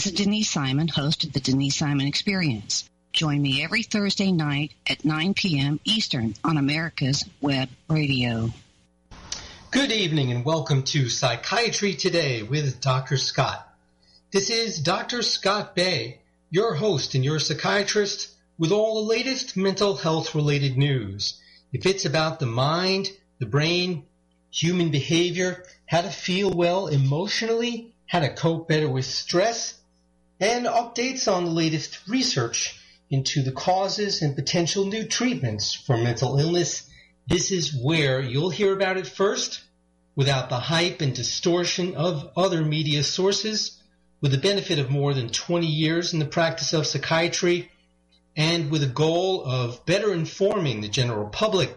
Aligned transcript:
This 0.00 0.14
is 0.14 0.18
Denise 0.18 0.48
Simon, 0.48 0.88
host 0.88 1.24
of 1.24 1.34
the 1.34 1.40
Denise 1.40 1.76
Simon 1.76 2.06
Experience. 2.06 2.88
Join 3.12 3.42
me 3.42 3.62
every 3.62 3.82
Thursday 3.82 4.32
night 4.32 4.72
at 4.86 5.04
9 5.04 5.34
p.m. 5.34 5.78
Eastern 5.84 6.34
on 6.42 6.56
America's 6.56 7.22
Web 7.42 7.68
Radio. 7.86 8.48
Good 9.70 9.92
evening 9.92 10.32
and 10.32 10.42
welcome 10.42 10.84
to 10.84 11.10
Psychiatry 11.10 11.92
Today 11.92 12.42
with 12.42 12.80
Dr. 12.80 13.18
Scott. 13.18 13.68
This 14.30 14.48
is 14.48 14.78
Dr. 14.78 15.20
Scott 15.20 15.76
Bay, 15.76 16.22
your 16.48 16.72
host 16.72 17.14
and 17.14 17.22
your 17.22 17.38
psychiatrist 17.38 18.30
with 18.58 18.72
all 18.72 19.02
the 19.02 19.10
latest 19.10 19.54
mental 19.54 19.96
health 19.96 20.34
related 20.34 20.78
news. 20.78 21.38
If 21.74 21.84
it's 21.84 22.06
about 22.06 22.40
the 22.40 22.46
mind, 22.46 23.10
the 23.38 23.44
brain, 23.44 24.06
human 24.50 24.90
behavior, 24.90 25.62
how 25.84 26.00
to 26.00 26.10
feel 26.10 26.50
well 26.50 26.86
emotionally, 26.86 27.92
how 28.06 28.20
to 28.20 28.32
cope 28.32 28.66
better 28.66 28.88
with 28.88 29.04
stress, 29.04 29.76
and 30.40 30.64
updates 30.64 31.30
on 31.30 31.44
the 31.44 31.50
latest 31.50 32.00
research 32.08 32.80
into 33.10 33.42
the 33.42 33.52
causes 33.52 34.22
and 34.22 34.34
potential 34.34 34.86
new 34.86 35.04
treatments 35.04 35.74
for 35.74 35.96
mental 35.96 36.38
illness. 36.38 36.88
This 37.26 37.50
is 37.50 37.74
where 37.74 38.20
you'll 38.20 38.50
hear 38.50 38.72
about 38.72 38.96
it 38.96 39.06
first 39.06 39.62
without 40.16 40.48
the 40.48 40.58
hype 40.58 41.00
and 41.00 41.14
distortion 41.14 41.94
of 41.94 42.30
other 42.36 42.64
media 42.64 43.02
sources, 43.02 43.78
with 44.20 44.32
the 44.32 44.38
benefit 44.38 44.78
of 44.78 44.90
more 44.90 45.14
than 45.14 45.28
20 45.28 45.66
years 45.66 46.12
in 46.12 46.18
the 46.18 46.24
practice 46.24 46.72
of 46.72 46.86
psychiatry, 46.86 47.70
and 48.36 48.70
with 48.70 48.82
a 48.82 48.86
goal 48.88 49.44
of 49.44 49.84
better 49.86 50.12
informing 50.12 50.80
the 50.80 50.88
general 50.88 51.28
public 51.28 51.76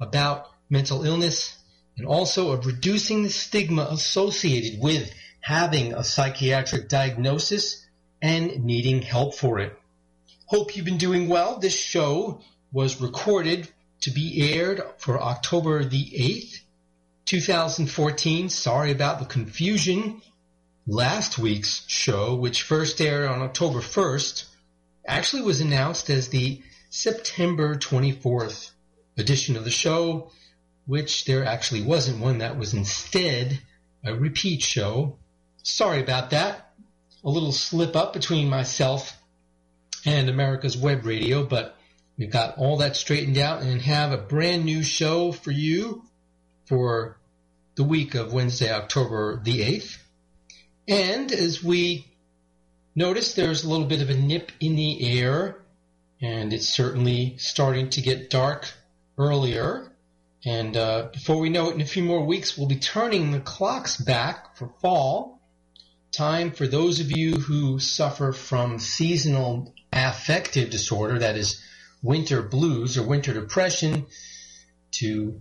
about 0.00 0.50
mental 0.68 1.04
illness 1.04 1.56
and 1.96 2.06
also 2.06 2.50
of 2.50 2.66
reducing 2.66 3.22
the 3.22 3.30
stigma 3.30 3.86
associated 3.90 4.80
with 4.80 5.12
having 5.40 5.92
a 5.92 6.02
psychiatric 6.02 6.88
diagnosis 6.88 7.81
and 8.22 8.64
needing 8.64 9.02
help 9.02 9.34
for 9.34 9.58
it. 9.58 9.76
Hope 10.46 10.76
you've 10.76 10.84
been 10.84 10.96
doing 10.96 11.28
well. 11.28 11.58
This 11.58 11.76
show 11.76 12.40
was 12.70 13.00
recorded 13.00 13.68
to 14.02 14.10
be 14.10 14.52
aired 14.52 14.80
for 14.98 15.20
October 15.20 15.84
the 15.84 16.04
8th, 16.04 16.60
2014. 17.26 18.48
Sorry 18.48 18.92
about 18.92 19.18
the 19.18 19.24
confusion. 19.24 20.22
Last 20.86 21.38
week's 21.38 21.84
show, 21.88 22.34
which 22.34 22.62
first 22.62 23.00
aired 23.00 23.28
on 23.28 23.42
October 23.42 23.80
1st, 23.80 24.46
actually 25.06 25.42
was 25.42 25.60
announced 25.60 26.08
as 26.08 26.28
the 26.28 26.62
September 26.90 27.74
24th 27.74 28.70
edition 29.16 29.56
of 29.56 29.64
the 29.64 29.70
show, 29.70 30.30
which 30.86 31.24
there 31.24 31.44
actually 31.44 31.82
wasn't 31.82 32.20
one. 32.20 32.38
That 32.38 32.58
was 32.58 32.74
instead 32.74 33.60
a 34.04 34.14
repeat 34.14 34.62
show. 34.62 35.18
Sorry 35.62 36.00
about 36.00 36.30
that 36.30 36.61
a 37.24 37.30
little 37.30 37.52
slip 37.52 37.94
up 37.96 38.12
between 38.12 38.48
myself 38.48 39.16
and 40.04 40.28
America's 40.28 40.76
Web 40.76 41.06
Radio, 41.06 41.44
but 41.44 41.76
we've 42.18 42.30
got 42.30 42.58
all 42.58 42.78
that 42.78 42.96
straightened 42.96 43.38
out 43.38 43.62
and 43.62 43.80
have 43.82 44.12
a 44.12 44.16
brand 44.16 44.64
new 44.64 44.82
show 44.82 45.32
for 45.32 45.52
you 45.52 46.02
for 46.66 47.16
the 47.76 47.84
week 47.84 48.14
of 48.14 48.32
Wednesday, 48.32 48.72
October 48.72 49.40
the 49.42 49.60
8th. 49.60 49.98
And 50.88 51.30
as 51.30 51.62
we 51.62 52.06
notice, 52.94 53.34
there's 53.34 53.64
a 53.64 53.68
little 53.68 53.86
bit 53.86 54.02
of 54.02 54.10
a 54.10 54.14
nip 54.14 54.50
in 54.60 54.74
the 54.74 55.20
air, 55.20 55.62
and 56.20 56.52
it's 56.52 56.68
certainly 56.68 57.36
starting 57.38 57.90
to 57.90 58.00
get 58.00 58.30
dark 58.30 58.68
earlier. 59.16 59.92
And 60.44 60.76
uh, 60.76 61.08
before 61.12 61.38
we 61.38 61.50
know 61.50 61.70
it, 61.70 61.76
in 61.76 61.80
a 61.80 61.86
few 61.86 62.02
more 62.02 62.24
weeks, 62.24 62.58
we'll 62.58 62.66
be 62.66 62.76
turning 62.76 63.30
the 63.30 63.40
clocks 63.40 63.96
back 63.96 64.56
for 64.56 64.68
fall 64.80 65.31
time 66.12 66.50
for 66.50 66.66
those 66.66 67.00
of 67.00 67.10
you 67.10 67.36
who 67.36 67.78
suffer 67.78 68.32
from 68.32 68.78
seasonal 68.78 69.74
affective 69.92 70.68
disorder, 70.68 71.18
that 71.18 71.36
is 71.36 71.62
winter 72.02 72.42
blues 72.42 72.98
or 72.98 73.02
winter 73.02 73.32
depression, 73.32 74.06
to 74.90 75.40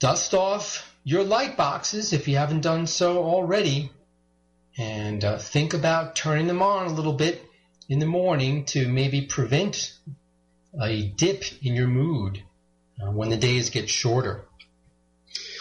dust 0.00 0.34
off 0.34 0.92
your 1.04 1.22
light 1.22 1.56
boxes 1.56 2.12
if 2.12 2.26
you 2.26 2.36
haven't 2.36 2.62
done 2.62 2.86
so 2.88 3.22
already 3.22 3.90
and 4.76 5.24
uh, 5.24 5.38
think 5.38 5.74
about 5.74 6.16
turning 6.16 6.48
them 6.48 6.62
on 6.62 6.86
a 6.86 6.92
little 6.92 7.12
bit 7.12 7.48
in 7.88 8.00
the 8.00 8.06
morning 8.06 8.64
to 8.64 8.88
maybe 8.88 9.22
prevent 9.22 9.92
a 10.82 11.02
dip 11.02 11.44
in 11.62 11.74
your 11.74 11.86
mood 11.86 12.42
uh, 13.00 13.10
when 13.10 13.28
the 13.28 13.36
days 13.36 13.70
get 13.70 13.88
shorter. 13.88 14.44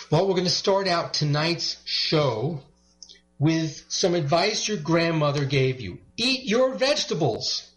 Well, 0.09 0.28
we're 0.28 0.34
going 0.34 0.46
to 0.46 0.50
start 0.50 0.88
out 0.88 1.13
tonight's 1.13 1.78
show 1.85 2.62
with 3.40 3.86
some 3.90 4.16
advice 4.16 4.68
your 4.68 4.78
grandmother 4.78 5.46
gave 5.46 5.82
you. 5.82 6.00
Eat 6.18 6.46
your 6.46 6.74
vegetables. 6.76 7.70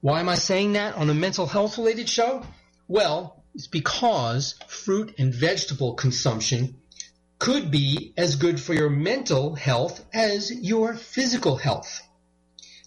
Why 0.00 0.20
am 0.20 0.28
I 0.28 0.34
saying 0.36 0.74
that 0.74 0.94
on 0.94 1.10
a 1.10 1.14
mental 1.14 1.46
health 1.46 1.78
related 1.78 2.08
show? 2.08 2.44
Well, 2.86 3.42
it's 3.54 3.66
because 3.66 4.54
fruit 4.68 5.14
and 5.18 5.34
vegetable 5.34 5.94
consumption 5.94 6.76
could 7.38 7.70
be 7.70 8.12
as 8.16 8.36
good 8.36 8.60
for 8.60 8.74
your 8.74 8.90
mental 8.90 9.54
health 9.54 10.04
as 10.14 10.52
your 10.52 10.94
physical 10.94 11.56
health. 11.56 12.02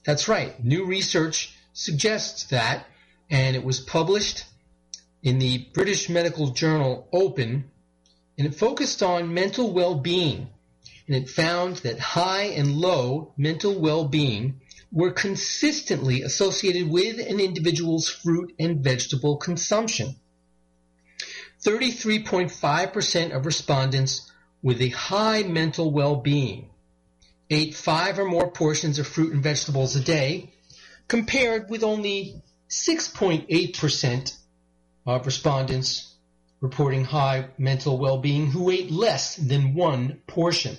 That's 0.06 0.28
right. 0.28 0.64
New 0.64 0.86
research 0.86 1.56
suggests 1.74 2.46
that, 2.46 2.86
and 3.30 3.56
it 3.56 3.64
was 3.64 3.80
published 3.80 4.46
in 5.22 5.40
the 5.40 5.68
British 5.74 6.10
medical 6.10 6.52
journal 6.52 7.08
Open, 7.12 7.70
and 8.38 8.48
it 8.48 8.56
focused 8.56 9.04
on 9.04 9.34
mental 9.34 9.72
well-being 9.74 10.50
and 11.10 11.18
it 11.18 11.28
found 11.28 11.78
that 11.78 12.00
high 12.00 12.44
and 12.44 12.76
low 12.76 13.34
mental 13.36 13.80
well-being 13.80 14.62
were 14.92 15.10
consistently 15.12 16.22
associated 16.22 16.88
with 16.88 17.20
an 17.20 17.40
individual's 17.40 18.08
fruit 18.08 18.54
and 18.60 18.84
vegetable 18.84 19.38
consumption. 19.38 20.16
33.5% 21.64 23.36
of 23.36 23.48
respondents 23.48 24.32
with 24.62 24.80
a 24.82 24.90
high 24.90 25.42
mental 25.42 25.92
well-being 25.92 26.70
ate 27.50 27.74
five 27.74 28.20
or 28.20 28.26
more 28.26 28.52
portions 28.52 29.00
of 29.00 29.08
fruit 29.08 29.34
and 29.34 29.42
vegetables 29.42 29.96
a 29.96 30.02
day, 30.02 30.54
compared 31.08 31.72
with 31.72 31.84
only 31.84 32.40
6.8% 32.70 34.38
of 35.08 35.26
respondents 35.26 36.14
reporting 36.62 37.04
high 37.04 37.48
mental 37.58 37.98
well-being 37.98 38.52
who 38.52 38.70
ate 38.70 38.92
less 38.92 39.36
than 39.38 39.74
one 39.74 40.22
portion. 40.28 40.78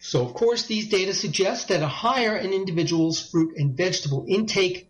So, 0.00 0.24
of 0.24 0.34
course, 0.34 0.66
these 0.66 0.88
data 0.88 1.12
suggest 1.12 1.68
that 1.68 1.82
a 1.82 1.88
higher 1.88 2.36
an 2.36 2.52
individual's 2.52 3.20
fruit 3.20 3.56
and 3.56 3.76
vegetable 3.76 4.24
intake, 4.28 4.88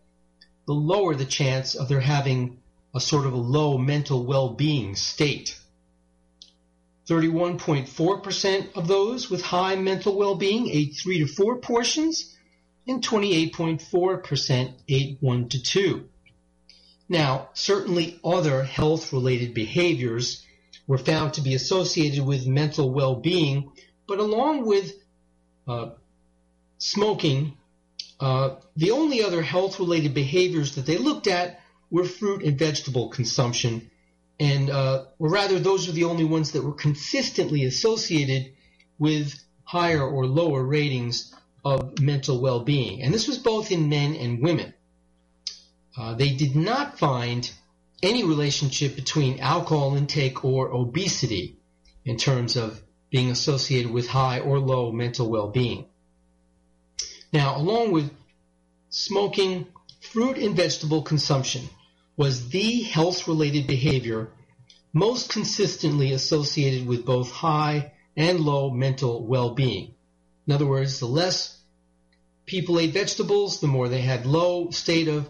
the 0.66 0.74
lower 0.74 1.14
the 1.14 1.24
chance 1.24 1.74
of 1.74 1.88
their 1.88 2.00
having 2.00 2.58
a 2.94 3.00
sort 3.00 3.26
of 3.26 3.32
a 3.32 3.36
low 3.36 3.78
mental 3.78 4.24
well-being 4.24 4.96
state. 4.96 5.58
31.4% 7.06 8.76
of 8.76 8.86
those 8.86 9.30
with 9.30 9.40
high 9.40 9.76
mental 9.76 10.14
well-being 10.14 10.68
ate 10.68 10.94
3 10.94 11.20
to 11.20 11.26
4 11.26 11.56
portions, 11.56 12.36
and 12.86 13.02
28.4% 13.02 14.74
ate 14.88 15.16
1 15.20 15.48
to 15.48 15.62
2. 15.62 16.08
Now, 17.08 17.48
certainly 17.54 18.20
other 18.22 18.62
health-related 18.62 19.54
behaviors 19.54 20.44
were 20.86 20.98
found 20.98 21.34
to 21.34 21.40
be 21.40 21.54
associated 21.54 22.24
with 22.24 22.46
mental 22.46 22.90
well-being, 22.90 23.72
but 24.08 24.18
along 24.18 24.66
with 24.66 24.94
uh, 25.68 25.90
smoking, 26.78 27.56
uh, 28.18 28.56
the 28.74 28.90
only 28.90 29.22
other 29.22 29.42
health 29.42 29.78
related 29.78 30.14
behaviors 30.14 30.74
that 30.74 30.86
they 30.86 30.96
looked 30.96 31.28
at 31.28 31.60
were 31.90 32.04
fruit 32.04 32.42
and 32.42 32.58
vegetable 32.58 33.10
consumption. 33.10 33.90
And, 34.40 34.70
uh, 34.70 35.04
or 35.18 35.28
rather, 35.28 35.58
those 35.58 35.88
are 35.88 35.92
the 35.92 36.04
only 36.04 36.24
ones 36.24 36.52
that 36.52 36.64
were 36.64 36.72
consistently 36.72 37.64
associated 37.64 38.52
with 38.98 39.34
higher 39.62 40.02
or 40.02 40.26
lower 40.26 40.64
ratings 40.64 41.34
of 41.64 42.00
mental 42.00 42.40
well 42.40 42.60
being. 42.60 43.02
And 43.02 43.12
this 43.12 43.28
was 43.28 43.38
both 43.38 43.70
in 43.70 43.88
men 43.88 44.16
and 44.16 44.42
women. 44.42 44.72
Uh, 45.96 46.14
they 46.14 46.30
did 46.30 46.56
not 46.56 46.98
find 46.98 47.50
any 48.02 48.24
relationship 48.24 48.96
between 48.96 49.40
alcohol 49.40 49.96
intake 49.96 50.44
or 50.44 50.72
obesity 50.72 51.58
in 52.04 52.16
terms 52.16 52.56
of 52.56 52.80
being 53.10 53.30
associated 53.30 53.90
with 53.90 54.08
high 54.08 54.40
or 54.40 54.58
low 54.58 54.92
mental 54.92 55.28
well-being. 55.28 55.86
Now, 57.32 57.56
along 57.56 57.92
with 57.92 58.10
smoking, 58.90 59.66
fruit 60.00 60.38
and 60.38 60.56
vegetable 60.56 61.02
consumption 61.02 61.68
was 62.16 62.48
the 62.48 62.82
health-related 62.82 63.66
behavior 63.66 64.30
most 64.92 65.30
consistently 65.30 66.12
associated 66.12 66.86
with 66.86 67.04
both 67.04 67.30
high 67.30 67.92
and 68.16 68.40
low 68.40 68.70
mental 68.70 69.24
well-being. 69.24 69.94
In 70.46 70.52
other 70.52 70.66
words, 70.66 70.98
the 70.98 71.06
less 71.06 71.58
people 72.46 72.80
ate 72.80 72.94
vegetables, 72.94 73.60
the 73.60 73.66
more 73.66 73.88
they 73.88 74.00
had 74.00 74.26
low 74.26 74.70
state 74.70 75.08
of 75.08 75.28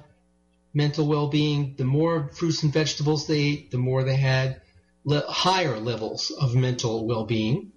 mental 0.73 1.07
well-being. 1.07 1.75
The 1.77 1.85
more 1.85 2.29
fruits 2.29 2.63
and 2.63 2.73
vegetables 2.73 3.27
they 3.27 3.41
ate, 3.41 3.71
the 3.71 3.79
more 3.79 4.05
they 4.05 4.17
had 4.17 4.61
le- 5.09 5.25
higher 5.27 5.81
levels 5.81 6.31
of 6.31 6.55
mental 6.55 7.07
well-being. 7.07 7.73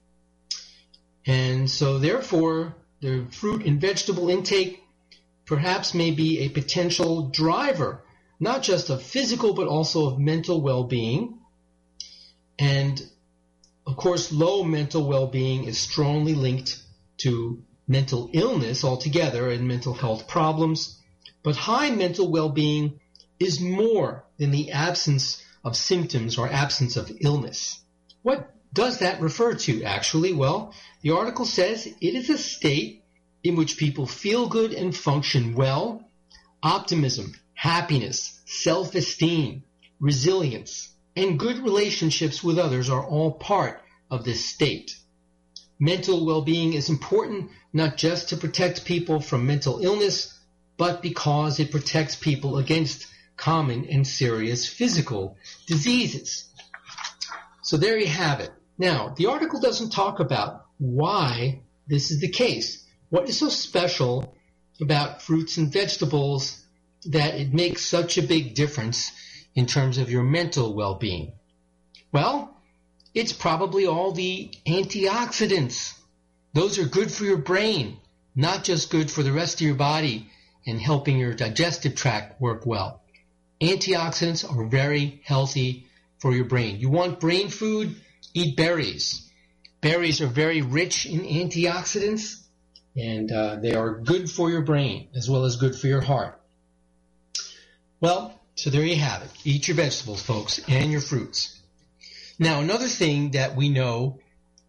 And 1.26 1.70
so 1.70 1.98
therefore, 1.98 2.76
the 3.00 3.26
fruit 3.32 3.66
and 3.66 3.80
vegetable 3.80 4.30
intake 4.30 4.84
perhaps 5.46 5.94
may 5.94 6.12
be 6.12 6.40
a 6.40 6.50
potential 6.50 7.30
driver, 7.30 8.04
not 8.38 8.64
just 8.64 8.90
of 8.90 9.02
physical 9.02 9.54
but 9.54 9.70
also 9.70 10.08
of 10.08 10.20
mental 10.20 10.60
well-being. 10.60 11.40
And 12.60 13.02
of 13.88 13.96
course, 13.96 14.34
low 14.34 14.66
mental 14.66 15.08
well-being 15.08 15.64
is 15.64 15.80
strongly 15.80 16.36
linked 16.36 16.84
to 17.20 17.64
mental 17.88 18.30
illness 18.34 18.84
altogether 18.84 19.50
and 19.50 19.70
mental 19.70 19.94
health 19.94 20.28
problems. 20.28 21.00
But 21.44 21.56
high 21.56 21.92
mental 21.92 22.30
well-being 22.30 23.00
is 23.40 23.62
more 23.62 24.26
than 24.38 24.52
the 24.52 24.72
absence 24.72 25.42
of 25.64 25.76
symptoms 25.76 26.38
or 26.38 26.48
absence 26.48 26.98
of 26.98 27.12
illness. 27.22 27.80
What 28.22 28.54
does 28.74 29.00
that 29.00 29.22
refer 29.22 29.56
to 29.56 29.84
actually? 29.84 30.34
Well, 30.34 30.74
the 31.02 31.12
article 31.12 31.46
says 31.46 31.86
it 31.86 32.16
is 32.16 32.30
a 32.30 32.38
state 32.38 33.04
in 33.44 33.56
which 33.56 33.78
people 33.78 34.06
feel 34.06 34.48
good 34.48 34.74
and 34.74 34.96
function 34.96 35.56
well, 35.56 36.08
optimism, 36.62 37.34
happiness, 37.54 38.40
self-esteem, 38.46 39.64
resilience, 40.00 40.90
and 41.16 41.40
good 41.40 41.60
relationships 41.60 42.44
with 42.44 42.58
others 42.58 42.90
are 42.90 43.06
all 43.06 43.32
part 43.32 43.82
of 44.10 44.24
this 44.24 44.46
state. 44.46 44.96
Mental 45.80 46.26
well-being 46.26 46.74
is 46.74 46.90
important 46.90 47.50
not 47.74 47.98
just 47.98 48.30
to 48.30 48.38
protect 48.38 48.86
people 48.86 49.20
from 49.20 49.48
mental 49.48 49.80
illness, 49.80 50.38
but 50.78 51.02
because 51.02 51.60
it 51.60 51.72
protects 51.72 52.16
people 52.16 52.58
against 52.58 53.08
common 53.42 53.86
and 53.90 54.08
serious 54.08 54.68
physical 54.68 55.36
diseases. 55.66 56.46
So 57.64 57.76
there 57.76 57.98
you 57.98 58.08
have 58.08 58.40
it. 58.40 58.52
Now, 58.78 59.16
the 59.18 59.26
article 59.26 59.60
doesn't 59.60 59.90
talk 59.90 60.20
about 60.20 60.66
why 60.78 61.62
this 61.88 62.12
is 62.12 62.22
the 62.22 62.30
case. 62.30 62.86
What 63.10 63.28
is 63.28 63.40
so 63.40 63.50
special 63.50 64.36
about 64.80 65.24
fruits 65.24 65.58
and 65.58 65.74
vegetables 65.74 66.64
that 67.06 67.34
it 67.34 67.52
makes 67.52 67.84
such 67.84 68.20
a 68.20 68.24
big 68.24 68.54
difference 68.54 69.12
in 69.56 69.66
terms 69.66 69.98
of 69.98 70.12
your 70.12 70.24
mental 70.24 70.76
well-being? 70.76 71.34
Well, 72.12 72.56
it's 73.16 73.34
probably 73.34 73.88
all 73.88 74.12
the 74.12 74.52
antioxidants. 74.68 75.98
Those 76.54 76.78
are 76.78 76.86
good 76.86 77.12
for 77.12 77.26
your 77.26 77.38
brain, 77.38 77.98
not 78.36 78.64
just 78.64 78.92
good 78.92 79.10
for 79.10 79.24
the 79.24 79.32
rest 79.32 79.56
of 79.56 79.66
your 79.66 79.76
body 79.76 80.30
and 80.68 80.80
helping 80.80 81.18
your 81.18 81.34
digestive 81.34 81.96
tract 81.96 82.40
work 82.40 82.68
well. 82.68 83.01
Antioxidants 83.62 84.50
are 84.50 84.66
very 84.66 85.22
healthy 85.24 85.88
for 86.20 86.34
your 86.34 86.46
brain. 86.46 86.80
You 86.80 86.90
want 86.90 87.20
brain 87.20 87.50
food? 87.50 87.96
Eat 88.34 88.58
berries. 88.58 89.30
Berries 89.82 90.22
are 90.22 90.28
very 90.28 90.62
rich 90.62 91.06
in 91.06 91.22
antioxidants 91.22 92.42
and 92.96 93.32
uh, 93.32 93.56
they 93.56 93.74
are 93.74 94.00
good 94.00 94.30
for 94.30 94.50
your 94.50 94.62
brain 94.62 95.08
as 95.16 95.30
well 95.30 95.46
as 95.46 95.56
good 95.56 95.76
for 95.76 95.88
your 95.88 96.02
heart. 96.02 96.40
Well, 98.00 98.40
so 98.56 98.70
there 98.70 98.84
you 98.84 98.98
have 98.98 99.22
it. 99.22 99.30
Eat 99.44 99.68
your 99.68 99.78
vegetables, 99.78 100.22
folks, 100.22 100.60
and 100.68 100.92
your 100.92 101.02
fruits. 101.02 101.60
Now, 102.40 102.60
another 102.60 102.88
thing 102.88 103.32
that 103.32 103.56
we 103.56 103.70
know 103.70 104.20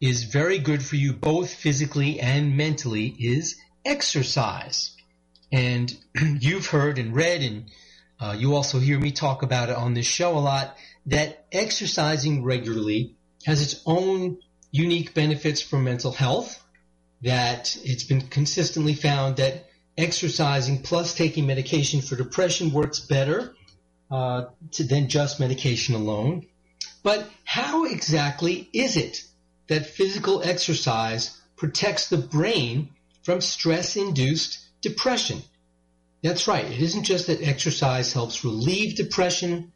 is 0.01 0.25
very 0.25 0.59
good 0.59 0.85
for 0.85 0.97
you 0.97 1.13
both 1.13 1.53
physically 1.53 2.21
and 2.21 2.57
mentally 2.57 3.07
is 3.07 3.57
exercise. 3.85 4.95
And 5.51 5.95
you've 6.41 6.67
heard 6.67 6.99
and 6.99 7.15
read, 7.15 7.43
and 7.43 7.71
uh, 8.23 8.37
you 8.39 8.55
also 8.55 8.79
hear 8.79 9.01
me 9.01 9.11
talk 9.11 9.43
about 9.43 9.69
it 9.69 9.77
on 9.77 9.95
this 9.95 10.07
show 10.07 10.39
a 10.39 10.39
lot, 10.39 10.77
that 11.07 11.45
exercising 11.51 12.45
regularly 12.45 13.17
has 13.45 13.61
its 13.61 13.83
own 13.85 14.39
unique 14.71 15.13
benefits 15.13 15.61
for 15.61 15.77
mental 15.77 16.13
health, 16.13 16.63
that 17.23 17.77
it's 17.83 18.05
been 18.05 18.21
consistently 18.21 18.95
found 18.95 19.37
that 19.39 19.67
exercising 19.99 20.83
plus 20.83 21.15
taking 21.15 21.47
medication 21.47 22.01
for 22.01 22.15
depression 22.15 22.73
works 22.73 23.01
better 23.01 23.57
uh, 24.09 24.45
to, 24.71 24.85
than 24.85 25.09
just 25.09 25.41
medication 25.41 25.97
alone. 25.97 26.47
But 27.03 27.29
how 27.45 27.87
exactly 27.87 28.69
is 28.73 28.97
it 28.97 29.25
that 29.67 29.87
physical 29.87 30.43
exercise 30.45 31.41
protects 31.57 32.09
the 32.09 32.19
brain 32.19 32.91
from 33.25 33.41
stress-induced 33.41 34.61
depression? 34.81 35.43
That's 36.23 36.47
right. 36.47 36.65
It 36.65 36.81
isn't 36.81 37.05
just 37.05 37.27
that 37.27 37.43
exercise 37.43 38.13
helps 38.13 38.45
relieve 38.45 38.97
depression. 38.97 39.73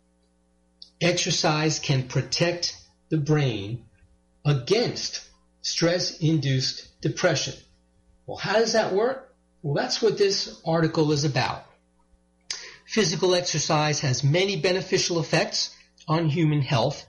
Exercise 1.00 1.78
can 1.80 2.06
protect 2.08 2.76
the 3.08 3.18
brain 3.18 3.84
against 4.44 5.28
stress-induced 5.62 7.00
depression. 7.00 7.54
Well, 8.26 8.36
how 8.36 8.54
does 8.54 8.74
that 8.74 8.94
work? 8.94 9.34
Well, 9.62 9.74
that's 9.74 10.00
what 10.00 10.18
this 10.18 10.60
article 10.64 11.10
is 11.10 11.24
about. 11.24 11.64
Physical 12.86 13.34
exercise 13.34 14.00
has 14.00 14.22
many 14.22 14.60
beneficial 14.60 15.18
effects 15.18 15.74
on 16.06 16.28
human 16.28 16.62
health, 16.62 17.04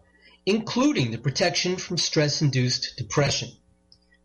including 0.48 1.12
the 1.12 1.19
protection 1.19 1.78
from 1.78 1.98
stress-induced 1.98 2.98
depression. 2.98 3.50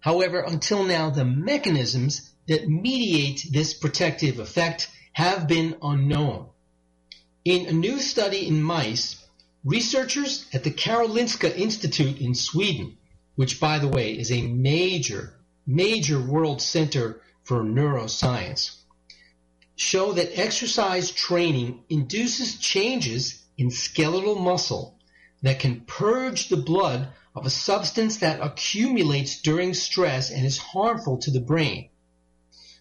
However, 0.00 0.40
until 0.40 0.84
now, 0.84 1.10
the 1.10 1.26
mechanisms 1.26 2.30
that 2.48 2.66
mediate 2.68 3.46
this 3.52 3.74
protective 3.74 4.38
effect 4.38 4.88
have 5.12 5.46
been 5.46 5.76
unknown. 5.82 6.46
In 7.44 7.66
a 7.66 7.72
new 7.72 8.00
study 8.00 8.46
in 8.46 8.62
mice, 8.62 9.22
researchers 9.64 10.46
at 10.52 10.64
the 10.64 10.70
Karolinska 10.70 11.56
Institute 11.56 12.20
in 12.20 12.34
Sweden, 12.34 12.96
which 13.36 13.60
by 13.60 13.78
the 13.78 13.88
way 13.88 14.18
is 14.18 14.30
a 14.30 14.46
major, 14.46 15.34
major 15.66 16.20
world 16.20 16.62
center 16.62 17.20
for 17.44 17.62
neuroscience, 17.62 18.76
show 19.76 20.12
that 20.12 20.38
exercise 20.38 21.10
training 21.10 21.82
induces 21.88 22.56
changes 22.56 23.42
in 23.58 23.70
skeletal 23.70 24.36
muscle 24.36 24.98
that 25.42 25.58
can 25.58 25.80
purge 25.80 26.48
the 26.48 26.56
blood 26.56 27.08
of 27.34 27.46
a 27.46 27.50
substance 27.50 28.18
that 28.18 28.40
accumulates 28.40 29.40
during 29.40 29.74
stress 29.74 30.30
and 30.30 30.46
is 30.46 30.58
harmful 30.58 31.18
to 31.18 31.30
the 31.30 31.40
brain. 31.40 31.88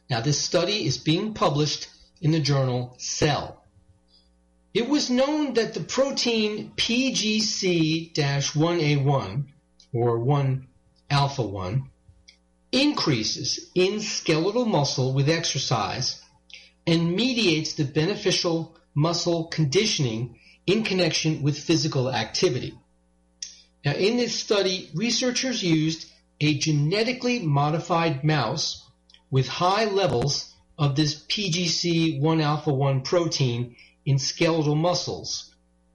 Now 0.10 0.22
this 0.22 0.40
study 0.40 0.86
is 0.86 0.98
being 0.98 1.34
published 1.34 1.88
in 2.22 2.32
the 2.32 2.40
journal 2.40 2.96
Cell. 2.98 3.62
It 4.74 4.88
was 4.88 5.10
known 5.10 5.56
that 5.56 5.74
the 5.74 5.82
protein 5.82 6.72
PGC-1A1 6.78 9.46
or 9.94 10.20
1 10.20 10.68
alpha 11.10 11.42
1 11.42 11.90
increases 12.72 13.70
in 13.76 14.00
skeletal 14.00 14.66
muscle 14.66 15.14
with 15.14 15.30
exercise 15.30 16.22
and 16.88 17.14
mediates 17.14 17.74
the 17.74 17.84
beneficial 17.84 18.78
muscle 18.96 19.44
conditioning 19.46 20.40
in 20.66 20.84
connection 20.84 21.42
with 21.42 21.60
physical 21.60 22.10
activity. 22.10 22.78
Now 23.84 23.94
in 23.94 24.18
this 24.18 24.36
study, 24.36 24.90
researchers 24.94 25.62
used 25.62 26.10
a 26.40 26.58
genetically 26.58 27.40
modified 27.40 28.24
mouse 28.24 28.88
with 29.30 29.48
high 29.48 29.86
levels 29.86 30.51
of 30.82 30.96
this 30.96 31.14
PGC1 31.14 32.42
alpha 32.42 32.74
1 32.74 33.02
protein 33.02 33.76
in 34.04 34.18
skeletal 34.18 34.74
muscles 34.74 35.54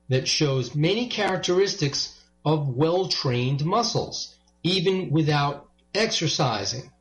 that 0.09 0.28
shows 0.28 0.76
many 0.76 1.09
characteristics 1.09 2.16
of 2.45 2.69
well-trained 2.69 3.64
muscles, 3.64 4.37
even 4.62 5.11
without 5.11 5.69
exercising. 5.93 6.93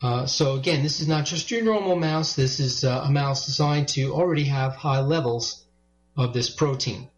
Uh, 0.00 0.26
so 0.26 0.54
again, 0.54 0.84
this 0.84 1.00
is 1.00 1.08
not 1.08 1.24
just 1.24 1.50
your 1.50 1.64
normal 1.64 1.96
mouse. 1.96 2.36
This 2.36 2.60
is 2.60 2.84
uh, 2.84 3.02
a 3.04 3.10
mouse 3.10 3.46
designed 3.46 3.88
to 3.88 4.12
already 4.12 4.44
have 4.44 4.76
high 4.76 5.00
levels 5.00 5.64
of 6.16 6.32
this 6.32 6.48
protein. 6.48 7.08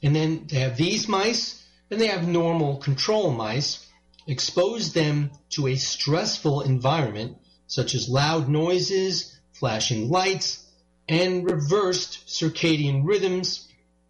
And 0.00 0.14
then 0.14 0.46
they 0.46 0.60
have 0.60 0.76
these 0.76 1.08
mice, 1.08 1.66
and 1.90 2.00
they 2.00 2.06
have 2.06 2.28
normal 2.28 2.76
control 2.76 3.32
mice. 3.32 3.84
Expose 4.28 4.92
them 4.92 5.32
to 5.50 5.66
a 5.66 5.74
stressful 5.74 6.60
environment 6.60 7.38
such 7.68 7.94
as 7.94 8.08
loud 8.08 8.48
noises, 8.48 9.38
flashing 9.52 10.10
lights, 10.10 10.64
and 11.08 11.48
reversed 11.48 12.26
circadian 12.26 13.06
rhythms 13.06 13.68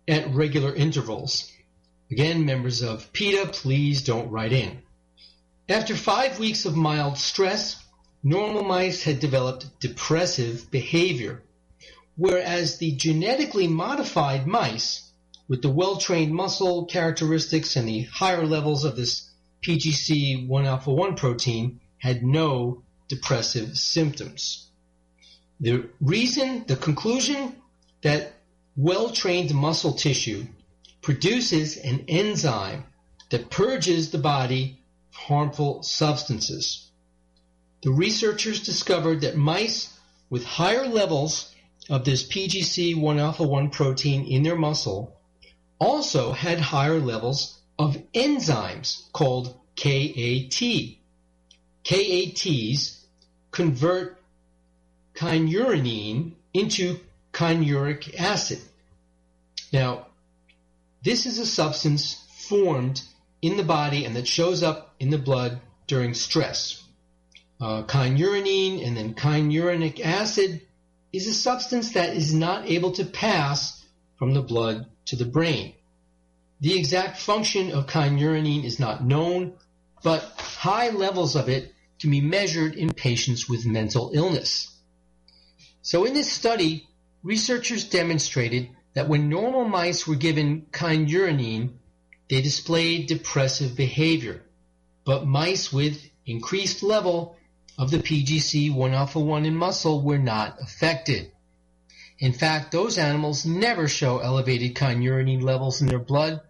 at 0.09 0.33
regular 0.35 0.75
intervals. 0.75 1.53
Again, 2.11 2.47
members 2.47 2.83
of 2.83 3.13
PETA, 3.13 3.51
please 3.53 4.03
don't 4.03 4.31
write 4.31 4.53
in. 4.53 4.79
After 5.69 5.95
five 5.95 6.39
weeks 6.39 6.65
of 6.65 6.77
mild 6.77 7.19
stress, 7.19 7.77
normal 8.23 8.63
mice 8.63 9.03
had 9.03 9.21
developed 9.21 9.81
depressive 9.81 10.71
behavior, 10.71 11.43
whereas 12.17 12.79
the 12.79 12.93
genetically 12.93 13.69
modified 13.69 14.47
mice 14.47 15.11
with 15.49 15.63
the 15.63 15.71
well-trained 15.71 16.35
muscle 16.35 16.87
characteristics 16.87 17.77
and 17.77 17.89
the 17.89 18.03
higher 18.03 18.47
levels 18.47 18.85
of 18.85 18.97
this 18.97 19.31
PGC1 19.63 20.65
alpha 20.65 20.93
1 20.93 21.17
protein 21.17 21.81
had 21.99 22.23
no 22.23 22.83
depressive 23.09 23.77
symptoms. 23.77 24.69
The 25.61 25.89
reason, 26.01 26.65
the 26.67 26.77
conclusion 26.77 27.57
that 28.03 28.33
well-trained 28.77 29.53
muscle 29.55 29.95
tissue 29.95 30.47
produces 31.03 31.77
an 31.77 32.05
enzyme 32.09 32.85
that 33.31 33.51
purges 33.51 34.11
the 34.11 34.19
body 34.19 34.79
of 35.11 35.17
harmful 35.17 35.83
substances. 35.83 36.91
the 37.83 37.91
researchers 37.91 38.63
discovered 38.63 39.21
that 39.21 39.37
mice 39.37 39.93
with 40.31 40.45
higher 40.45 40.87
levels 40.87 41.55
of 41.89 42.05
this 42.05 42.27
PGC1 42.27 43.21
alpha 43.21 43.45
1 43.47 43.71
protein 43.71 44.27
in 44.27 44.43
their 44.43 44.57
muscle 44.57 45.17
also 45.79 46.33
had 46.33 46.59
higher 46.59 46.99
levels 46.99 47.59
of 47.79 47.97
enzymes 48.13 49.11
called 49.13 49.57
KAT. 49.77 50.97
KATs 51.85 52.98
convert 53.51 54.21
kynurenine 55.15 56.33
into 56.55 57.01
kynuric 57.33 58.19
acid. 58.19 58.61
Now, 59.73 60.07
this 61.03 61.27
is 61.27 61.39
a 61.39 61.47
substance 61.47 62.25
formed 62.49 63.03
in 63.43 63.57
the 63.57 63.65
body 63.65 64.05
and 64.05 64.17
that 64.17 64.27
shows 64.27 64.63
up 64.63 64.95
in 64.99 65.11
the 65.11 65.19
blood 65.19 65.61
during 65.87 66.15
stress. 66.15 66.83
Uh, 67.61 67.83
kynurenine 67.83 68.87
and 68.87 68.97
then 68.97 69.15
kynuric 69.15 70.01
acid 70.01 70.63
is 71.13 71.27
a 71.27 71.35
substance 71.35 71.93
that 71.93 72.17
is 72.17 72.35
not 72.35 72.69
able 72.69 72.93
to 72.93 73.05
pass 73.05 73.85
from 74.17 74.35
the 74.35 74.43
blood 74.43 74.87
to 75.07 75.17
the 75.17 75.25
brain. 75.25 75.75
The 76.61 76.79
exact 76.79 77.19
function 77.19 77.73
of 77.73 77.87
kynurenine 77.87 78.65
is 78.65 78.79
not 78.79 79.05
known, 79.05 79.55
but 80.03 80.23
high 80.37 80.91
levels 80.91 81.37
of 81.37 81.49
it 81.49 81.73
can 82.01 82.11
be 82.11 82.21
measured 82.21 82.75
in 82.75 82.93
patients 82.93 83.49
with 83.49 83.67
mental 83.67 84.11
illness. 84.15 84.75
So 85.83 86.05
in 86.05 86.15
this 86.15 86.31
study, 86.31 86.89
researchers 87.23 87.85
demonstrated 87.89 88.71
that 88.95 89.09
when 89.09 89.29
normal 89.29 89.65
mice 89.65 90.07
were 90.07 90.17
given 90.17 90.67
kynurenine, 90.71 91.75
they 92.29 92.43
displayed 92.43 93.07
depressive 93.07 93.77
behavior, 93.77 94.43
but 95.05 95.27
mice 95.27 95.73
with 95.73 96.03
increased 96.27 96.83
level 96.83 97.37
of 97.79 97.91
the 97.91 97.99
PGC 97.99 98.75
1 98.75 98.93
alpha 98.93 99.21
1 99.21 99.47
in 99.47 99.55
muscle 99.55 100.03
were 100.03 100.19
not 100.19 100.61
affected. 100.61 101.31
In 102.19 102.33
fact, 102.33 102.73
those 102.73 102.99
animals 102.99 103.47
never 103.47 103.87
show 103.87 104.19
elevated 104.19 104.75
kynurenine 104.75 105.43
levels 105.43 105.81
in 105.81 105.87
their 105.87 106.01
blood 106.01 106.41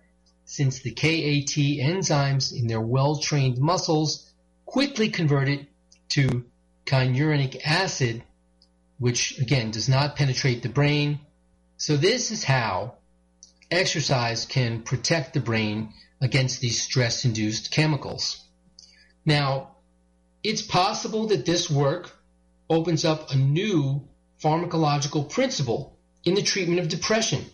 since 0.47 0.81
the 0.81 0.93
KAT 0.93 1.55
enzymes 1.55 2.53
in 2.59 2.67
their 2.67 2.81
well-trained 2.81 3.59
muscles 3.59 4.28
quickly 4.69 5.09
convert 5.09 5.49
it 5.49 5.67
to 6.11 6.45
kynuric 6.85 7.59
acid, 7.65 8.23
which 8.99 9.39
again 9.39 9.71
does 9.71 9.89
not 9.89 10.15
penetrate 10.15 10.63
the 10.63 10.69
brain. 10.69 11.19
So 11.79 11.97
this 11.97 12.31
is 12.31 12.45
how 12.45 12.97
exercise 13.71 14.45
can 14.45 14.83
protect 14.83 15.33
the 15.33 15.41
brain 15.41 15.95
against 16.21 16.61
these 16.61 16.83
stress-induced 16.83 17.71
chemicals. 17.71 18.45
Now, 19.25 19.77
it's 20.43 20.61
possible 20.61 21.29
that 21.29 21.47
this 21.47 21.71
work 21.71 22.15
opens 22.69 23.07
up 23.07 23.31
a 23.31 23.37
new 23.37 24.07
pharmacological 24.43 25.31
principle 25.31 25.97
in 26.27 26.35
the 26.35 26.43
treatment 26.43 26.81
of 26.81 26.89
depression, 26.89 27.47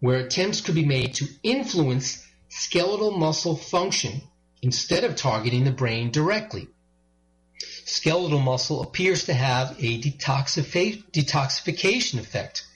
where 0.00 0.18
attempts 0.18 0.60
could 0.60 0.74
be 0.74 0.84
made 0.84 1.14
to 1.14 1.28
influence 1.42 2.26
skeletal 2.50 3.12
muscle 3.12 3.56
function 3.56 4.20
instead 4.62 5.04
of 5.04 5.16
targeting 5.16 5.64
the 5.64 5.72
brain 5.72 6.10
directly. 6.10 6.68
Skeletal 7.84 8.38
muscle 8.38 8.82
appears 8.82 9.24
to 9.24 9.34
have 9.34 9.76
a 9.78 10.00
detoxification 10.00 12.18
effect 12.18 12.66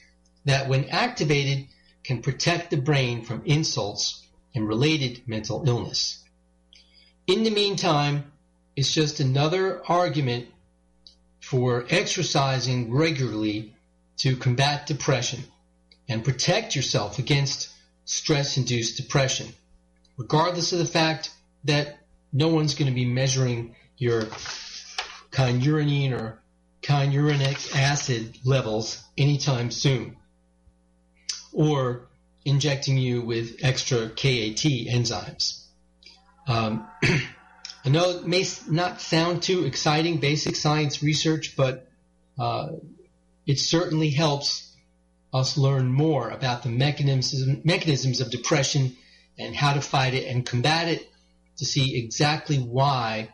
that 0.45 0.67
when 0.67 0.89
activated 0.89 1.67
can 2.03 2.21
protect 2.21 2.69
the 2.69 2.77
brain 2.77 3.23
from 3.23 3.41
insults 3.45 4.23
and 4.53 4.67
related 4.67 5.27
mental 5.27 5.67
illness. 5.67 6.23
In 7.25 7.41
the 7.43 7.49
meantime, 7.49 8.31
it's 8.75 8.93
just 8.93 9.19
another 9.19 9.81
argument 9.87 10.47
for 11.41 11.85
exercising 11.89 12.93
regularly 12.93 13.73
to 14.17 14.35
combat 14.35 14.85
depression 14.87 15.43
and 16.09 16.23
protect 16.23 16.75
yourself 16.75 17.19
against 17.19 17.69
stress-induced 18.05 18.97
depression, 18.97 19.47
regardless 20.17 20.71
of 20.71 20.79
the 20.79 20.85
fact 20.85 21.29
that 21.67 21.99
no 22.33 22.49
one's 22.49 22.75
going 22.75 22.89
to 22.89 22.95
be 22.95 23.05
measuring 23.05 23.75
your 23.97 24.23
kynurenine 25.31 26.13
or 26.13 26.41
kynuric 26.81 27.75
acid 27.75 28.37
levels 28.43 29.03
anytime 29.17 29.71
soon, 29.71 30.17
or 31.51 32.07
injecting 32.45 32.97
you 32.97 33.21
with 33.21 33.57
extra 33.61 34.09
KAT 34.09 34.63
enzymes. 34.89 35.63
Um, 36.47 36.87
I 37.85 37.89
know 37.89 38.09
it 38.11 38.27
may 38.27 38.45
not 38.69 39.01
sound 39.01 39.43
too 39.43 39.65
exciting, 39.65 40.19
basic 40.19 40.55
science 40.55 41.03
research, 41.03 41.55
but 41.55 41.89
uh, 42.37 42.69
it 43.45 43.59
certainly 43.59 44.09
helps 44.09 44.73
us 45.33 45.57
learn 45.57 45.91
more 45.91 46.29
about 46.29 46.63
the 46.63 46.69
mechanisms, 46.69 47.65
mechanisms 47.65 48.21
of 48.21 48.31
depression 48.31 48.95
and 49.37 49.55
how 49.55 49.73
to 49.73 49.81
fight 49.81 50.13
it 50.13 50.27
and 50.27 50.45
combat 50.45 50.87
it 50.87 51.09
to 51.57 51.65
see 51.65 51.97
exactly 51.97 52.57
why 52.57 53.29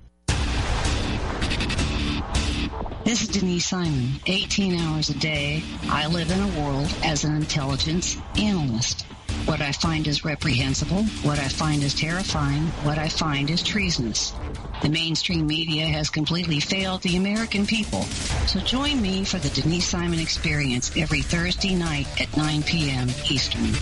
This 3.02 3.22
is 3.22 3.28
Denise 3.28 3.66
Simon. 3.66 4.20
18 4.26 4.78
hours 4.78 5.08
a 5.08 5.14
day, 5.14 5.62
I 5.88 6.08
live 6.08 6.30
in 6.30 6.38
a 6.38 6.48
world 6.60 6.86
as 7.02 7.24
an 7.24 7.34
intelligence 7.34 8.18
analyst. 8.36 9.06
What 9.50 9.60
I 9.60 9.72
find 9.72 10.06
is 10.06 10.24
reprehensible, 10.24 11.02
what 11.24 11.40
I 11.40 11.48
find 11.48 11.82
is 11.82 11.92
terrifying, 11.92 12.66
what 12.84 12.98
I 12.98 13.08
find 13.08 13.50
is 13.50 13.64
treasonous. 13.64 14.32
The 14.80 14.88
mainstream 14.88 15.48
media 15.48 15.88
has 15.88 16.08
completely 16.08 16.60
failed 16.60 17.02
the 17.02 17.16
American 17.16 17.66
people. 17.66 18.02
So 18.46 18.60
join 18.60 19.02
me 19.02 19.24
for 19.24 19.38
the 19.38 19.48
Denise 19.48 19.88
Simon 19.88 20.20
Experience 20.20 20.96
every 20.96 21.22
Thursday 21.22 21.74
night 21.74 22.06
at 22.20 22.36
9 22.36 22.62
p.m. 22.62 23.08
Eastern. 23.28 23.74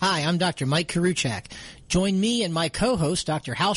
Hi, 0.00 0.20
I'm 0.20 0.38
Dr. 0.38 0.64
Mike 0.64 0.90
Koriwchak. 0.90 1.52
Join 1.90 2.20
me 2.20 2.44
and 2.44 2.54
my 2.54 2.68
co-host, 2.68 3.26
Dr. 3.26 3.52
Hal 3.52 3.74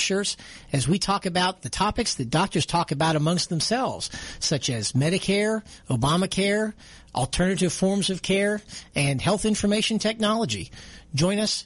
as 0.71 0.87
we 0.87 0.99
talk 0.99 1.25
about 1.25 1.63
the 1.63 1.69
topics 1.69 2.13
that 2.15 2.29
doctors 2.29 2.67
talk 2.67 2.91
about 2.91 3.15
amongst 3.15 3.49
themselves, 3.49 4.11
such 4.39 4.69
as 4.69 4.91
Medicare, 4.91 5.63
Obamacare, 5.89 6.73
alternative 7.15 7.73
forms 7.73 8.11
of 8.11 8.21
care, 8.21 8.61
and 8.95 9.19
health 9.19 9.45
information 9.45 9.97
technology. 9.97 10.69
Join 11.15 11.39
us 11.39 11.65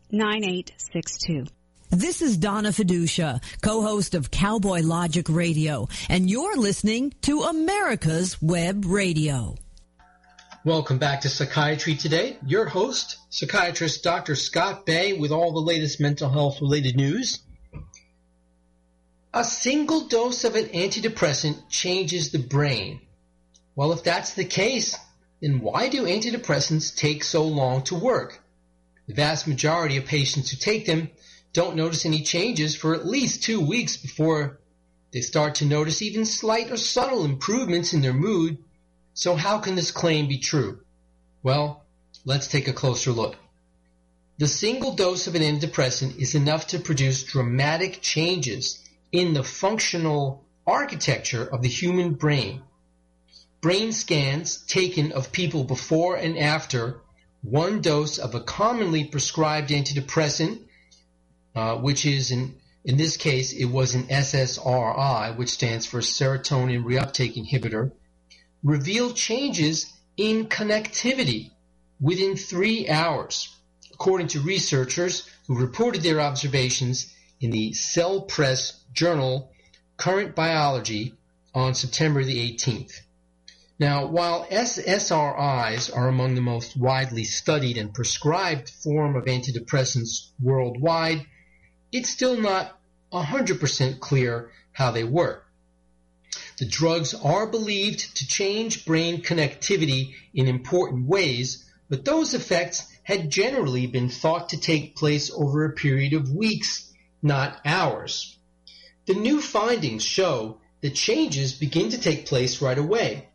9862. 0.11 1.47
This 1.89 2.21
is 2.21 2.37
Donna 2.37 2.69
Fiducia, 2.69 3.41
co-host 3.61 4.13
of 4.15 4.31
Cowboy 4.31 4.81
Logic 4.81 5.25
Radio, 5.29 5.87
and 6.09 6.29
you're 6.29 6.57
listening 6.57 7.13
to 7.21 7.41
America's 7.43 8.41
Web 8.41 8.85
Radio. 8.85 9.55
Welcome 10.63 10.99
back 10.99 11.21
to 11.21 11.29
Psychiatry 11.29 11.95
Today. 11.95 12.37
Your 12.45 12.65
host, 12.65 13.17
psychiatrist 13.29 14.03
Dr. 14.03 14.35
Scott 14.35 14.85
Bay, 14.85 15.13
with 15.13 15.31
all 15.31 15.53
the 15.53 15.59
latest 15.59 15.99
mental 15.99 16.29
health 16.29 16.61
related 16.61 16.95
news. 16.95 17.39
A 19.33 19.43
single 19.43 20.07
dose 20.07 20.43
of 20.43 20.55
an 20.55 20.65
antidepressant 20.65 21.69
changes 21.69 22.31
the 22.31 22.39
brain. 22.39 22.99
Well, 23.75 23.93
if 23.93 24.03
that's 24.03 24.33
the 24.33 24.45
case, 24.45 24.97
then 25.41 25.61
why 25.61 25.87
do 25.87 26.03
antidepressants 26.03 26.95
take 26.95 27.23
so 27.23 27.43
long 27.43 27.83
to 27.83 27.95
work? 27.95 28.40
The 29.07 29.13
vast 29.13 29.47
majority 29.47 29.97
of 29.97 30.05
patients 30.05 30.51
who 30.51 30.57
take 30.57 30.85
them 30.85 31.09
don't 31.53 31.75
notice 31.75 32.05
any 32.05 32.21
changes 32.21 32.75
for 32.75 32.95
at 32.95 33.07
least 33.07 33.43
two 33.43 33.59
weeks 33.59 33.97
before 33.97 34.59
they 35.11 35.21
start 35.21 35.55
to 35.55 35.65
notice 35.65 36.01
even 36.01 36.25
slight 36.25 36.71
or 36.71 36.77
subtle 36.77 37.25
improvements 37.25 37.93
in 37.93 38.01
their 38.01 38.13
mood. 38.13 38.57
So 39.13 39.35
how 39.35 39.59
can 39.59 39.75
this 39.75 39.91
claim 39.91 40.27
be 40.27 40.37
true? 40.37 40.79
Well, 41.43 41.83
let's 42.23 42.47
take 42.47 42.67
a 42.67 42.73
closer 42.73 43.11
look. 43.11 43.35
The 44.37 44.47
single 44.47 44.95
dose 44.95 45.27
of 45.27 45.35
an 45.35 45.41
antidepressant 45.41 46.17
is 46.17 46.33
enough 46.33 46.67
to 46.67 46.79
produce 46.79 47.23
dramatic 47.23 48.01
changes 48.01 48.79
in 49.11 49.33
the 49.33 49.43
functional 49.43 50.45
architecture 50.65 51.43
of 51.43 51.61
the 51.61 51.67
human 51.67 52.13
brain. 52.13 52.61
Brain 53.59 53.91
scans 53.91 54.57
taken 54.57 55.11
of 55.11 55.31
people 55.31 55.63
before 55.65 56.15
and 56.15 56.37
after 56.37 57.01
one 57.41 57.81
dose 57.81 58.17
of 58.17 58.35
a 58.35 58.39
commonly 58.41 59.03
prescribed 59.03 59.69
antidepressant, 59.69 60.61
uh, 61.55 61.75
which 61.77 62.05
is 62.05 62.31
in 62.31 62.55
in 62.83 62.97
this 62.97 63.17
case 63.17 63.53
it 63.53 63.65
was 63.65 63.93
an 63.93 64.03
SSRI, 64.03 65.37
which 65.37 65.49
stands 65.49 65.85
for 65.85 65.99
serotonin 65.99 66.83
reuptake 66.83 67.35
inhibitor, 67.35 67.91
revealed 68.63 69.15
changes 69.15 69.91
in 70.17 70.47
connectivity 70.47 71.51
within 71.99 72.35
three 72.35 72.89
hours, 72.89 73.55
according 73.93 74.27
to 74.27 74.39
researchers 74.39 75.29
who 75.47 75.55
reported 75.55 76.01
their 76.01 76.19
observations 76.19 77.13
in 77.39 77.51
the 77.51 77.73
Cell 77.73 78.21
Press 78.21 78.79
journal 78.93 79.51
Current 79.97 80.35
Biology 80.35 81.13
on 81.53 81.75
September 81.75 82.23
the 82.23 82.53
18th. 82.53 83.01
Now, 83.81 84.05
while 84.05 84.45
SSRIs 84.45 85.89
are 85.97 86.07
among 86.07 86.35
the 86.35 86.41
most 86.41 86.77
widely 86.77 87.23
studied 87.23 87.79
and 87.79 87.91
prescribed 87.91 88.69
form 88.69 89.15
of 89.15 89.25
antidepressants 89.25 90.29
worldwide, 90.39 91.25
it's 91.91 92.11
still 92.11 92.39
not 92.39 92.79
100% 93.11 93.99
clear 93.99 94.51
how 94.71 94.91
they 94.91 95.03
work. 95.03 95.47
The 96.59 96.67
drugs 96.67 97.15
are 97.15 97.47
believed 97.47 98.17
to 98.17 98.27
change 98.27 98.85
brain 98.85 99.23
connectivity 99.23 100.13
in 100.31 100.47
important 100.47 101.07
ways, 101.07 101.65
but 101.89 102.05
those 102.05 102.35
effects 102.35 102.85
had 103.01 103.31
generally 103.31 103.87
been 103.87 104.09
thought 104.09 104.49
to 104.49 104.59
take 104.59 104.95
place 104.95 105.31
over 105.31 105.65
a 105.65 105.73
period 105.73 106.13
of 106.13 106.29
weeks, 106.29 106.93
not 107.23 107.59
hours. 107.65 108.37
The 109.07 109.15
new 109.15 109.41
findings 109.41 110.03
show 110.03 110.61
that 110.81 110.93
changes 110.93 111.53
begin 111.53 111.89
to 111.89 111.99
take 111.99 112.27
place 112.27 112.61
right 112.61 112.77
away 112.77 113.29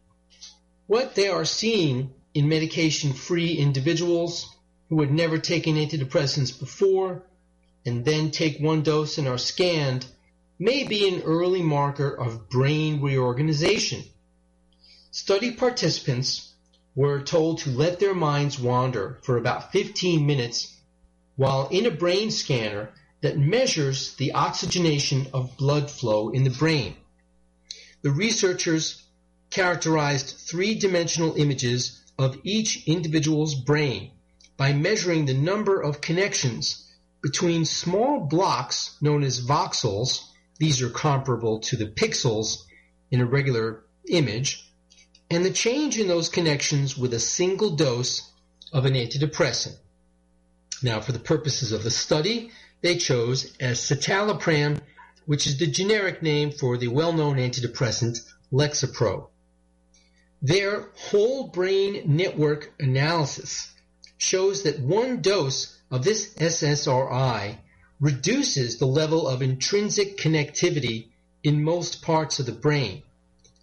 what 0.87 1.15
they 1.15 1.29
are 1.29 1.45
seeing 1.45 2.13
in 2.35 2.49
medication 2.49 3.13
free 3.13 3.55
individuals 3.55 4.47
who 4.89 5.01
had 5.01 5.11
never 5.11 5.39
taken 5.39 5.77
antidepressants 5.77 6.59
before 6.59 7.23
and 7.85 8.05
then 8.05 8.31
take 8.31 8.59
one 8.61 8.83
dose 8.83 9.19
and 9.19 9.27
are 9.27 9.39
scanned 9.39 10.07
may 10.59 10.85
be 10.85 11.09
an 11.09 11.23
early 11.23 11.63
marker 11.63 12.11
of 12.11 12.49
brain 12.49 13.01
reorganization. 13.01 14.03
Study 15.11 15.53
participants 15.53 16.53
were 16.95 17.21
told 17.21 17.59
to 17.59 17.71
let 17.71 17.99
their 18.01 18.15
minds 18.15 18.59
wander 18.59 19.19
for 19.23 19.37
about 19.37 19.73
15 19.73 20.27
minutes 20.27 20.75
while 21.37 21.69
in 21.69 21.85
a 21.87 21.91
brain 21.91 22.31
scanner 22.31 22.93
that 23.21 23.39
measures 23.39 24.15
the 24.17 24.33
oxygenation 24.33 25.27
of 25.33 25.57
blood 25.57 25.91
flow 25.91 26.31
in 26.31 26.45
the 26.45 26.51
brain. 26.51 26.97
The 28.03 28.11
researchers 28.11 29.03
characterized 29.51 30.37
three-dimensional 30.37 31.35
images 31.37 32.03
of 32.19 32.39
each 32.43 32.87
individual's 32.87 33.55
brain 33.55 34.11
by 34.57 34.73
measuring 34.73 35.27
the 35.27 35.35
number 35.35 35.81
of 35.81 36.01
connections 36.01 36.87
between 37.23 37.65
small 37.65 38.21
blocks 38.21 38.97
known 39.01 39.23
as 39.23 39.45
voxels, 39.45 40.21
these 40.59 40.81
are 40.81 40.91
comparable 40.91 41.59
to 41.61 41.77
the 41.77 41.87
pixels 41.87 42.63
in 43.11 43.21
a 43.21 43.27
regular 43.27 43.83
image, 44.09 44.71
and 45.31 45.45
the 45.45 45.51
change 45.51 45.99
in 45.99 46.09
those 46.09 46.29
connections 46.29 46.97
with 46.97 47.13
a 47.13 47.21
single 47.21 47.71
dose 47.75 48.31
of 48.73 48.85
an 48.85 48.95
antidepressant. 48.95 49.77
Now, 50.83 51.01
for 51.01 51.13
the 51.13 51.19
purposes 51.19 51.73
of 51.73 51.83
the 51.83 51.91
study, 51.91 52.51
they 52.83 52.97
chose 52.97 53.57
escitalopram, 53.59 54.81
which 55.25 55.47
is 55.47 55.59
the 55.59 55.67
generic 55.67 56.23
name 56.23 56.53
for 56.53 56.77
the 56.77 56.89
well-known 56.89 57.37
antidepressant 57.37 58.21
Lexapro. 58.53 59.29
Their 60.47 60.91
whole 60.95 61.49
brain 61.49 62.05
network 62.07 62.73
analysis 62.79 63.69
shows 64.17 64.63
that 64.63 64.79
one 64.79 65.21
dose 65.21 65.77
of 65.91 66.05
this 66.05 66.35
SSRI 66.35 67.59
reduces 67.99 68.79
the 68.79 68.87
level 68.87 69.27
of 69.27 69.43
intrinsic 69.43 70.17
connectivity 70.19 71.09
in 71.43 71.65
most 71.65 72.01
parts 72.01 72.39
of 72.39 72.47
the 72.47 72.53
brain. 72.53 73.03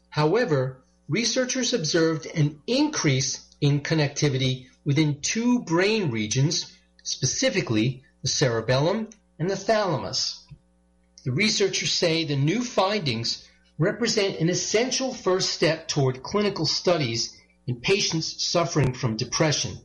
However, 0.10 0.84
researchers 1.08 1.72
observed 1.72 2.26
an 2.26 2.62
increase 2.68 3.40
in 3.62 3.80
connectivity 3.80 4.66
within 4.84 5.22
two 5.22 5.62
brain 5.62 6.12
regions, 6.12 6.66
specifically 7.02 8.04
the 8.24 8.28
cerebellum 8.28 9.08
and 9.40 9.50
the 9.50 9.56
thalamus. 9.56 10.44
The 11.24 11.32
researchers 11.32 11.94
say 11.94 12.26
the 12.26 12.36
new 12.36 12.62
findings 12.62 13.48
represent 13.78 14.40
an 14.40 14.50
essential 14.50 15.14
first 15.14 15.52
step 15.52 15.88
toward 15.88 16.24
clinical 16.24 16.66
studies 16.66 17.36
in 17.66 17.80
patients 17.80 18.46
suffering 18.46 18.94
from 18.94 19.18
depression. 19.18 19.78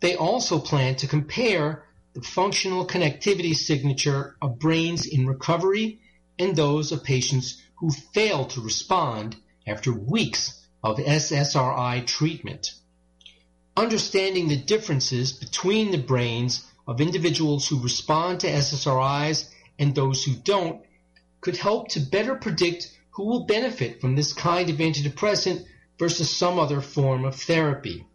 They 0.00 0.14
also 0.14 0.58
plan 0.58 0.96
to 0.96 1.08
compare 1.08 1.84
the 2.14 2.22
functional 2.22 2.86
connectivity 2.86 3.54
signature 3.54 4.36
of 4.40 4.58
brains 4.58 5.06
in 5.06 5.26
recovery 5.26 6.00
and 6.38 6.54
those 6.54 6.92
of 6.92 7.02
patients 7.02 7.60
who 7.76 7.90
fail 7.90 8.44
to 8.46 8.60
respond 8.60 9.36
after 9.66 9.92
weeks 9.92 10.66
of 10.82 10.98
SSRI 10.98 12.06
treatment. 12.06 12.72
Understanding 13.76 14.48
the 14.48 14.56
differences 14.56 15.32
between 15.32 15.90
the 15.90 15.98
brains 15.98 16.64
of 16.86 17.00
individuals 17.00 17.68
who 17.68 17.82
respond 17.82 18.40
to 18.40 18.48
SSRIs 18.48 19.48
and 19.78 19.94
those 19.94 20.24
who 20.24 20.34
don't 20.34 20.82
could 21.40 21.56
help 21.56 21.88
to 21.88 22.00
better 22.00 22.34
predict 22.34 22.97
who 23.18 23.24
will 23.24 23.46
benefit 23.46 24.00
from 24.00 24.14
this 24.14 24.32
kind 24.32 24.70
of 24.70 24.76
antidepressant 24.76 25.66
versus 25.98 26.30
some 26.30 26.56
other 26.56 26.80
form 26.80 27.24
of 27.24 27.34
therapy. 27.34 28.06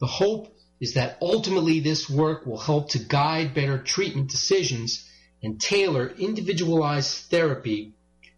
The 0.00 0.06
hope 0.06 0.56
is 0.80 0.94
that 0.94 1.18
ultimately 1.20 1.80
this 1.80 2.08
work 2.08 2.46
will 2.46 2.56
help 2.56 2.88
to 2.92 2.98
guide 2.98 3.52
better 3.52 3.76
treatment 3.76 4.30
decisions 4.30 5.06
and 5.42 5.60
tailor 5.60 6.08
individualized 6.08 7.26
therapy 7.30 7.92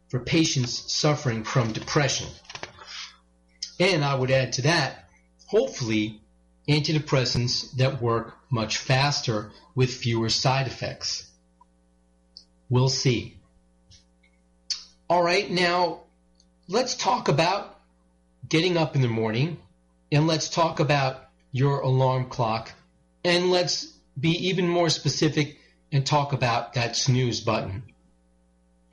for 0.08 0.18
patients 0.18 0.92
suffering 0.92 1.44
from 1.44 1.72
depression. 1.72 2.26
And 3.78 4.04
I 4.04 4.16
would 4.16 4.32
add 4.32 4.54
to 4.54 4.62
that, 4.62 5.08
hopefully, 5.46 6.20
antidepressants 6.68 7.70
that 7.76 8.02
work 8.02 8.34
much 8.50 8.78
faster 8.78 9.52
with 9.76 9.94
fewer 9.94 10.28
side 10.28 10.66
effects. 10.66 11.30
We'll 12.68 12.88
see. 12.88 13.36
All 15.10 15.22
right, 15.22 15.50
now 15.50 16.00
let's 16.66 16.94
talk 16.94 17.28
about 17.28 17.78
getting 18.48 18.78
up 18.78 18.96
in 18.96 19.02
the 19.02 19.08
morning 19.08 19.58
and 20.10 20.26
let's 20.26 20.48
talk 20.48 20.80
about 20.80 21.28
your 21.52 21.80
alarm 21.80 22.30
clock 22.30 22.72
and 23.22 23.50
let's 23.50 23.84
be 24.18 24.48
even 24.48 24.66
more 24.66 24.88
specific 24.88 25.58
and 25.92 26.06
talk 26.06 26.32
about 26.32 26.72
that 26.72 26.96
snooze 26.96 27.42
button. 27.42 27.82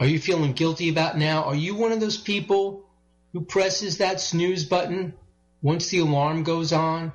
Are 0.02 0.06
you 0.06 0.20
feeling 0.20 0.52
guilty 0.52 0.90
about 0.90 1.18
now? 1.18 1.46
Are 1.46 1.56
you 1.56 1.76
one 1.76 1.94
of 1.94 2.02
those 2.02 2.18
people 2.18 2.90
who 3.32 3.40
presses 3.40 4.00
that 4.00 4.20
snooze 4.20 4.66
button 4.66 5.14
once 5.62 5.88
the 5.88 6.00
alarm 6.00 6.44
goes 6.44 6.74
on? 6.74 7.14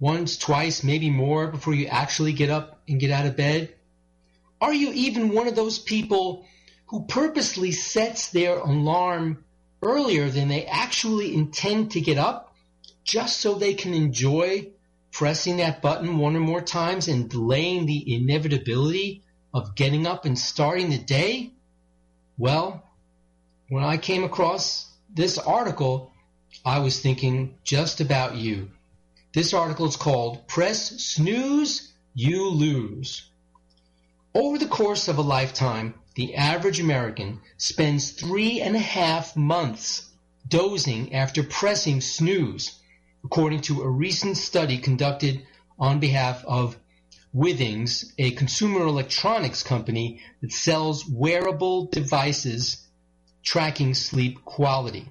Once, 0.00 0.36
twice, 0.36 0.84
maybe 0.84 1.08
more 1.08 1.46
before 1.46 1.72
you 1.72 1.86
actually 1.86 2.34
get 2.34 2.50
up 2.50 2.78
and 2.86 3.00
get 3.00 3.10
out 3.10 3.24
of 3.24 3.38
bed? 3.38 3.72
Are 4.60 4.74
you 4.74 4.92
even 4.92 5.32
one 5.32 5.48
of 5.48 5.56
those 5.56 5.78
people 5.78 6.44
who 6.92 7.06
purposely 7.06 7.72
sets 7.72 8.28
their 8.32 8.58
alarm 8.58 9.42
earlier 9.80 10.28
than 10.28 10.48
they 10.48 10.66
actually 10.66 11.34
intend 11.34 11.90
to 11.90 12.02
get 12.02 12.18
up 12.18 12.54
just 13.02 13.40
so 13.40 13.54
they 13.54 13.72
can 13.72 13.94
enjoy 13.94 14.68
pressing 15.10 15.56
that 15.56 15.80
button 15.80 16.18
one 16.18 16.36
or 16.36 16.40
more 16.40 16.60
times 16.60 17.08
and 17.08 17.30
delaying 17.30 17.86
the 17.86 18.14
inevitability 18.14 19.22
of 19.54 19.74
getting 19.74 20.06
up 20.06 20.26
and 20.26 20.38
starting 20.38 20.90
the 20.90 20.98
day? 20.98 21.50
Well, 22.36 22.84
when 23.70 23.84
I 23.84 23.96
came 23.96 24.22
across 24.22 24.86
this 25.14 25.38
article, 25.38 26.12
I 26.62 26.80
was 26.80 27.00
thinking 27.00 27.54
just 27.64 28.02
about 28.02 28.36
you. 28.36 28.70
This 29.32 29.54
article 29.54 29.86
is 29.86 29.96
called 29.96 30.46
Press 30.46 30.90
Snooze, 31.02 31.90
You 32.14 32.50
Lose. 32.50 33.30
Over 34.34 34.58
the 34.58 34.66
course 34.66 35.08
of 35.08 35.16
a 35.16 35.22
lifetime, 35.22 35.94
the 36.14 36.34
average 36.34 36.80
American 36.80 37.40
spends 37.56 38.10
three 38.10 38.60
and 38.60 38.76
a 38.76 38.80
half 38.80 39.36
months 39.36 40.08
dozing 40.46 41.14
after 41.14 41.42
pressing 41.42 42.00
snooze, 42.00 42.78
according 43.24 43.60
to 43.62 43.82
a 43.82 43.88
recent 43.88 44.36
study 44.36 44.78
conducted 44.78 45.46
on 45.78 46.00
behalf 46.00 46.44
of 46.44 46.76
Withings, 47.34 48.12
a 48.18 48.32
consumer 48.32 48.82
electronics 48.82 49.62
company 49.62 50.20
that 50.42 50.52
sells 50.52 51.06
wearable 51.08 51.86
devices 51.86 52.86
tracking 53.42 53.94
sleep 53.94 54.44
quality. 54.44 55.08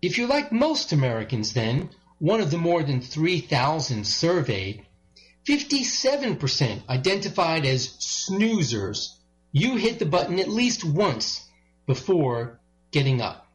If 0.00 0.16
you're 0.16 0.28
like 0.28 0.52
most 0.52 0.92
Americans, 0.92 1.54
then, 1.54 1.90
one 2.20 2.40
of 2.40 2.52
the 2.52 2.58
more 2.58 2.84
than 2.84 3.00
3,000 3.00 4.06
surveyed, 4.06 4.86
57% 5.44 6.88
identified 6.88 7.64
as 7.64 7.88
snoozers. 7.88 9.14
You 9.52 9.76
hit 9.76 9.98
the 9.98 10.06
button 10.06 10.38
at 10.38 10.48
least 10.48 10.84
once 10.84 11.46
before 11.86 12.60
getting 12.90 13.20
up. 13.20 13.46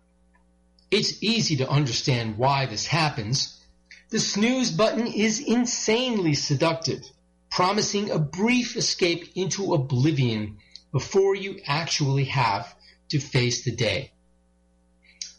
It's 0.89 1.21
easy 1.23 1.58
to 1.58 1.69
understand 1.69 2.38
why 2.38 2.65
this 2.65 2.86
happens. 2.88 3.60
The 4.10 4.19
snooze 4.19 4.71
button 4.71 5.08
is 5.08 5.39
insanely 5.39 6.34
seductive 6.34 7.03
promising 7.53 8.10
a 8.10 8.17
brief 8.17 8.75
escape 8.75 9.32
into 9.36 9.75
oblivion 9.75 10.58
before 10.91 11.36
you 11.36 11.60
actually 11.67 12.25
have 12.25 12.75
to 13.10 13.19
face 13.19 13.63
the 13.63 13.71
day. 13.71 14.12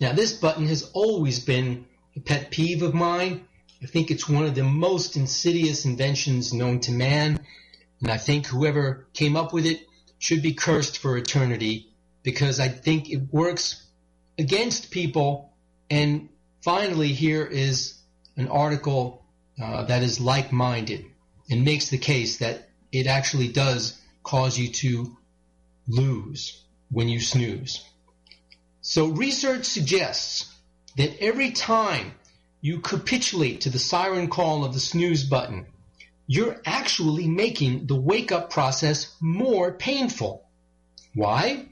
Now, 0.01 0.13
this 0.13 0.33
button 0.33 0.69
has 0.69 0.91
always 0.93 1.41
been 1.41 1.87
a 2.15 2.21
pet 2.21 2.53
peeve 2.53 2.83
of 2.83 2.95
mine. 2.95 3.45
I 3.83 3.87
think 3.87 4.13
it's 4.13 4.29
one 4.29 4.45
of 4.45 4.55
the 4.55 4.63
most 4.63 5.17
insidious 5.17 5.85
inventions 5.85 6.53
known 6.53 6.79
to 6.81 6.93
man, 6.93 7.45
and 8.01 8.11
I 8.11 8.17
think 8.17 8.47
whoever 8.47 9.09
came 9.13 9.37
up 9.37 9.53
with 9.53 9.67
it 9.67 9.85
should 10.25 10.41
be 10.41 10.55
cursed 10.55 10.97
for 10.97 11.19
eternity 11.19 11.87
because 12.23 12.59
I 12.59 12.69
think 12.69 13.11
it 13.11 13.31
works 13.31 13.85
against 14.39 14.91
people. 14.91 15.53
And 15.91 16.31
finally, 16.63 17.09
here 17.09 17.45
is 17.45 17.99
an 18.35 18.49
article 18.49 19.23
uh, 19.63 19.85
that 19.85 20.03
is 20.03 20.23
like 20.23 20.51
minded 20.51 21.05
and 21.51 21.63
makes 21.63 21.91
the 21.91 21.99
case 21.99 22.39
that 22.39 22.71
it 22.91 23.07
actually 23.07 23.49
does 23.49 24.01
cause 24.23 24.59
you 24.59 24.69
to 24.69 25.15
lose 25.89 26.59
when 26.91 27.11
you 27.11 27.21
snooze. 27.21 27.85
So 28.81 29.09
research 29.09 29.67
suggests 29.67 30.51
that 30.97 31.23
every 31.23 31.51
time 31.51 32.13
you 32.63 32.81
capitulate 32.81 33.61
to 33.63 33.69
the 33.69 33.79
siren 33.79 34.29
call 34.29 34.65
of 34.65 34.73
the 34.73 34.81
snooze 34.81 35.25
button, 35.25 35.67
you're 36.27 36.61
actually 36.65 37.29
making 37.29 37.87
the 37.87 37.95
wake 37.95 38.33
up 38.33 38.51
process 38.51 39.15
more 39.21 39.73
painful. 39.73 40.47
Why? 41.15 41.67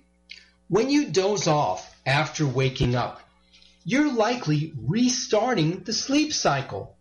When 0.69 0.91
you 0.91 1.11
doze 1.11 1.47
off 1.47 1.95
after 2.07 2.47
waking 2.47 2.95
up, 2.95 3.21
you're 3.85 4.12
likely 4.12 4.73
restarting 4.77 5.83
the 5.85 5.93
sleep 5.93 6.33
cycle 6.33 6.97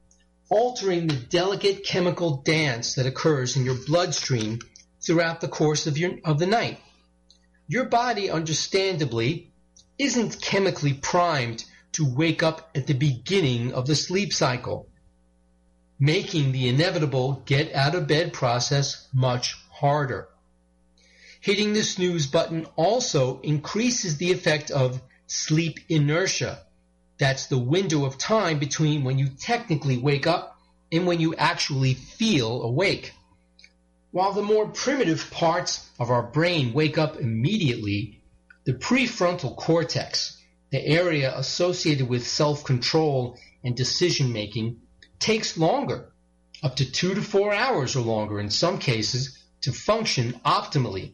altering 0.51 1.07
the 1.07 1.15
delicate 1.15 1.85
chemical 1.85 2.41
dance 2.41 2.95
that 2.95 3.05
occurs 3.05 3.55
in 3.55 3.63
your 3.63 3.77
bloodstream 3.87 4.59
throughout 4.99 5.39
the 5.39 5.47
course 5.47 5.87
of, 5.87 5.97
your, 5.97 6.11
of 6.25 6.39
the 6.39 6.45
night. 6.45 6.77
Your 7.69 7.85
body, 7.85 8.29
understandably, 8.29 9.53
isn't 9.97 10.41
chemically 10.41 10.93
primed 10.93 11.63
to 11.93 12.13
wake 12.13 12.43
up 12.43 12.69
at 12.75 12.85
the 12.85 12.93
beginning 12.93 13.73
of 13.73 13.87
the 13.87 13.95
sleep 13.95 14.33
cycle, 14.33 14.89
making 16.01 16.51
the 16.51 16.67
inevitable 16.67 17.43
get 17.45 17.73
out 17.75 17.95
of 17.95 18.07
bed 18.07 18.33
process 18.33 19.07
much 19.13 19.55
harder. 19.71 20.27
Hitting 21.39 21.73
the 21.73 21.83
snooze 21.83 22.25
button 22.25 22.65
also 22.75 23.39
increases 23.41 24.17
the 24.17 24.31
effect 24.31 24.71
of 24.71 24.99
sleep 25.27 25.79
inertia, 25.87 26.59
that's 27.21 27.45
the 27.45 27.57
window 27.59 28.05
of 28.05 28.17
time 28.17 28.57
between 28.57 29.03
when 29.03 29.19
you 29.19 29.29
technically 29.29 29.95
wake 29.95 30.25
up 30.25 30.57
and 30.91 31.05
when 31.05 31.19
you 31.19 31.35
actually 31.35 31.93
feel 31.93 32.63
awake. 32.63 33.13
While 34.09 34.33
the 34.33 34.41
more 34.41 34.67
primitive 34.69 35.29
parts 35.29 35.87
of 35.99 36.09
our 36.09 36.23
brain 36.23 36.73
wake 36.73 36.97
up 36.97 37.17
immediately, 37.17 38.23
the 38.65 38.73
prefrontal 38.73 39.55
cortex, 39.55 40.35
the 40.71 40.83
area 40.83 41.31
associated 41.37 42.09
with 42.09 42.25
self-control 42.25 43.37
and 43.63 43.77
decision 43.77 44.33
making, 44.33 44.81
takes 45.21 45.57
longer, 45.57 46.11
up 46.63 46.75
to 46.75 46.91
two 46.91 47.13
to 47.13 47.21
four 47.21 47.53
hours 47.53 47.95
or 47.95 48.01
longer 48.01 48.39
in 48.39 48.49
some 48.49 48.79
cases, 48.79 49.37
to 49.61 49.71
function 49.71 50.33
optimally. 50.43 51.13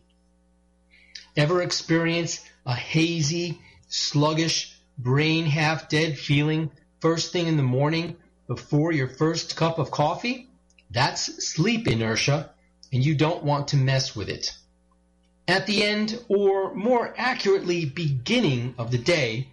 Ever 1.36 1.62
experience 1.62 2.44
a 2.66 2.74
hazy, 2.74 3.60
sluggish, 3.90 4.76
brain 4.98 5.46
half 5.46 5.90
dead 5.90 6.18
feeling 6.18 6.72
first 7.00 7.32
thing 7.32 7.48
in 7.48 7.58
the 7.58 7.64
morning 7.64 8.16
before 8.48 8.92
your 8.92 9.10
first 9.10 9.56
cup 9.56 9.78
of 9.78 9.92
coffee? 9.92 10.48
That's 10.90 11.46
sleep 11.46 11.88
inertia, 11.88 12.50
and 12.94 13.06
you 13.06 13.16
don't 13.16 13.44
want 13.44 13.70
to 13.70 13.78
mess 13.78 14.16
with 14.16 14.30
it. 14.30 14.56
At 15.48 15.68
the 15.68 15.84
end, 15.84 16.18
or 16.30 16.74
more 16.74 17.14
accurately, 17.18 17.86
beginning 17.86 18.76
of 18.78 18.92
the 18.92 18.98
day, 18.98 19.50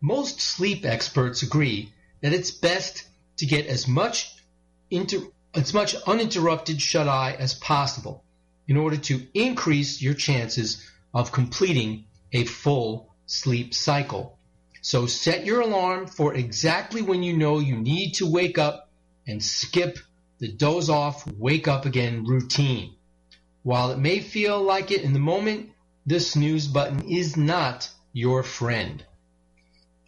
most 0.00 0.40
sleep 0.40 0.84
experts 0.84 1.42
agree 1.42 1.92
that 2.22 2.32
it's 2.32 2.50
best 2.50 3.07
to 3.38 3.46
get 3.46 3.66
as 3.66 3.88
much 3.88 4.34
inter- 4.90 5.26
as 5.54 5.72
much 5.74 5.94
uninterrupted 6.06 6.80
shut 6.80 7.08
eye 7.08 7.34
as 7.38 7.54
possible 7.54 8.24
in 8.66 8.76
order 8.76 8.96
to 8.96 9.26
increase 9.34 10.02
your 10.02 10.14
chances 10.14 10.86
of 11.14 11.32
completing 11.32 12.04
a 12.32 12.44
full 12.44 13.14
sleep 13.26 13.74
cycle. 13.74 14.38
So 14.82 15.06
set 15.06 15.44
your 15.44 15.60
alarm 15.60 16.06
for 16.06 16.34
exactly 16.34 17.02
when 17.02 17.22
you 17.22 17.36
know 17.36 17.58
you 17.58 17.76
need 17.76 18.14
to 18.14 18.30
wake 18.30 18.58
up 18.58 18.90
and 19.26 19.42
skip 19.42 19.98
the 20.38 20.48
doze 20.48 20.88
off, 20.88 21.26
wake 21.26 21.66
up 21.66 21.84
again 21.84 22.24
routine. 22.24 22.94
While 23.62 23.90
it 23.90 23.98
may 23.98 24.20
feel 24.20 24.62
like 24.62 24.90
it 24.90 25.02
in 25.02 25.12
the 25.12 25.18
moment, 25.18 25.70
the 26.06 26.20
snooze 26.20 26.66
button 26.66 27.08
is 27.08 27.36
not 27.36 27.90
your 28.12 28.42
friend. 28.42 29.04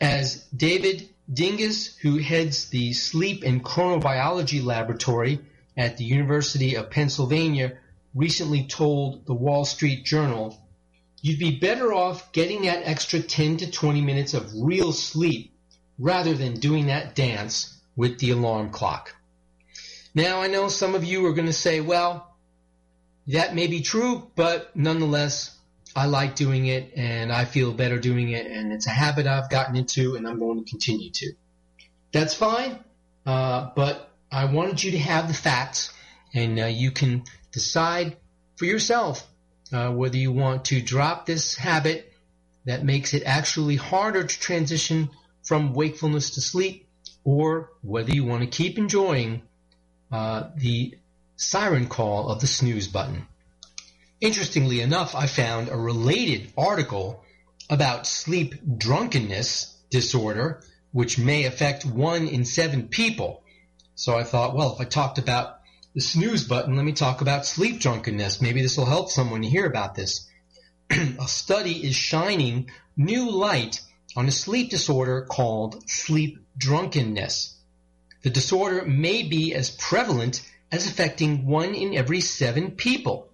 As 0.01 0.45
David 0.57 1.10
Dinges, 1.33 1.97
who 2.03 2.19
heads 2.19 2.71
the 2.71 2.93
Sleep 2.93 3.45
and 3.45 3.63
Chronobiology 3.63 4.65
Laboratory 4.65 5.41
at 5.77 5.97
the 5.97 6.05
University 6.05 6.75
of 6.75 6.91
Pennsylvania, 6.91 7.79
recently 8.15 8.65
told 8.67 9.27
the 9.27 9.35
Wall 9.35 9.65
Street 9.65 10.05
Journal, 10.05 10.61
You'd 11.23 11.39
be 11.39 11.59
better 11.59 11.93
off 11.93 12.33
getting 12.33 12.63
that 12.63 12.83
extra 12.85 13.21
10 13.21 13.59
to 13.59 13.71
20 13.71 14.01
minutes 14.01 14.35
of 14.35 14.51
real 14.55 14.93
sleep 14.93 15.55
rather 15.99 16.35
than 16.35 16.59
doing 16.59 16.87
that 16.87 17.15
dance 17.15 17.79
with 17.95 18.19
the 18.19 18.31
alarm 18.31 18.71
clock. 18.71 19.15
Now, 20.15 20.41
I 20.41 20.49
know 20.49 20.69
some 20.69 20.95
of 20.95 21.05
you 21.05 21.27
are 21.27 21.35
going 21.35 21.47
to 21.47 21.53
say, 21.53 21.81
well, 21.81 22.35
that 23.29 23.55
may 23.55 23.69
be 23.69 23.83
true, 23.83 24.31
but 24.35 24.75
nonetheless, 24.75 25.57
I 25.95 26.07
like 26.07 26.37
doing 26.37 26.67
it 26.67 26.93
and 26.97 27.33
I 27.33 27.45
feel 27.45 27.73
better 27.73 27.99
doing 27.99 28.31
it 28.31 28.47
and 28.47 28.73
it's 28.73 28.87
a 28.87 28.91
habit 28.91 29.27
I've 29.27 29.51
gotten 29.51 29.77
into 29.77 30.17
and 30.17 30.27
I'm 30.27 30.39
going 30.39 30.65
to 30.65 30.71
continue 30.71 31.11
to. 31.11 31.33
That's 32.13 32.35
fine, 32.35 32.79
uh, 33.27 33.71
but 33.75 34.11
I 34.31 34.47
wanted 34.47 34.83
you 34.83 34.93
to 34.93 34.99
have 34.99 35.29
the 35.29 35.35
facts 35.35 35.93
and 36.35 36.59
uh, 36.59 36.67
you 36.67 36.91
can 36.91 37.25
decide 37.53 38.17
for 38.57 38.65
yourself 38.65 39.27
uh, 39.73 39.91
whether 39.91 40.17
you 40.17 40.33
want 40.33 40.67
to 40.67 40.81
drop 40.81 41.27
this 41.27 41.55
habit 41.57 42.13
that 42.65 42.85
makes 42.85 43.15
it 43.15 43.23
actually 43.25 43.77
harder 43.77 44.25
to 44.25 44.41
transition 44.41 45.11
from 45.43 45.73
wakefulness 45.73 46.31
to 46.31 46.41
sleep, 46.41 46.87
or 47.25 47.71
whether 47.83 48.11
you 48.13 48.25
want 48.25 48.43
to 48.43 48.47
keep 48.47 48.79
enjoying 48.79 49.43
uh, 50.13 50.51
the 50.57 50.97
siren 51.37 51.87
call 51.87 52.29
of 52.29 52.41
the 52.41 52.47
snooze 52.47 52.89
button. 52.89 53.27
Interestingly 54.21 54.83
enough, 54.83 55.15
I 55.15 55.27
found 55.27 55.71
a 55.71 55.77
related 55.77 56.53
article 56.57 57.25
about 57.71 58.07
sleep 58.07 58.55
drunkenness 58.77 59.75
disorder, 59.89 60.63
which 60.93 61.19
may 61.19 61.45
affect 61.45 61.87
one 61.87 62.29
in 62.29 62.45
seven 62.45 62.89
people. 62.89 63.43
So 63.95 64.19
I 64.19 64.25
thought, 64.25 64.55
well, 64.55 64.75
if 64.75 64.81
I 64.81 64.85
talked 64.85 65.17
about 65.17 65.61
the 65.95 66.03
snooze 66.03 66.45
button, 66.45 66.77
let 66.77 66.85
me 66.85 66.93
talk 66.93 67.23
about 67.23 67.47
sleep 67.47 67.81
drunkenness. 67.81 68.43
Maybe 68.43 68.61
this 68.61 68.77
will 68.77 68.85
help 68.85 69.11
someone 69.11 69.41
to 69.41 69.49
hear 69.49 69.65
about 69.65 69.95
this. 69.95 70.29
a 70.91 71.27
study 71.27 71.87
is 71.87 71.97
shining 71.97 72.71
new 72.99 73.31
light 73.31 73.81
on 74.17 74.29
a 74.29 74.33
sleep 74.33 74.69
disorder 74.69 75.23
called 75.23 75.89
sleep 75.89 76.45
drunkenness. 76.59 77.57
The 78.21 78.31
disorder 78.31 78.85
may 78.85 79.23
be 79.23 79.55
as 79.55 79.71
prevalent 79.71 80.43
as 80.71 80.87
affecting 80.87 81.47
one 81.47 81.75
in 81.75 81.97
every 81.97 82.21
seven 82.21 82.73
people. 82.73 83.30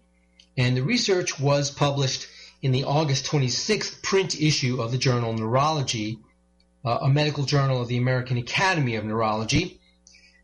And 0.56 0.76
the 0.76 0.82
research 0.82 1.38
was 1.38 1.70
published 1.70 2.28
in 2.62 2.72
the 2.72 2.84
August 2.84 3.26
26th 3.26 4.02
print 4.02 4.40
issue 4.40 4.80
of 4.80 4.90
the 4.90 4.98
journal 4.98 5.32
Neurology, 5.32 6.18
uh, 6.84 6.98
a 7.02 7.08
medical 7.08 7.44
journal 7.44 7.82
of 7.82 7.88
the 7.88 7.98
American 7.98 8.38
Academy 8.38 8.96
of 8.96 9.04
Neurology. 9.04 9.80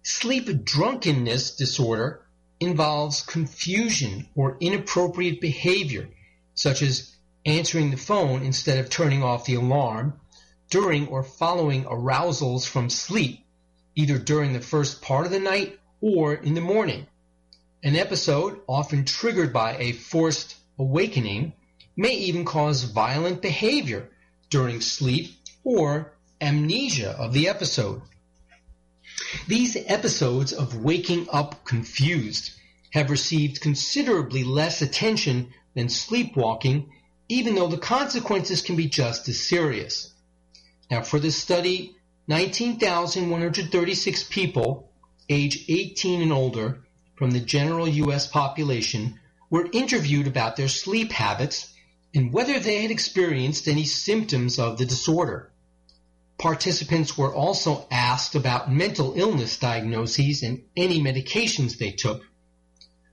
Sleep 0.02 0.64
drunkenness 0.64 1.56
disorder 1.56 2.20
involves 2.60 3.22
confusion 3.22 4.28
or 4.34 4.56
inappropriate 4.60 5.40
behavior, 5.40 6.08
such 6.54 6.82
as 6.82 7.14
answering 7.46 7.90
the 7.90 7.96
phone 7.96 8.42
instead 8.42 8.78
of 8.78 8.90
turning 8.90 9.22
off 9.22 9.46
the 9.46 9.54
alarm, 9.54 10.20
during 10.70 11.08
or 11.08 11.22
following 11.22 11.86
arousals 11.88 12.66
from 12.66 12.90
sleep, 12.90 13.44
either 13.94 14.18
during 14.18 14.52
the 14.52 14.60
first 14.60 15.02
part 15.02 15.26
of 15.26 15.32
the 15.32 15.40
night 15.40 15.78
or 16.00 16.34
in 16.34 16.54
the 16.54 16.60
morning. 16.60 17.06
An 17.84 17.96
episode, 17.96 18.60
often 18.68 19.04
triggered 19.04 19.52
by 19.52 19.76
a 19.76 19.90
forced 19.90 20.54
awakening, 20.78 21.52
may 21.96 22.14
even 22.14 22.44
cause 22.44 22.84
violent 22.84 23.42
behavior 23.42 24.08
during 24.50 24.80
sleep 24.80 25.34
or 25.64 26.14
amnesia 26.40 27.10
of 27.10 27.32
the 27.32 27.48
episode. 27.48 28.02
These 29.48 29.76
episodes 29.86 30.52
of 30.52 30.76
waking 30.76 31.26
up 31.32 31.64
confused 31.64 32.52
have 32.90 33.10
received 33.10 33.60
considerably 33.60 34.44
less 34.44 34.80
attention 34.80 35.52
than 35.74 35.88
sleepwalking, 35.88 36.92
even 37.28 37.56
though 37.56 37.66
the 37.66 37.78
consequences 37.78 38.62
can 38.62 38.76
be 38.76 38.86
just 38.86 39.26
as 39.28 39.40
serious. 39.40 40.12
Now, 40.88 41.02
for 41.02 41.18
this 41.18 41.36
study, 41.36 41.96
19,136 42.28 44.22
people 44.22 44.88
age 45.28 45.64
18 45.68 46.22
and 46.22 46.32
older 46.32 46.84
from 47.22 47.30
the 47.30 47.38
general 47.38 47.86
U.S. 47.86 48.26
population 48.26 49.20
were 49.48 49.68
interviewed 49.72 50.26
about 50.26 50.56
their 50.56 50.66
sleep 50.66 51.12
habits 51.12 51.72
and 52.12 52.32
whether 52.32 52.58
they 52.58 52.82
had 52.82 52.90
experienced 52.90 53.68
any 53.68 53.84
symptoms 53.84 54.58
of 54.58 54.76
the 54.76 54.84
disorder. 54.84 55.48
Participants 56.36 57.16
were 57.16 57.32
also 57.32 57.86
asked 57.92 58.34
about 58.34 58.72
mental 58.72 59.12
illness 59.16 59.56
diagnoses 59.56 60.42
and 60.42 60.64
any 60.76 61.00
medications 61.00 61.78
they 61.78 61.92
took. 61.92 62.24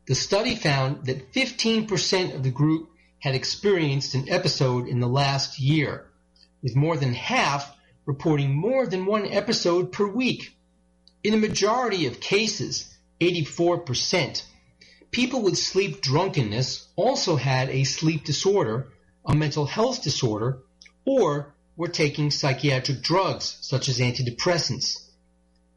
The 0.07 0.15
study 0.15 0.55
found 0.55 1.05
that 1.05 1.31
15% 1.31 2.33
of 2.33 2.41
the 2.41 2.49
group 2.49 2.89
had 3.19 3.35
experienced 3.35 4.15
an 4.15 4.27
episode 4.27 4.87
in 4.87 5.01
the 5.01 5.07
last 5.07 5.59
year 5.59 6.07
with 6.63 6.75
more 6.75 6.97
than 6.97 7.13
half 7.13 7.71
reporting 8.07 8.55
more 8.55 8.87
than 8.87 9.05
one 9.05 9.27
episode 9.27 9.91
per 9.91 10.07
week. 10.07 10.57
In 11.23 11.35
a 11.35 11.37
majority 11.37 12.07
of 12.07 12.19
cases, 12.19 12.95
84%, 13.19 14.43
people 15.11 15.41
with 15.41 15.57
sleep 15.57 16.01
drunkenness 16.01 16.87
also 16.95 17.35
had 17.35 17.69
a 17.69 17.83
sleep 17.83 18.23
disorder, 18.23 18.87
a 19.25 19.35
mental 19.35 19.65
health 19.65 20.03
disorder, 20.03 20.59
or 21.05 21.53
were 21.75 21.87
taking 21.87 22.31
psychiatric 22.31 23.01
drugs 23.01 23.57
such 23.61 23.89
as 23.89 23.99
antidepressants. 23.99 25.09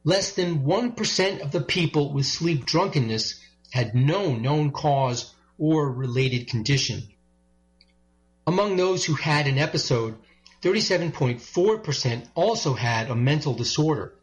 Less 0.04 0.32
than 0.32 0.64
1% 0.64 1.40
of 1.40 1.52
the 1.52 1.60
people 1.60 2.12
with 2.12 2.26
sleep 2.26 2.66
drunkenness 2.66 3.40
had 3.70 3.94
no 3.94 4.34
known 4.34 4.72
cause 4.72 5.32
or 5.58 5.90
related 5.92 6.48
condition. 6.48 7.04
Among 8.46 8.76
those 8.76 9.04
who 9.04 9.14
had 9.14 9.46
an 9.46 9.58
episode, 9.58 10.16
37.4% 10.62 12.28
also 12.34 12.74
had 12.74 13.10
a 13.10 13.14
mental 13.14 13.54
disorder. 13.54 14.14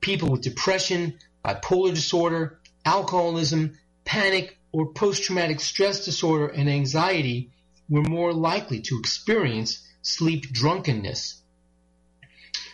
People 0.00 0.30
with 0.30 0.42
depression, 0.42 1.18
bipolar 1.44 1.94
disorder, 1.94 2.58
alcoholism, 2.84 3.78
panic, 4.04 4.56
or 4.72 4.92
post-traumatic 4.92 5.60
stress 5.60 6.04
disorder 6.04 6.48
and 6.48 6.68
anxiety 6.68 7.50
were 7.88 8.02
more 8.02 8.32
likely 8.32 8.80
to 8.80 8.98
experience 8.98 9.86
sleep 10.02 10.50
drunkenness. 10.52 11.40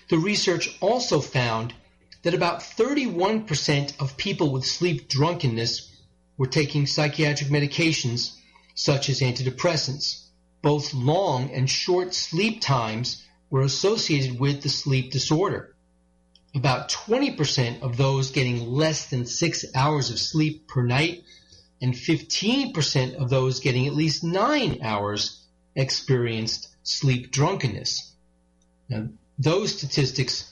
The 0.08 0.18
research 0.18 0.76
also 0.80 1.20
found 1.20 1.74
that 2.22 2.34
about 2.34 2.60
31% 2.60 4.00
of 4.00 4.16
people 4.16 4.52
with 4.52 4.64
sleep 4.66 5.08
drunkenness 5.08 5.90
were 6.36 6.46
taking 6.46 6.86
psychiatric 6.86 7.50
medications 7.50 8.36
such 8.74 9.08
as 9.08 9.20
antidepressants 9.20 10.26
both 10.62 10.92
long 10.92 11.50
and 11.50 11.68
short 11.68 12.14
sleep 12.14 12.60
times 12.60 13.24
were 13.48 13.62
associated 13.62 14.38
with 14.38 14.62
the 14.62 14.68
sleep 14.68 15.10
disorder. 15.10 15.74
About 16.54 16.88
20% 16.88 17.82
of 17.82 17.96
those 17.96 18.30
getting 18.30 18.66
less 18.66 19.06
than 19.06 19.26
six 19.26 19.64
hours 19.74 20.10
of 20.10 20.18
sleep 20.18 20.66
per 20.66 20.82
night 20.82 21.22
and 21.80 21.94
15% 21.94 23.14
of 23.14 23.30
those 23.30 23.60
getting 23.60 23.86
at 23.86 23.94
least 23.94 24.24
nine 24.24 24.80
hours 24.82 25.44
experienced 25.76 26.68
sleep 26.82 27.30
drunkenness. 27.30 28.12
Now, 28.88 29.08
those 29.38 29.76
statistics 29.76 30.50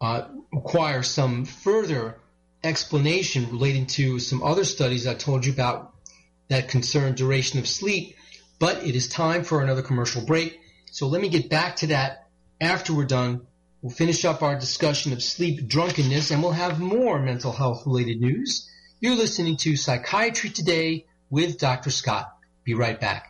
uh, 0.00 0.22
require 0.52 1.02
some 1.02 1.44
further 1.44 2.16
explanation 2.64 3.50
relating 3.50 3.86
to 3.86 4.18
some 4.18 4.42
other 4.42 4.64
studies 4.64 5.06
I 5.06 5.14
told 5.14 5.44
you 5.44 5.52
about 5.52 5.94
that 6.48 6.68
concern 6.68 7.14
duration 7.14 7.58
of 7.58 7.68
sleep 7.68 8.16
but 8.60 8.84
it 8.86 8.94
is 8.94 9.08
time 9.08 9.42
for 9.42 9.62
another 9.62 9.82
commercial 9.82 10.22
break. 10.22 10.60
So 10.92 11.08
let 11.08 11.20
me 11.20 11.28
get 11.30 11.48
back 11.48 11.76
to 11.76 11.88
that 11.88 12.28
after 12.60 12.94
we're 12.94 13.06
done. 13.06 13.46
We'll 13.82 13.90
finish 13.90 14.26
up 14.26 14.42
our 14.42 14.58
discussion 14.58 15.14
of 15.14 15.22
sleep 15.22 15.66
drunkenness 15.66 16.30
and 16.30 16.42
we'll 16.42 16.52
have 16.52 16.80
more 16.80 17.18
mental 17.18 17.50
health 17.50 17.86
related 17.86 18.20
news. 18.20 18.68
You're 19.00 19.16
listening 19.16 19.56
to 19.58 19.76
Psychiatry 19.76 20.50
Today 20.50 21.06
with 21.30 21.56
Dr. 21.56 21.90
Scott. 21.90 22.30
Be 22.62 22.74
right 22.74 23.00
back. 23.00 23.29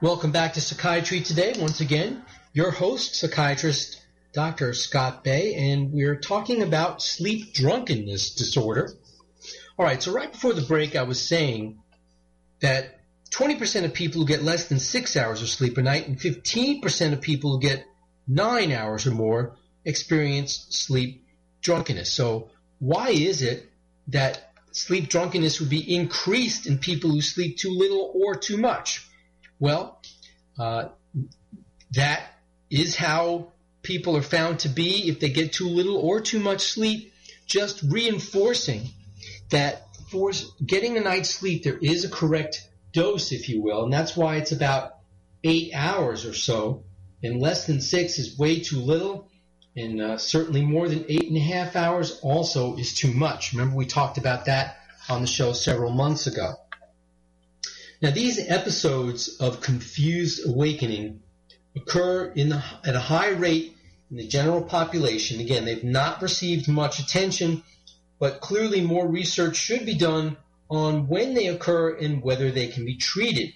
Welcome 0.00 0.32
back 0.32 0.54
to 0.54 0.60
Psychiatry 0.60 1.20
Today. 1.20 1.54
Once 1.58 1.80
again, 1.80 2.24
your 2.52 2.70
host, 2.70 3.16
psychiatrist 3.16 4.02
Dr. 4.32 4.72
Scott 4.72 5.24
Bay, 5.24 5.54
and 5.54 5.92
we're 5.92 6.20
talking 6.20 6.62
about 6.62 7.02
sleep 7.02 7.54
drunkenness 7.54 8.34
disorder. 8.34 8.92
All 9.78 9.84
right, 9.84 10.02
so 10.02 10.12
right 10.12 10.30
before 10.30 10.52
the 10.52 10.62
break, 10.62 10.96
I 10.96 11.02
was 11.02 11.20
saying 11.20 11.80
that 12.60 12.97
20% 13.30 13.84
of 13.84 13.92
people 13.92 14.20
who 14.20 14.26
get 14.26 14.42
less 14.42 14.68
than 14.68 14.78
six 14.78 15.16
hours 15.16 15.42
of 15.42 15.48
sleep 15.48 15.76
a 15.78 15.82
night 15.82 16.08
and 16.08 16.18
15% 16.18 17.12
of 17.12 17.20
people 17.20 17.52
who 17.52 17.60
get 17.60 17.84
nine 18.26 18.72
hours 18.72 19.06
or 19.06 19.10
more 19.10 19.56
experience 19.84 20.66
sleep 20.70 21.24
drunkenness. 21.62 22.12
So, 22.12 22.50
why 22.78 23.08
is 23.10 23.42
it 23.42 23.70
that 24.08 24.52
sleep 24.72 25.08
drunkenness 25.08 25.60
would 25.60 25.70
be 25.70 25.94
increased 25.94 26.66
in 26.66 26.78
people 26.78 27.10
who 27.10 27.20
sleep 27.20 27.58
too 27.58 27.70
little 27.70 28.12
or 28.14 28.36
too 28.36 28.56
much? 28.56 29.06
Well, 29.58 30.00
uh, 30.58 30.88
that 31.92 32.22
is 32.70 32.94
how 32.94 33.52
people 33.82 34.16
are 34.16 34.22
found 34.22 34.60
to 34.60 34.68
be 34.68 35.08
if 35.08 35.20
they 35.20 35.30
get 35.30 35.52
too 35.52 35.68
little 35.68 35.96
or 35.96 36.20
too 36.20 36.38
much 36.38 36.60
sleep, 36.60 37.12
just 37.46 37.82
reinforcing 37.82 38.88
that 39.50 39.86
for 40.10 40.32
getting 40.64 40.96
a 40.96 41.00
night's 41.00 41.30
sleep, 41.30 41.64
there 41.64 41.78
is 41.78 42.04
a 42.04 42.08
correct 42.08 42.68
dose, 42.98 43.30
if 43.30 43.48
you 43.48 43.62
will, 43.62 43.84
and 43.84 43.92
that's 43.92 44.16
why 44.16 44.36
it's 44.36 44.52
about 44.52 44.96
eight 45.44 45.70
hours 45.72 46.26
or 46.26 46.34
so, 46.34 46.82
and 47.22 47.40
less 47.40 47.66
than 47.66 47.80
six 47.80 48.18
is 48.18 48.36
way 48.36 48.58
too 48.58 48.80
little, 48.80 49.28
and 49.76 50.00
uh, 50.00 50.18
certainly 50.18 50.64
more 50.64 50.88
than 50.88 51.04
eight 51.08 51.28
and 51.28 51.36
a 51.36 51.40
half 51.40 51.76
hours 51.76 52.18
also 52.22 52.76
is 52.76 52.94
too 52.94 53.12
much. 53.12 53.52
Remember, 53.52 53.76
we 53.76 53.86
talked 53.86 54.18
about 54.18 54.46
that 54.46 54.78
on 55.08 55.20
the 55.20 55.28
show 55.28 55.52
several 55.52 55.92
months 55.92 56.26
ago. 56.26 56.54
Now, 58.02 58.10
these 58.10 58.38
episodes 58.50 59.36
of 59.40 59.60
confused 59.60 60.46
awakening 60.46 61.22
occur 61.76 62.32
in 62.34 62.48
the, 62.48 62.62
at 62.84 62.96
a 62.96 63.00
high 63.00 63.30
rate 63.30 63.76
in 64.10 64.16
the 64.16 64.26
general 64.26 64.62
population. 64.62 65.40
Again, 65.40 65.64
they've 65.64 65.84
not 65.84 66.20
received 66.20 66.66
much 66.68 66.98
attention, 66.98 67.62
but 68.18 68.40
clearly 68.40 68.80
more 68.80 69.06
research 69.06 69.56
should 69.56 69.86
be 69.86 69.94
done 69.94 70.36
on 70.70 71.08
when 71.08 71.34
they 71.34 71.46
occur 71.46 71.96
and 71.96 72.22
whether 72.22 72.50
they 72.50 72.68
can 72.68 72.84
be 72.84 72.96
treated. 72.96 73.52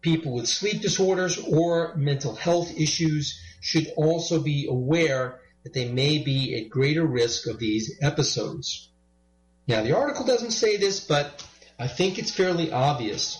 People 0.00 0.34
with 0.34 0.48
sleep 0.48 0.80
disorders 0.80 1.38
or 1.38 1.94
mental 1.96 2.34
health 2.34 2.72
issues 2.78 3.38
should 3.60 3.88
also 3.96 4.40
be 4.40 4.66
aware 4.68 5.40
that 5.64 5.74
they 5.74 5.90
may 5.90 6.18
be 6.18 6.56
at 6.56 6.70
greater 6.70 7.04
risk 7.04 7.46
of 7.46 7.58
these 7.58 7.98
episodes. 8.00 8.88
Now, 9.66 9.82
the 9.82 9.96
article 9.96 10.24
doesn't 10.24 10.52
say 10.52 10.76
this, 10.76 11.00
but 11.00 11.44
I 11.78 11.88
think 11.88 12.18
it's 12.18 12.30
fairly 12.30 12.72
obvious 12.72 13.38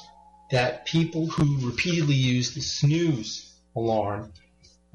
that 0.50 0.86
people 0.86 1.26
who 1.26 1.66
repeatedly 1.66 2.14
use 2.14 2.54
the 2.54 2.60
snooze 2.60 3.54
alarm 3.76 4.32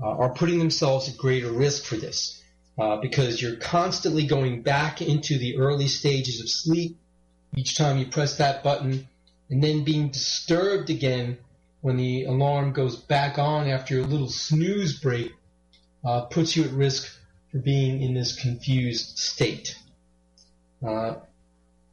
uh, 0.01 0.07
are 0.07 0.33
putting 0.33 0.59
themselves 0.59 1.09
at 1.09 1.17
greater 1.17 1.51
risk 1.51 1.85
for 1.85 1.95
this 1.95 2.43
uh, 2.77 2.97
because 2.97 3.41
you're 3.41 3.57
constantly 3.57 4.25
going 4.25 4.61
back 4.61 5.01
into 5.01 5.37
the 5.37 5.57
early 5.57 5.87
stages 5.87 6.41
of 6.41 6.49
sleep 6.49 6.97
each 7.55 7.77
time 7.77 7.97
you 7.97 8.05
press 8.05 8.37
that 8.37 8.63
button 8.63 9.07
and 9.49 9.63
then 9.63 9.83
being 9.83 10.09
disturbed 10.09 10.89
again 10.89 11.37
when 11.81 11.97
the 11.97 12.23
alarm 12.23 12.71
goes 12.71 12.95
back 12.95 13.37
on 13.37 13.67
after 13.67 13.95
your 13.95 14.05
little 14.05 14.29
snooze 14.29 14.99
break 14.99 15.33
uh, 16.05 16.21
puts 16.21 16.55
you 16.55 16.63
at 16.63 16.71
risk 16.71 17.11
for 17.51 17.59
being 17.59 18.01
in 18.01 18.13
this 18.13 18.39
confused 18.41 19.17
state. 19.17 19.77
Uh, 20.85 21.15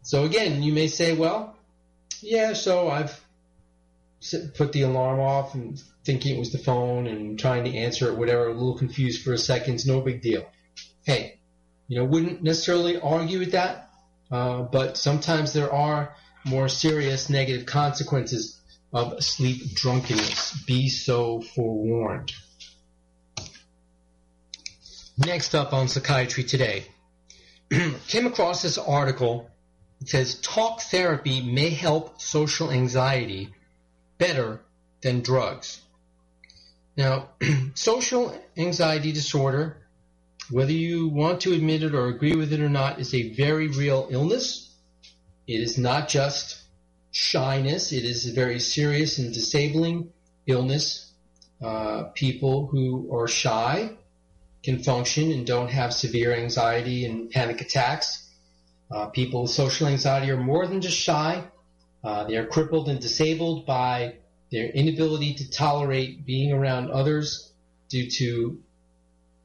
so 0.03 0.25
again, 0.25 0.62
you 0.62 0.73
may 0.73 0.87
say, 0.87 1.14
well, 1.14 1.57
yeah, 2.20 2.53
so 2.55 2.88
I've 2.88 3.20
put 4.55 4.73
the 4.73 4.83
alarm 4.83 5.20
off 5.20 5.55
and 5.55 5.83
thinking 6.05 6.37
it 6.37 6.38
was 6.38 6.53
the 6.53 6.59
phone 6.59 7.07
and 7.07 7.38
trying 7.38 7.64
to 7.64 7.77
answer 7.77 8.09
it, 8.09 8.16
whatever, 8.16 8.49
a 8.49 8.53
little 8.53 8.79
confused 8.79 9.23
for 9.23 9.33
a 9.33 9.38
second, 9.38 9.75
it's 9.75 9.87
no 9.87 10.01
big 10.01 10.23
deal. 10.23 10.46
Hey, 11.05 11.38
you 11.88 11.99
know, 11.99 12.05
wouldn't 12.05 12.42
necessarily 12.42 13.01
argue 13.01 13.38
with 13.38 13.53
that, 13.53 13.89
uh, 14.31 14.62
but 14.62 14.97
sometimes 14.97 15.53
there 15.53 15.73
are 15.73 16.14
more 16.45 16.69
serious 16.69 17.29
negative 17.29 17.66
consequences 17.66 18.61
of 18.93 19.23
sleep 19.23 19.75
drunkenness. 19.75 20.62
Be 20.66 20.88
so 20.88 21.40
forewarned. 21.40 22.33
Next 25.19 25.55
up 25.55 25.73
on 25.73 25.88
Psychiatry 25.88 26.45
Today, 26.45 26.85
came 28.09 28.27
across 28.27 28.62
this 28.62 28.79
article. 28.79 29.51
It 30.01 30.09
says 30.09 30.37
talk 30.40 30.81
therapy 30.81 31.43
may 31.43 31.71
help 31.71 32.21
social 32.21 32.71
anxiety 32.71 33.53
better 34.16 34.61
than 35.03 35.21
drugs. 35.21 35.81
Now, 36.97 37.29
social 37.75 38.35
anxiety 38.57 39.12
disorder, 39.12 39.77
whether 40.51 40.73
you 40.73 41.09
want 41.09 41.43
to 41.43 41.53
admit 41.53 41.83
it 41.83 41.95
or 41.95 42.09
agree 42.09 42.35
with 42.35 42.53
it 42.53 42.61
or 42.61 42.69
not, 42.69 42.99
is 42.99 43.15
a 43.15 43.33
very 43.35 43.69
real 43.69 44.09
illness. 44.11 44.75
It 45.47 45.61
is 45.61 45.79
not 45.79 46.09
just 46.09 46.61
shyness, 47.13 47.93
it 47.93 48.05
is 48.05 48.29
a 48.29 48.33
very 48.33 48.61
serious 48.61 49.19
and 49.19 49.33
disabling 49.33 50.13
illness. 50.47 51.13
Uh, 51.63 52.05
people 52.15 52.67
who 52.67 53.15
are 53.15 53.29
shy 53.29 53.97
can 54.63 54.83
function 54.83 55.31
and 55.33 55.47
don't 55.47 55.71
have 55.71 55.93
severe 55.93 56.35
anxiety 56.35 57.05
and 57.05 57.31
panic 57.31 57.61
attacks. 57.61 58.29
Uh, 58.91 59.07
people 59.07 59.43
with 59.43 59.51
social 59.51 59.87
anxiety 59.87 60.31
are 60.31 60.37
more 60.37 60.67
than 60.67 60.81
just 60.81 60.97
shy. 60.97 61.45
Uh, 62.03 62.25
they 62.25 62.37
are 62.37 62.47
crippled 62.47 62.89
and 62.89 63.01
disabled 63.01 63.67
by 63.67 64.15
their 64.51 64.67
inability 64.67 65.35
to 65.35 65.51
tolerate 65.51 66.27
being 66.27 66.53
around 66.53 66.91
others 66.91 67.53
due 67.89 68.11
to 68.11 68.61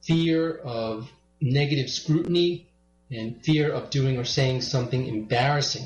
fear 0.05 0.55
of 0.55 1.11
negative 1.41 1.89
scrutiny 1.89 2.67
and 3.11 3.43
fear 3.43 3.71
of 3.71 3.89
doing 3.89 4.17
or 4.17 4.25
saying 4.25 4.61
something 4.61 5.05
embarrassing. 5.05 5.85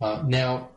Uh, 0.00 0.22
now, 0.26 0.70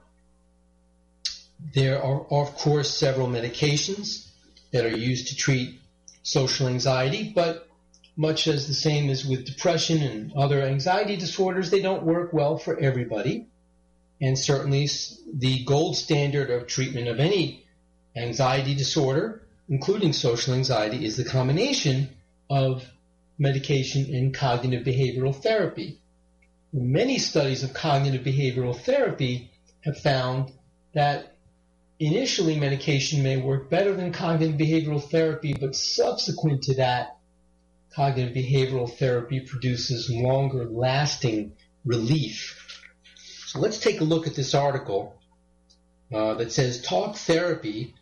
there 1.74 2.04
are, 2.04 2.26
of 2.30 2.56
course, 2.56 2.90
several 2.90 3.28
medications 3.28 4.28
that 4.72 4.86
are 4.86 4.98
used 4.98 5.28
to 5.28 5.36
treat 5.36 5.80
social 6.24 6.68
anxiety, 6.68 7.32
but 7.34 7.68
much 8.16 8.48
as 8.48 8.68
the 8.68 8.74
same 8.74 9.10
as 9.10 9.26
with 9.26 9.46
depression 9.46 10.02
and 10.02 10.34
other 10.34 10.62
anxiety 10.62 11.16
disorders, 11.16 11.70
they 11.70 11.82
don't 11.82 12.04
work 12.04 12.34
well 12.34 12.58
for 12.58 12.78
everybody 12.80 13.48
and 14.24 14.40
certainly 14.40 14.88
the 15.34 15.66
gold 15.66 15.98
standard 15.98 16.50
of 16.50 16.66
treatment 16.66 17.10
of 17.10 17.20
any 17.20 17.66
anxiety 18.16 18.74
disorder, 18.74 19.43
including 19.70 20.14
social 20.14 20.54
anxiety, 20.54 21.06
is 21.06 21.18
the 21.18 21.24
combination 21.24 22.10
of 22.50 22.86
medication 23.38 24.14
and 24.14 24.34
cognitive 24.34 24.86
behavioral 24.86 25.36
therapy. 25.36 26.00
Many 26.72 27.18
studies 27.18 27.64
of 27.64 27.74
cognitive 27.74 28.26
behavioral 28.26 28.80
therapy 28.80 29.52
have 29.82 29.98
found 29.98 30.52
that 30.94 31.36
initially 32.00 32.60
medication 32.60 33.24
may 33.24 33.38
work 33.38 33.70
better 33.70 33.94
than 33.94 34.12
cognitive 34.12 34.58
behavioral 34.58 35.04
therapy, 35.04 35.54
but 35.54 35.76
subsequent 35.76 36.64
to 36.64 36.76
that, 36.76 37.18
cognitive 37.96 38.36
behavioral 38.36 38.92
therapy 38.92 39.40
produces 39.40 40.10
longer 40.10 40.66
lasting 40.66 41.54
relief 41.86 42.64
so 43.54 43.60
let's 43.60 43.78
take 43.78 44.02
a 44.02 44.04
look 44.04 44.26
at 44.26 44.34
this 44.34 44.56
article 44.56 45.16
uh, 46.12 46.34
that 46.34 46.52
says 46.52 46.82
talk 46.82 47.16
therapy 47.18 47.94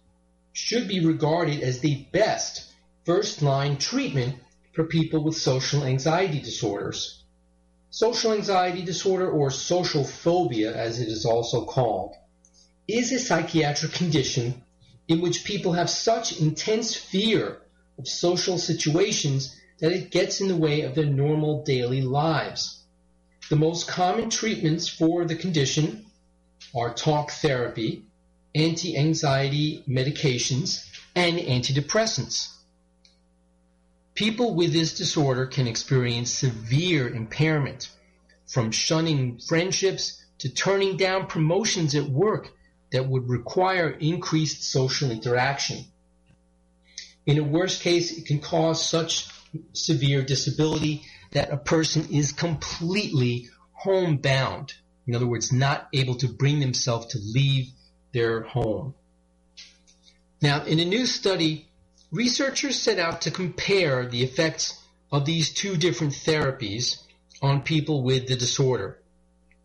should 0.54 0.88
be 0.88 1.06
regarded 1.06 1.62
as 1.62 1.80
the 1.80 2.06
best 2.12 2.72
first 3.06 3.41
line 3.41 3.78
treatment 3.78 4.36
for 4.74 4.86
people 4.86 5.24
with 5.24 5.36
social 5.36 5.84
anxiety 5.84 6.39
disorders. 6.39 7.24
Social 7.89 8.32
anxiety 8.32 8.84
disorder, 8.84 9.30
or 9.30 9.52
social 9.52 10.04
phobia 10.04 10.74
as 10.76 10.99
it 10.99 11.10
is 11.10 11.26
also 11.26 11.66
called, 11.66 12.16
is 12.88 13.12
a 13.12 13.20
psychiatric 13.20 13.91
condition 13.91 14.64
in 15.08 15.20
which 15.20 15.43
people 15.43 15.74
have 15.74 15.89
such 15.89 16.39
intense 16.39 16.95
fear 16.95 17.62
of 17.97 18.08
social 18.08 18.58
situations 18.58 19.60
that 19.80 19.91
it 19.91 20.12
gets 20.12 20.39
in 20.39 20.47
the 20.47 20.56
way 20.56 20.82
of 20.82 20.95
their 20.95 21.06
normal 21.06 21.64
daily 21.64 22.02
lives. 22.02 22.84
The 23.49 23.56
most 23.58 23.88
common 23.88 24.30
treatments 24.30 24.88
for 24.88 25.26
the 25.26 25.36
condition 25.36 26.06
are 26.74 26.93
talk 26.93 27.32
therapy, 27.32 28.06
anti 28.54 28.97
anxiety 28.97 29.84
medications, 29.88 30.86
and 31.16 31.38
antidepressants. 31.38 32.54
People 34.14 34.56
with 34.56 34.74
this 34.74 34.97
disorder 34.97 35.45
can 35.45 35.68
experience 35.68 36.32
severe 36.32 37.08
impairment, 37.08 37.89
from 38.47 38.72
shunning 38.72 39.39
friendships 39.39 40.24
to 40.39 40.49
turning 40.49 40.97
down 40.97 41.28
promotions 41.28 41.95
at 41.95 42.04
work 42.04 42.49
that 42.91 43.08
would 43.08 43.30
require 43.30 43.89
increased 43.89 44.64
social 44.64 45.12
interaction. 45.12 45.86
In 47.26 47.38
a 47.38 47.43
worst 47.43 47.82
case, 47.82 48.18
it 48.18 48.26
can 48.26 48.39
cause 48.39 48.86
such 48.86 49.28
severe 49.74 50.24
disability 50.24 51.04
that 51.32 51.52
a 51.52 51.58
person 51.58 52.08
is 52.12 52.32
completely 52.32 53.49
homebound. 53.72 54.74
In 55.08 55.16
other 55.16 55.28
words, 55.28 55.54
not 55.54 55.88
able 55.93 56.16
to 56.16 56.28
bring 56.28 56.60
themselves 56.60 57.08
to 57.08 57.20
leave 57.20 57.72
their 58.14 58.41
home. 58.41 58.93
Now, 60.41 60.64
in 60.64 60.80
a 60.80 60.86
new 60.86 61.05
study, 61.05 61.68
researchers 62.12 62.80
set 62.80 62.99
out 62.99 63.22
to 63.22 63.32
compare 63.32 64.07
the 64.07 64.24
effects 64.24 64.80
of 65.12 65.26
these 65.26 65.53
two 65.53 65.78
different 65.78 66.14
therapies 66.14 66.97
on 67.41 67.62
people 67.62 68.03
with 68.03 68.28
the 68.28 68.36
disorder. 68.36 68.97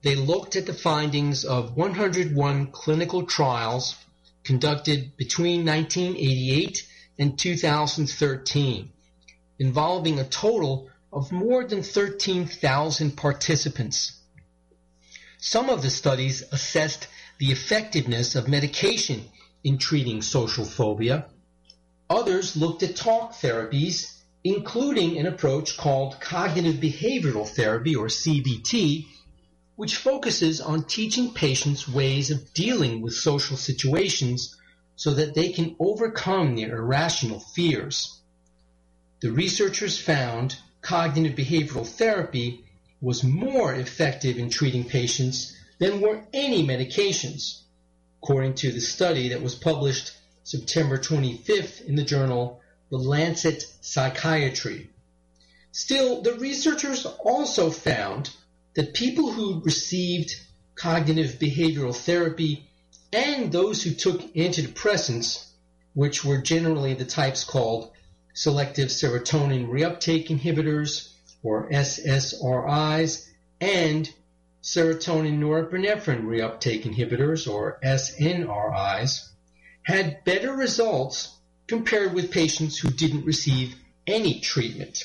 They 0.03 0.15
looked 0.15 0.57
at 0.57 0.67
the 0.67 0.75
findings 0.75 1.45
of 1.45 1.77
101 1.77 2.67
clinical 2.73 3.27
trials 3.27 3.97
conducted 4.45 5.17
between 5.17 5.67
1988 5.67 6.87
and 7.19 7.39
2013, 7.39 8.93
involving 9.59 10.21
a 10.21 10.25
total 10.25 10.91
of 11.13 11.33
more 11.33 11.65
than 11.65 11.83
13,000 11.83 13.17
participants. 13.17 14.21
Some 15.39 15.71
of 15.71 15.83
the 15.83 15.91
studies 15.91 16.43
assessed 16.53 17.09
the 17.39 17.53
effectiveness 17.53 18.35
of 18.35 18.49
medication 18.49 19.25
in 19.63 19.79
treating 19.79 20.23
social 20.23 20.65
phobia. 20.65 21.27
Others 22.09 22.57
looked 22.57 22.83
at 22.83 22.97
talk 22.97 23.33
therapies, 23.33 24.13
including 24.45 25.19
an 25.19 25.27
approach 25.27 25.77
called 25.77 26.21
cognitive 26.21 26.77
behavioral 26.77 27.49
therapy 27.49 27.95
or 27.97 28.07
CBT, 28.07 29.07
which 29.75 29.97
focuses 29.97 30.61
on 30.61 30.85
teaching 30.85 31.35
patients 31.35 31.89
ways 31.89 32.31
of 32.31 32.55
dealing 32.55 33.03
with 33.03 33.13
social 33.13 33.57
situations 33.57 34.57
so 34.95 35.13
that 35.15 35.35
they 35.35 35.51
can 35.51 35.77
overcome 35.79 36.57
their 36.57 36.77
irrational 36.79 37.41
fears. 37.41 38.21
The 39.21 39.31
researchers 39.33 39.99
found 39.99 40.57
cognitive 40.81 41.37
behavioral 41.37 41.87
therapy 41.87 42.65
was 43.01 43.25
more 43.25 43.75
effective 43.75 44.39
in 44.39 44.49
treating 44.49 44.85
patients 44.85 45.56
than 45.79 46.01
were 46.01 46.23
any 46.33 46.67
medications, 46.67 47.61
according 48.23 48.55
to 48.55 48.73
the 48.73 48.81
study 48.81 49.29
that 49.29 49.43
was 49.43 49.55
published 49.55 50.13
September 50.45 50.97
25th 50.97 51.85
in 51.85 51.97
the 51.97 52.05
journal 52.05 52.61
The 52.91 52.99
Lancet 52.99 53.67
Psychiatry. 53.81 54.91
Still, 55.73 56.23
the 56.23 56.35
researchers 56.35 57.05
also 57.05 57.71
found 57.71 58.31
that 58.75 58.95
people 58.95 59.33
who 59.33 59.61
received 59.63 60.35
cognitive 60.75 61.39
behavioral 61.39 61.95
therapy 61.95 62.69
and 63.13 63.51
those 63.51 63.83
who 63.83 63.93
took 63.93 64.21
antidepressants, 64.35 65.47
which 65.95 66.25
were 66.25 66.39
generally 66.39 66.95
the 66.95 67.05
types 67.05 67.45
called 67.45 67.91
selective 68.35 68.89
serotonin 68.89 69.69
reuptake 69.69 70.29
inhibitors 70.29 71.13
or 71.43 71.71
SSRIs 71.71 73.27
and 73.61 74.11
serotonin 74.67 75.39
norepinephrine 75.39 76.25
reuptake 76.25 76.83
inhibitors 76.83 77.49
or 77.49 77.79
SNRIs 77.85 79.29
had 79.85 80.25
better 80.25 80.53
results 80.53 81.37
compared 81.69 82.13
with 82.13 82.33
patients 82.33 82.77
who 82.77 82.91
didn't 82.91 83.25
receive 83.25 83.77
any 84.09 84.41
treatment. 84.41 85.05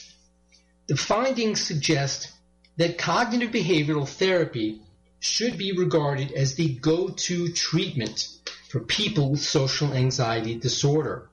The 0.87 0.97
findings 0.97 1.61
suggest 1.61 2.31
that 2.77 2.97
cognitive 2.97 3.51
behavioral 3.51 4.07
therapy 4.07 4.81
should 5.19 5.59
be 5.59 5.77
regarded 5.77 6.31
as 6.31 6.55
the 6.55 6.73
go-to 6.73 7.53
treatment 7.53 8.29
for 8.69 8.79
people 8.79 9.29
with 9.29 9.41
social 9.41 9.93
anxiety 9.93 10.55
disorder. 10.55 11.29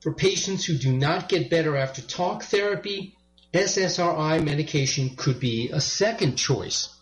For 0.00 0.12
patients 0.12 0.64
who 0.64 0.76
do 0.76 0.92
not 0.92 1.28
get 1.28 1.50
better 1.50 1.76
after 1.76 2.02
talk 2.02 2.42
therapy, 2.42 3.14
SSRI 3.54 4.44
medication 4.44 5.10
could 5.14 5.38
be 5.38 5.70
a 5.70 5.80
second 5.80 6.34
choice, 6.34 6.97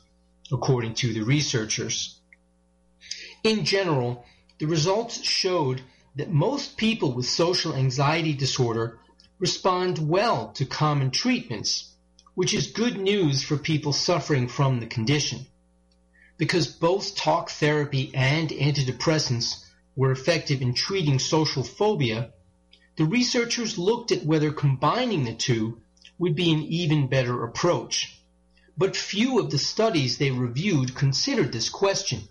according 0.53 0.94
to 0.94 1.12
the 1.12 1.22
researchers. 1.22 2.18
In 3.42 3.64
general, 3.64 4.24
the 4.59 4.66
results 4.66 5.22
showed 5.22 5.82
that 6.16 6.30
most 6.30 6.76
people 6.76 7.12
with 7.12 7.26
social 7.26 7.74
anxiety 7.74 8.32
disorder 8.32 8.99
respond 9.38 9.99
well 9.99 10.49
to 10.53 10.64
common 10.64 11.11
treatments, 11.11 11.92
which 12.34 12.55
is 12.55 12.68
good 12.68 12.97
news 12.99 13.42
for 13.42 13.57
people 13.57 13.92
suffering 13.92 14.49
from 14.49 14.80
the 14.80 14.86
condition. 14.86 15.47
Because 16.38 16.66
both 16.66 17.16
talk 17.16 17.51
therapy 17.51 18.11
and 18.14 18.51
antidepressants 18.51 19.64
were 19.94 20.12
effective 20.12 20.62
in 20.62 20.74
treating 20.74 21.18
social 21.18 21.62
phobia, 21.62 22.32
the 22.97 23.05
researchers 23.05 23.78
looked 23.78 24.12
at 24.12 24.24
whether 24.24 24.53
combining 24.53 25.24
the 25.24 25.34
two 25.34 25.80
would 26.18 26.34
be 26.34 26.53
an 26.53 26.62
even 26.62 27.09
better 27.09 27.44
approach. 27.44 28.18
But 28.78 28.94
few 28.94 29.38
of 29.38 29.50
the 29.50 29.58
studies 29.58 30.18
they 30.18 30.30
reviewed 30.30 30.94
considered 30.94 31.50
this 31.50 31.70
question, 31.70 32.28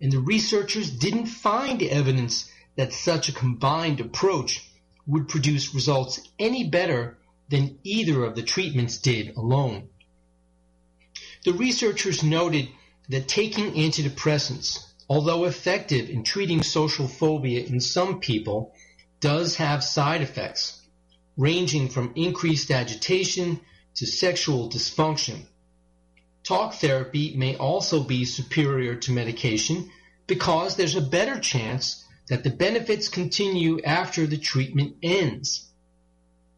and 0.00 0.10
the 0.10 0.18
researchers 0.18 0.90
didn't 0.90 1.26
find 1.26 1.82
evidence 1.82 2.50
that 2.74 2.92
such 2.92 3.28
a 3.28 3.32
combined 3.32 4.00
approach 4.00 4.68
would 5.06 5.28
produce 5.28 5.74
results 5.74 6.20
any 6.38 6.68
better 6.68 7.16
than 7.48 7.78
either 7.84 8.24
of 8.24 8.34
the 8.34 8.42
treatments 8.42 8.98
did 8.98 9.36
alone. 9.36 9.88
The 11.44 11.52
researchers 11.52 12.22
noted 12.22 12.68
that 13.08 13.28
taking 13.28 13.72
antidepressants, 13.74 14.84
although 15.08 15.44
effective 15.44 16.10
in 16.10 16.24
treating 16.24 16.62
social 16.62 17.06
phobia 17.06 17.64
in 17.64 17.80
some 17.80 18.18
people, 18.20 18.74
does 19.20 19.56
have 19.56 19.82
side 19.84 20.22
effects 20.22 20.82
ranging 21.36 21.88
from 21.88 22.12
increased 22.16 22.70
agitation 22.72 23.60
to 23.94 24.06
sexual 24.06 24.68
dysfunction. 24.68 25.46
Talk 26.48 26.72
therapy 26.72 27.34
may 27.36 27.56
also 27.56 28.02
be 28.02 28.24
superior 28.24 28.94
to 28.94 29.12
medication 29.12 29.90
because 30.26 30.76
there's 30.76 30.96
a 30.96 31.02
better 31.02 31.38
chance 31.38 32.02
that 32.28 32.42
the 32.42 32.48
benefits 32.48 33.10
continue 33.10 33.82
after 33.82 34.26
the 34.26 34.38
treatment 34.38 34.96
ends. 35.02 35.68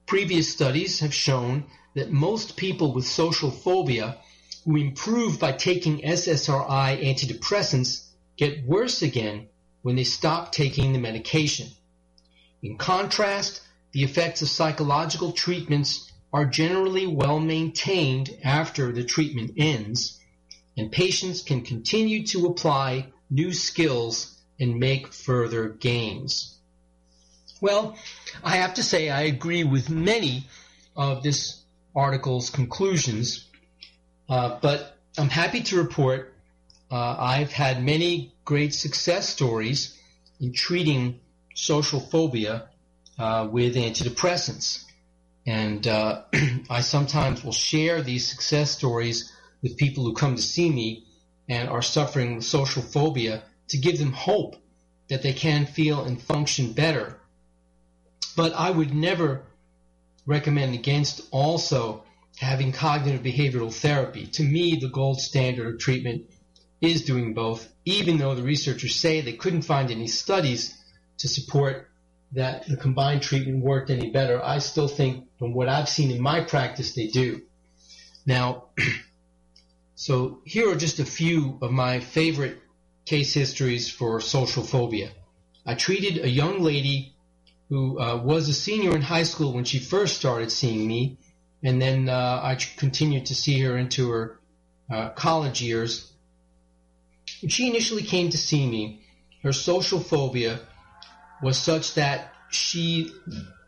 Previous 0.07 0.49
studies 0.49 1.01
have 1.01 1.13
shown 1.13 1.65
that 1.97 2.13
most 2.13 2.57
people 2.57 2.95
with 2.95 3.05
social 3.05 3.51
phobia 3.51 4.19
who 4.65 4.77
improve 4.77 5.41
by 5.41 5.51
taking 5.51 6.03
SSRI 6.03 7.03
antidepressants 7.05 8.07
get 8.37 8.65
worse 8.65 9.03
again 9.03 9.49
when 9.83 9.97
they 9.97 10.05
stop 10.05 10.53
taking 10.53 10.93
the 10.93 11.01
medication. 11.01 11.67
In 12.63 12.79
contrast, 12.79 13.61
the 13.91 14.05
effects 14.05 14.41
of 14.41 14.49
psychological 14.51 15.33
treatments 15.33 16.10
are 16.33 16.45
generally 16.45 17.07
well 17.07 17.41
maintained 17.41 18.31
after 18.45 18.93
the 18.93 19.05
treatment 19.05 19.53
ends, 19.57 20.21
and 20.77 20.93
patients 20.93 21.43
can 21.43 21.63
continue 21.63 22.27
to 22.27 22.47
apply 22.47 23.07
new 23.29 23.53
skills 23.53 24.39
and 24.59 24.79
make 24.79 25.13
further 25.13 25.69
gains. 25.69 26.57
Well, 27.61 27.97
I 28.43 28.57
have 28.57 28.75
to 28.75 28.83
say 28.83 29.11
I 29.11 29.23
agree 29.23 29.65
with 29.65 29.91
many 29.91 30.47
of 30.97 31.23
this 31.23 31.63
article's 31.95 32.51
conclusions, 32.51 33.45
uh, 34.29 34.59
but 34.63 34.97
I'm 35.19 35.29
happy 35.29 35.63
to 35.63 35.77
report 35.77 36.35
uh, 36.91 37.17
I've 37.19 37.53
had 37.53 37.85
many 37.85 38.33
great 38.45 38.75
success 38.75 39.29
stories 39.29 39.97
in 40.41 40.53
treating 40.53 41.21
social 41.55 42.01
phobia 42.01 42.69
uh, 43.19 43.49
with 43.51 43.77
antidepressants. 43.77 44.85
And 45.47 45.87
uh, 45.87 46.23
I 46.71 46.81
sometimes 46.81 47.43
will 47.43 47.53
share 47.53 48.03
these 48.03 48.29
success 48.29 48.71
stories 48.71 49.33
with 49.63 49.77
people 49.77 50.05
who 50.05 50.15
come 50.15 50.37
to 50.37 50.43
see 50.43 50.71
me 50.71 51.07
and 51.49 51.69
are 51.69 51.83
suffering 51.83 52.37
with 52.37 52.45
social 52.45 52.83
phobia 52.83 53.43
to 53.69 53.79
give 53.79 53.99
them 53.99 54.13
hope 54.13 54.57
that 55.09 55.23
they 55.23 55.33
can 55.33 55.67
feel 55.67 56.05
and 56.05 56.23
function 56.23 56.73
better. 56.73 57.19
But 58.37 58.55
I 58.55 58.71
would 58.71 58.95
never 58.95 59.43
recommend 60.27 60.75
against 60.75 61.23
also 61.31 62.05
having 62.39 62.73
cognitive 62.73 63.23
behavioral 63.23 63.75
therapy. 63.75 64.27
To 64.27 64.43
me, 64.43 64.77
the 64.77 64.89
gold 64.89 65.21
standard 65.21 65.75
of 65.75 65.81
treatment 65.81 66.31
is 66.81 67.05
doing 67.05 67.35
both, 67.35 67.69
even 67.85 68.17
though 68.17 68.35
the 68.35 68.43
researchers 68.43 68.95
say 68.95 69.21
they 69.21 69.35
couldn't 69.35 69.63
find 69.63 69.91
any 69.91 70.07
studies 70.07 70.77
to 71.19 71.29
support 71.29 71.90
that 72.33 72.67
the 72.67 72.77
combined 72.77 73.23
treatment 73.23 73.65
worked 73.65 73.91
any 73.91 74.11
better. 74.11 74.43
I 74.43 74.59
still 74.59 74.89
think, 74.89 75.27
from 75.39 75.53
what 75.53 75.69
I've 75.69 75.89
seen 75.89 76.11
in 76.11 76.21
my 76.21 76.41
practice, 76.43 76.95
they 76.95 77.09
do. 77.09 77.43
Now, 78.25 78.67
so 79.95 80.41
here 80.45 80.71
are 80.71 80.77
just 80.77 81.01
a 81.01 81.05
few 81.05 81.59
of 81.61 81.73
my 81.73 82.01
favorite 82.01 82.59
case 83.05 83.35
histories 83.35 83.91
for 83.91 84.21
social 84.21 84.63
phobia. 84.63 85.11
I 85.67 85.75
treated 85.75 86.25
a 86.25 86.29
young 86.29 86.63
lady 86.63 87.15
who 87.69 88.01
uh, 88.01 88.17
was 88.17 88.49
a 88.49 88.55
senior 88.55 88.95
in 88.95 89.03
high 89.03 89.25
school 89.25 89.53
when 89.53 89.65
she 89.65 89.79
first 89.79 90.17
started 90.17 90.51
seeing 90.51 90.87
me, 90.87 91.19
and 91.63 91.81
then 91.83 92.09
uh, 92.09 92.41
I 92.43 92.57
continued 92.77 93.27
to 93.27 93.35
see 93.35 93.61
her 93.61 93.77
into 93.77 94.11
her 94.11 94.41
uh, 94.91 95.09
college 95.11 95.61
years. 95.63 96.13
When 97.41 97.51
she 97.51 97.69
initially 97.69 98.03
came 98.03 98.31
to 98.31 98.39
see 98.39 98.67
me, 98.69 99.03
her 99.43 99.53
social 99.53 100.01
phobia 100.01 100.61
was 101.43 101.59
such 101.59 101.95
that 101.95 102.33
she 102.51 103.13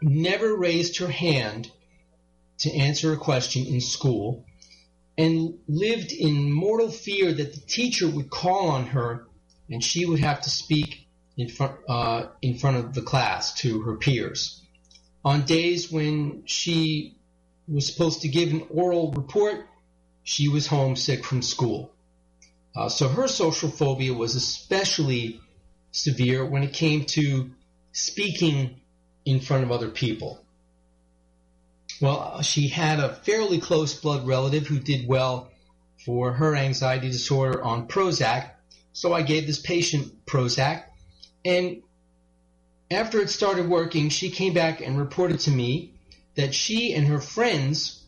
never 0.01 0.55
raised 0.55 0.99
her 0.99 1.09
hand 1.09 1.71
to 2.59 2.73
answer 2.73 3.13
a 3.13 3.17
question 3.17 3.67
in 3.67 3.81
school 3.81 4.45
and 5.19 5.59
lived 5.69 6.13
in 6.13 6.53
mortal 6.53 6.91
fear 6.91 7.33
that 7.33 7.55
the 7.55 7.61
teacher 7.61 8.09
would 8.09 8.31
call 8.31 8.71
on 8.71 8.87
her 8.87 9.27
and 9.69 9.83
she 9.83 10.05
would 10.07 10.21
have 10.21 10.41
to 10.43 10.51
speak 10.51 11.07
in 11.37 11.49
front, 11.49 11.77
uh, 11.89 12.25
in 12.41 12.59
front 12.59 12.77
of 12.77 12.95
the 12.95 13.03
class 13.03 13.55
to 13.55 13.83
her 13.83 13.97
peers. 13.97 14.61
On 15.25 15.45
days 15.45 15.91
when 15.91 16.43
she 16.47 17.17
was 17.69 17.87
supposed 17.87 18.23
to 18.23 18.29
give 18.29 18.51
an 18.51 18.67
oral 18.71 19.13
report, 19.13 19.67
she 20.25 20.49
was 20.49 20.67
homesick 20.67 21.25
from 21.25 21.43
school. 21.43 21.93
Uh, 22.75 22.89
so 22.89 23.09
her 23.09 23.29
social 23.29 23.71
phobia 23.71 24.13
was 24.13 24.35
especially 24.35 25.41
severe 25.91 26.45
when 26.45 26.63
it 26.63 26.73
came 26.73 27.05
to 27.05 27.51
speaking 27.93 28.81
in 29.25 29.41
front 29.41 29.65
of 29.65 29.71
other 29.71 29.89
people. 29.89 30.45
Well, 32.01 32.43
she 32.43 32.69
had 32.69 32.99
a 32.99 33.15
fairly 33.15 33.61
close 33.61 33.95
blood 33.95 34.27
relative 34.27 34.67
who 34.67 34.81
did 34.81 35.07
well 35.07 35.51
for 36.05 36.33
her 36.33 36.57
anxiety 36.57 37.09
disorder 37.09 37.63
on 37.63 37.87
Prozac, 37.87 38.51
so 38.93 39.13
I 39.13 39.23
gave 39.23 39.47
this 39.47 39.61
patient 39.61 40.27
Prozac, 40.27 40.85
and 41.45 41.83
after 42.91 43.21
it 43.21 43.31
started 43.31 43.69
working, 43.69 44.09
she 44.09 44.31
came 44.31 44.53
back 44.53 44.81
and 44.81 44.99
reported 44.99 45.41
to 45.41 45.51
me 45.51 45.95
that 46.35 46.55
she 46.55 46.93
and 46.95 47.07
her 47.07 47.21
friends 47.21 48.03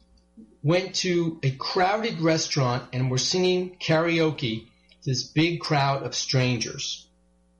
went 0.62 0.94
to 0.96 1.38
a 1.42 1.50
crowded 1.52 2.20
restaurant 2.20 2.84
and 2.92 3.10
were 3.10 3.18
singing 3.18 3.76
karaoke 3.76 4.66
to 5.02 5.10
this 5.10 5.22
big 5.22 5.60
crowd 5.60 6.02
of 6.02 6.14
strangers 6.14 7.03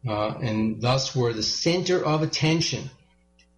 uh, 0.07 0.35
and 0.41 0.81
thus 0.81 1.15
were 1.15 1.33
the 1.33 1.43
center 1.43 2.05
of 2.05 2.23
attention 2.23 2.91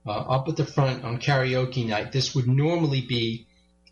uh, 0.07 0.11
up 0.11 0.49
at 0.49 0.57
the 0.57 0.65
front 0.65 1.05
on 1.05 1.19
karaoke 1.19 1.87
night. 1.87 2.13
This 2.13 2.35
would 2.35 2.47
normally 2.47 3.01
be 3.01 3.47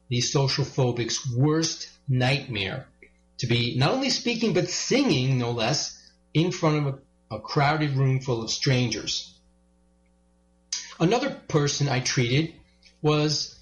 the 0.09 0.21
social 0.21 0.65
phobic's 0.65 1.29
worst 1.35 1.89
nightmare 2.09 2.87
to 3.39 3.47
be 3.47 3.77
not 3.77 3.93
only 3.93 4.11
speaking 4.11 4.53
but 4.53 4.69
singing, 4.69 5.39
no 5.39 5.51
less, 5.51 6.01
in 6.33 6.53
front 6.53 6.87
of 6.87 6.95
a, 7.31 7.37
a 7.37 7.41
crowded 7.41 7.97
room 7.97 8.21
full 8.21 8.43
of 8.43 8.51
strangers. 8.51 9.35
Another 11.01 11.31
person 11.49 11.89
I 11.89 12.01
treated 12.01 12.55
was 13.03 13.59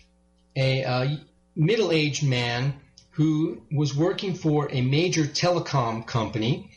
a, 0.54 0.82
a 0.82 1.20
middle-aged 1.56 2.24
man 2.24 2.74
who 3.12 3.62
was 3.70 3.94
working 3.94 4.34
for 4.34 4.68
a 4.70 4.80
major 4.80 5.24
telecom 5.24 6.06
company 6.06 6.70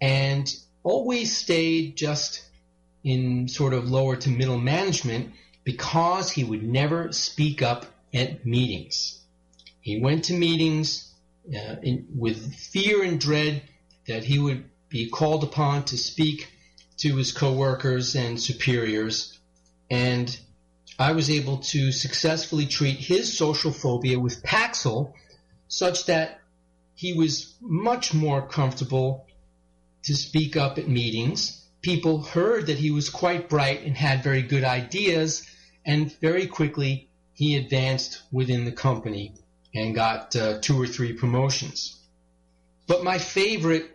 and 0.00 0.52
always 0.82 1.36
stayed 1.36 1.96
just 1.96 2.42
in 3.04 3.48
sort 3.48 3.74
of 3.74 3.90
lower 3.90 4.16
to 4.16 4.30
middle 4.30 4.58
management 4.58 5.32
because 5.64 6.30
he 6.30 6.44
would 6.44 6.62
never 6.62 7.12
speak 7.12 7.62
up 7.62 7.86
at 8.14 8.44
meetings. 8.46 9.20
He 9.80 10.00
went 10.00 10.24
to 10.24 10.34
meetings 10.34 11.12
uh, 11.54 11.76
in, 11.82 12.06
with 12.14 12.54
fear 12.54 13.02
and 13.02 13.20
dread 13.20 13.62
that 14.06 14.24
he 14.24 14.38
would 14.38 14.64
be 14.88 15.08
called 15.08 15.44
upon 15.44 15.84
to 15.84 15.96
speak 15.96 16.48
to 16.98 17.16
his 17.16 17.32
coworkers 17.32 18.16
and 18.16 18.40
superiors, 18.40 19.38
and 19.90 20.38
I 20.98 21.12
was 21.12 21.30
able 21.30 21.58
to 21.58 21.92
successfully 21.92 22.66
treat 22.66 22.96
his 22.96 23.36
social 23.36 23.70
phobia 23.70 24.18
with 24.18 24.42
Paxil 24.42 25.12
such 25.68 26.06
that 26.06 26.40
he 26.94 27.12
was 27.12 27.54
much 27.60 28.12
more 28.12 28.42
comfortable 28.42 29.27
to 30.08 30.16
speak 30.16 30.56
up 30.56 30.78
at 30.78 30.88
meetings. 30.88 31.62
People 31.82 32.22
heard 32.22 32.66
that 32.66 32.78
he 32.78 32.90
was 32.90 33.10
quite 33.10 33.50
bright 33.50 33.82
and 33.82 33.94
had 33.94 34.22
very 34.22 34.40
good 34.40 34.64
ideas, 34.64 35.46
and 35.84 36.10
very 36.20 36.46
quickly 36.46 37.10
he 37.34 37.56
advanced 37.56 38.22
within 38.32 38.64
the 38.64 38.72
company 38.72 39.34
and 39.74 39.94
got 39.94 40.34
uh, 40.34 40.60
two 40.60 40.80
or 40.80 40.86
three 40.86 41.12
promotions. 41.12 42.00
But 42.86 43.04
my 43.04 43.18
favorite 43.18 43.94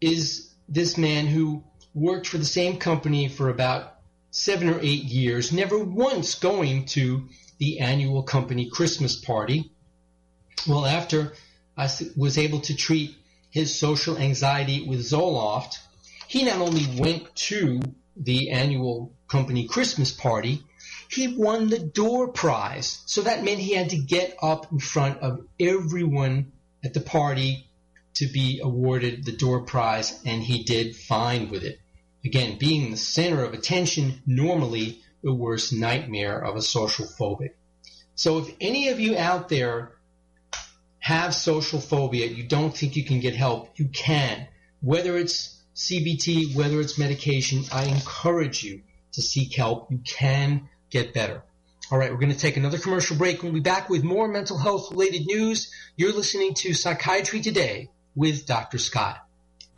is 0.00 0.50
this 0.70 0.96
man 0.96 1.26
who 1.26 1.62
worked 1.92 2.28
for 2.28 2.38
the 2.38 2.46
same 2.46 2.78
company 2.78 3.28
for 3.28 3.50
about 3.50 3.98
seven 4.30 4.70
or 4.70 4.80
eight 4.80 5.04
years, 5.04 5.52
never 5.52 5.78
once 5.78 6.34
going 6.34 6.86
to 6.86 7.28
the 7.58 7.80
annual 7.80 8.22
company 8.22 8.70
Christmas 8.70 9.16
party. 9.16 9.70
Well, 10.66 10.86
after 10.86 11.34
I 11.76 11.90
was 12.16 12.38
able 12.38 12.60
to 12.60 12.74
treat 12.74 13.16
his 13.52 13.78
social 13.78 14.18
anxiety 14.18 14.84
with 14.88 15.00
Zoloft, 15.00 15.78
he 16.26 16.44
not 16.44 16.58
only 16.58 16.86
went 16.98 17.34
to 17.36 17.80
the 18.16 18.50
annual 18.50 19.14
company 19.28 19.68
Christmas 19.68 20.10
party, 20.10 20.62
he 21.10 21.36
won 21.36 21.68
the 21.68 21.78
door 21.78 22.28
prize. 22.28 23.02
So 23.06 23.22
that 23.22 23.44
meant 23.44 23.60
he 23.60 23.74
had 23.74 23.90
to 23.90 23.98
get 23.98 24.36
up 24.42 24.72
in 24.72 24.78
front 24.78 25.20
of 25.20 25.46
everyone 25.60 26.52
at 26.82 26.94
the 26.94 27.00
party 27.00 27.68
to 28.14 28.26
be 28.26 28.60
awarded 28.62 29.24
the 29.24 29.36
door 29.36 29.62
prize, 29.62 30.18
and 30.24 30.42
he 30.42 30.64
did 30.64 30.96
fine 30.96 31.50
with 31.50 31.62
it. 31.62 31.78
Again, 32.24 32.58
being 32.58 32.90
the 32.90 32.96
center 32.96 33.44
of 33.44 33.52
attention, 33.52 34.22
normally 34.26 35.00
the 35.22 35.34
worst 35.34 35.72
nightmare 35.72 36.38
of 36.38 36.56
a 36.56 36.62
social 36.62 37.06
phobic. 37.06 37.50
So 38.14 38.38
if 38.38 38.54
any 38.60 38.88
of 38.88 39.00
you 39.00 39.16
out 39.16 39.48
there 39.48 39.92
have 41.02 41.34
social 41.34 41.80
phobia, 41.80 42.26
you 42.26 42.44
don't 42.44 42.74
think 42.74 42.94
you 42.94 43.04
can 43.04 43.18
get 43.18 43.34
help, 43.34 43.72
you 43.74 43.88
can. 43.88 44.46
Whether 44.80 45.18
it's 45.18 45.60
CBT, 45.74 46.54
whether 46.54 46.80
it's 46.80 46.96
medication, 46.96 47.64
I 47.72 47.86
encourage 47.86 48.62
you 48.62 48.82
to 49.14 49.20
seek 49.20 49.52
help. 49.56 49.90
You 49.90 49.98
can 50.06 50.68
get 50.90 51.12
better. 51.12 51.42
All 51.90 51.98
right, 51.98 52.12
we're 52.12 52.20
going 52.20 52.32
to 52.32 52.38
take 52.38 52.56
another 52.56 52.78
commercial 52.78 53.16
break. 53.16 53.42
We'll 53.42 53.52
be 53.52 53.58
back 53.58 53.90
with 53.90 54.04
more 54.04 54.28
mental 54.28 54.56
health 54.56 54.92
related 54.92 55.26
news. 55.26 55.72
You're 55.96 56.12
listening 56.12 56.54
to 56.54 56.72
Psychiatry 56.72 57.40
Today 57.40 57.90
with 58.14 58.46
Dr. 58.46 58.78
Scott. 58.78 59.26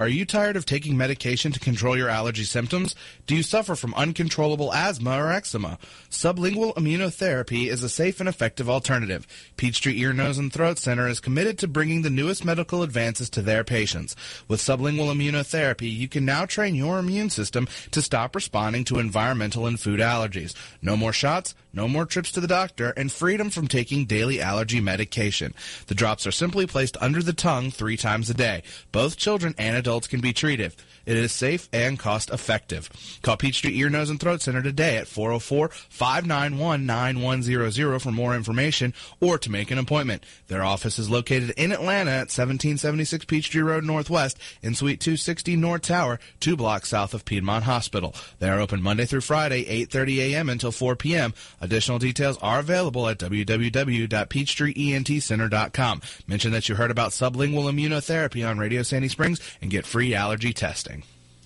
Are 0.01 0.09
you 0.09 0.25
tired 0.25 0.57
of 0.57 0.67
taking 0.67 0.97
medication 0.97 1.53
to 1.53 1.61
control 1.61 1.97
your 1.97 2.09
allergy 2.09 2.43
symptoms? 2.43 2.97
Do 3.29 3.37
you 3.37 3.45
suffer 3.45 3.77
from 3.77 3.95
uncontrollable 3.95 4.75
asthma 4.75 5.23
or 5.23 5.31
eczema? 5.31 5.79
Sublingual 6.11 6.75
immunotherapy 6.75 7.69
is 7.69 7.85
a 7.85 7.89
safe 7.89 8.19
and 8.19 8.29
effective 8.29 8.69
alternative. 8.69 9.25
Peachtree 9.57 10.01
Ear, 10.01 10.13
Nose, 10.13 10.37
and 10.37 10.53
Throat 10.53 10.79
Center 10.79 11.07
is 11.07 11.21
committed 11.21 11.59
to 11.59 11.69
bringing 11.69 12.03
the 12.03 12.11
newest 12.11 12.45
medical 12.45 12.83
advances 12.83 13.31
to 13.31 13.41
their 13.41 13.63
patients. 13.63 14.17
With 14.49 14.59
sublingual 14.59 15.15
immunotherapy, 15.15 15.97
you 15.97 16.09
can 16.09 16.25
now 16.25 16.45
train 16.45 16.75
your 16.75 16.99
immune 16.99 17.31
system 17.31 17.69
to 17.93 18.03
stop 18.03 18.35
responding 18.35 18.83
to 18.87 18.99
environmental 18.99 19.65
and 19.65 19.79
food 19.79 20.01
allergies. 20.01 20.55
No 20.83 20.97
more 20.97 21.13
shots, 21.13 21.55
no 21.75 21.89
more 21.89 22.07
trips 22.07 22.31
to 22.33 22.41
the 22.41 22.47
doctor, 22.47 22.91
and 22.91 23.11
freedom 23.11 23.51
from 23.51 23.69
taking 23.69 24.07
daily 24.07 24.41
allergy 24.41 24.81
medication. 24.81 25.55
The 25.89 25.95
drops 25.95 26.27
are 26.27 26.33
simply 26.33 26.67
placed 26.67 26.97
under 27.01 27.23
the 27.23 27.33
tongue 27.33 27.71
three 27.71 27.97
times 27.97 28.31
a 28.31 28.35
day. 28.35 28.63
Both 28.93 29.17
children 29.17 29.55
and 29.59 29.77
adults 29.77 30.07
can 30.07 30.21
be 30.21 30.33
treated. 30.33 30.75
It 31.07 31.17
is 31.17 31.33
safe 31.33 31.69
and 31.73 31.99
cost 31.99 32.29
effective. 32.31 32.91
Call 33.23 33.37
Peachtree 33.37 33.77
Ear, 33.79 33.91
Nose, 33.91 34.09
and 34.09 34.19
Throat 34.19 34.41
Center 34.41 34.63
today 34.63 34.97
at 34.97 35.07
404-591-9100 35.07 38.01
for 38.01 38.11
more 38.11 38.35
information 38.35 38.95
or 39.21 39.37
to 39.39 39.51
make 39.51 39.71
an 39.71 39.77
appointment. 39.79 40.25
Their 40.49 40.65
office 40.65 40.99
is 40.99 41.11
located 41.11 41.51
in 41.57 41.73
Atlanta 41.73 42.11
at 42.11 42.33
1776 42.33 43.27
Peachtree 43.27 43.61
Road 43.61 43.85
Northwest 43.85 44.39
in 44.63 44.75
Suite 44.75 45.01
260 45.01 45.57
North 45.57 45.83
Tower, 45.83 46.19
two 46.41 46.57
blocks 46.57 46.89
south 46.89 47.13
of 47.13 47.27
Piedmont 47.27 47.65
Hospital. 47.65 48.15
They 48.39 48.49
are 48.49 48.61
open 48.61 48.81
Monday 48.83 49.05
through 49.05 49.23
Friday, 49.23 49.65
8.30 49.87 50.33
a.m. 50.33 50.49
until 50.49 50.73
4 50.73 50.97
p.m. 50.97 51.35
Additional 51.65 51.99
details 51.99 52.39
are 52.43 52.61
available 52.61 53.09
at 53.09 53.19
www.peachtreeentcenter.com. 53.19 56.03
Mention 56.27 56.53
that 56.53 56.69
you 56.69 56.75
heard 56.75 56.91
about 56.91 57.13
sublingual 57.13 57.73
immunotherapy 57.73 58.47
on 58.47 58.59
Radio 58.59 58.83
Sandy 58.83 59.09
Springs 59.09 59.41
and 59.63 59.71
get 59.71 59.87
free 59.87 60.15
allergy 60.15 60.53
testing. 60.53 61.05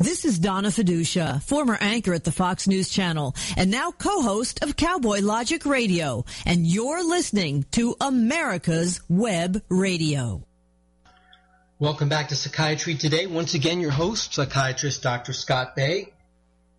This 0.00 0.24
is 0.24 0.38
Donna 0.38 0.68
Fiducia, 0.68 1.42
former 1.42 1.76
anchor 1.80 2.14
at 2.14 2.22
the 2.22 2.30
Fox 2.30 2.68
News 2.68 2.88
Channel 2.88 3.34
and 3.56 3.68
now 3.68 3.90
co-host 3.90 4.62
of 4.62 4.76
Cowboy 4.76 5.22
Logic 5.22 5.66
Radio. 5.66 6.24
And 6.46 6.64
you're 6.64 7.02
listening 7.02 7.64
to 7.72 7.96
America's 8.00 9.00
Web 9.08 9.60
Radio. 9.68 10.46
Welcome 11.80 12.08
back 12.08 12.28
to 12.28 12.36
Psychiatry 12.36 12.94
Today. 12.94 13.26
Once 13.26 13.54
again, 13.54 13.80
your 13.80 13.90
host, 13.90 14.34
psychiatrist 14.34 15.02
Dr. 15.02 15.32
Scott 15.32 15.74
Bay. 15.74 16.12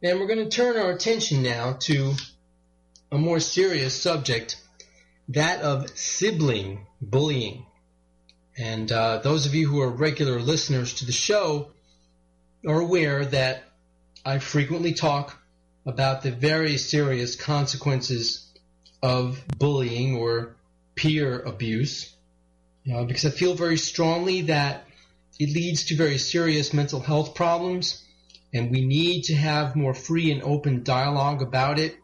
And 0.01 0.17
we're 0.17 0.27
going 0.27 0.49
to 0.49 0.57
turn 0.57 0.77
our 0.77 0.91
attention 0.91 1.43
now 1.43 1.73
to 1.81 2.13
a 3.11 3.17
more 3.17 3.41
serious 3.41 4.01
subject, 4.01 4.55
that 5.27 5.61
of 5.61 5.89
sibling 5.89 6.87
bullying. 7.01 7.65
And 8.57 8.89
uh, 8.89 9.17
those 9.17 9.45
of 9.45 9.53
you 9.53 9.67
who 9.67 9.81
are 9.81 9.89
regular 9.89 10.39
listeners 10.39 10.93
to 10.95 11.05
the 11.05 11.11
show 11.11 11.73
are 12.67 12.79
aware 12.79 13.25
that 13.25 13.63
I 14.25 14.39
frequently 14.39 14.93
talk 14.93 15.41
about 15.85 16.23
the 16.23 16.31
very 16.31 16.77
serious 16.77 17.35
consequences 17.35 18.45
of 19.01 19.43
bullying 19.57 20.17
or 20.17 20.55
peer 20.95 21.39
abuse 21.39 22.13
uh, 22.93 23.03
because 23.05 23.25
I 23.25 23.29
feel 23.29 23.55
very 23.55 23.77
strongly 23.77 24.41
that 24.43 24.85
it 25.39 25.53
leads 25.53 25.85
to 25.85 25.95
very 25.95 26.17
serious 26.17 26.73
mental 26.73 26.99
health 26.99 27.33
problems 27.33 28.03
and 28.53 28.71
we 28.71 28.85
need 28.85 29.23
to 29.25 29.35
have 29.35 29.75
more 29.75 29.93
free 29.93 30.31
and 30.31 30.43
open 30.43 30.83
dialogue 30.83 31.41
about 31.41 31.79
it 31.79 31.95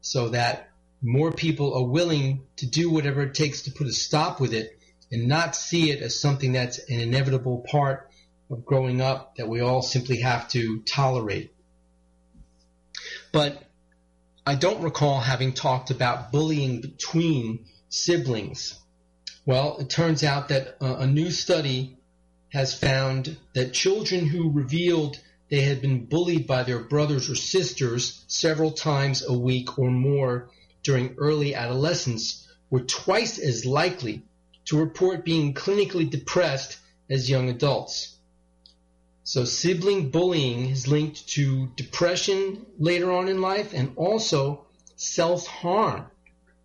so 0.00 0.30
that 0.30 0.68
more 1.00 1.30
people 1.30 1.74
are 1.74 1.84
willing 1.84 2.42
to 2.56 2.66
do 2.66 2.90
whatever 2.90 3.22
it 3.22 3.34
takes 3.34 3.62
to 3.62 3.70
put 3.70 3.86
a 3.86 3.92
stop 3.92 4.40
with 4.40 4.52
it 4.52 4.78
and 5.12 5.28
not 5.28 5.54
see 5.54 5.90
it 5.90 6.00
as 6.00 6.18
something 6.18 6.52
that's 6.52 6.78
an 6.88 6.98
inevitable 6.98 7.58
part 7.68 8.10
of 8.52 8.64
growing 8.66 9.00
up 9.00 9.36
that 9.36 9.48
we 9.48 9.60
all 9.60 9.82
simply 9.82 10.20
have 10.20 10.46
to 10.48 10.82
tolerate. 10.82 11.52
But 13.32 13.62
I 14.46 14.56
don't 14.56 14.82
recall 14.82 15.20
having 15.20 15.54
talked 15.54 15.90
about 15.90 16.32
bullying 16.32 16.82
between 16.82 17.66
siblings. 17.88 18.78
Well, 19.46 19.78
it 19.78 19.88
turns 19.88 20.22
out 20.22 20.48
that 20.48 20.76
uh, 20.80 20.96
a 20.98 21.06
new 21.06 21.30
study 21.30 21.96
has 22.50 22.78
found 22.78 23.36
that 23.54 23.72
children 23.72 24.26
who 24.26 24.50
revealed 24.50 25.18
they 25.48 25.62
had 25.62 25.80
been 25.80 26.06
bullied 26.06 26.46
by 26.46 26.62
their 26.62 26.78
brothers 26.78 27.28
or 27.28 27.34
sisters 27.34 28.24
several 28.26 28.70
times 28.70 29.22
a 29.22 29.32
week 29.32 29.78
or 29.78 29.90
more 29.90 30.50
during 30.82 31.14
early 31.18 31.54
adolescence 31.54 32.48
were 32.70 32.80
twice 32.80 33.38
as 33.38 33.66
likely 33.66 34.22
to 34.66 34.78
report 34.78 35.24
being 35.24 35.54
clinically 35.54 36.08
depressed 36.08 36.78
as 37.10 37.28
young 37.28 37.48
adults. 37.48 38.11
So 39.24 39.44
sibling 39.44 40.10
bullying 40.10 40.70
is 40.70 40.88
linked 40.88 41.28
to 41.30 41.68
depression 41.76 42.66
later 42.78 43.12
on 43.12 43.28
in 43.28 43.40
life 43.40 43.72
and 43.72 43.92
also 43.96 44.66
self-harm. 44.96 46.06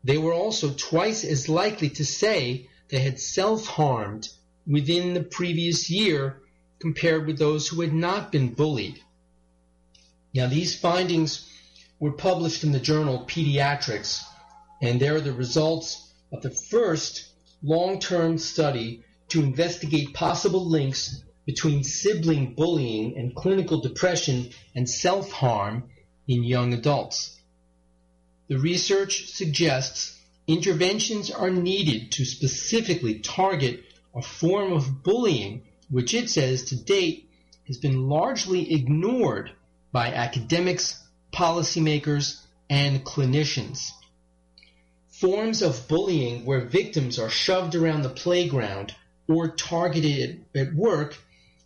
They 0.04 0.18
were 0.18 0.34
also 0.34 0.74
twice 0.74 1.24
as 1.24 1.50
likely 1.50 1.90
to 1.92 2.06
say 2.06 2.68
they 2.90 3.00
had 3.00 3.20
self-harmed 3.20 4.30
within 4.66 5.14
the 5.14 5.24
previous 5.24 5.90
year 5.90 6.42
compared 6.80 7.28
with 7.28 7.38
those 7.38 7.68
who 7.68 7.82
had 7.82 7.94
not 7.94 8.32
been 8.32 8.54
bullied. 8.54 9.00
Now 10.34 10.48
these 10.48 10.80
findings 10.80 11.48
were 12.00 12.12
published 12.12 12.64
in 12.64 12.72
the 12.72 12.80
journal 12.80 13.26
Pediatrics 13.28 14.24
and 14.82 15.00
they're 15.00 15.22
the 15.22 15.34
results 15.34 16.12
of 16.32 16.42
the 16.42 16.52
first 16.52 17.30
long-term 17.62 18.38
study 18.38 19.04
to 19.30 19.42
investigate 19.42 20.14
possible 20.14 20.66
links 20.66 21.24
between 21.48 21.82
sibling 21.82 22.54
bullying 22.54 23.18
and 23.18 23.34
clinical 23.34 23.80
depression 23.80 24.50
and 24.76 24.88
self-harm 24.88 25.90
in 26.28 26.44
young 26.44 26.74
adults. 26.74 27.40
The 28.50 28.60
research 28.60 29.30
suggests 29.30 30.20
interventions 30.46 31.32
are 31.32 31.50
needed 31.50 32.12
to 32.12 32.26
specifically 32.26 33.20
target 33.20 33.82
a 34.14 34.22
form 34.22 34.74
of 34.74 35.04
bullying 35.04 35.64
which 35.90 36.14
it 36.14 36.30
says 36.30 36.66
to 36.66 36.76
date 36.76 37.30
has 37.66 37.78
been 37.78 38.10
largely 38.10 38.74
ignored 38.74 39.52
by 39.94 40.14
academics, 40.14 41.02
policymakers, 41.32 42.42
and 42.70 43.06
clinicians. 43.06 43.92
Forms 45.08 45.62
of 45.62 45.88
bullying 45.88 46.44
where 46.44 46.66
victims 46.66 47.18
are 47.18 47.30
shoved 47.30 47.74
around 47.74 48.02
the 48.02 48.10
playground 48.10 48.94
or 49.30 49.48
targeted 49.48 50.44
at 50.54 50.74
work 50.74 51.18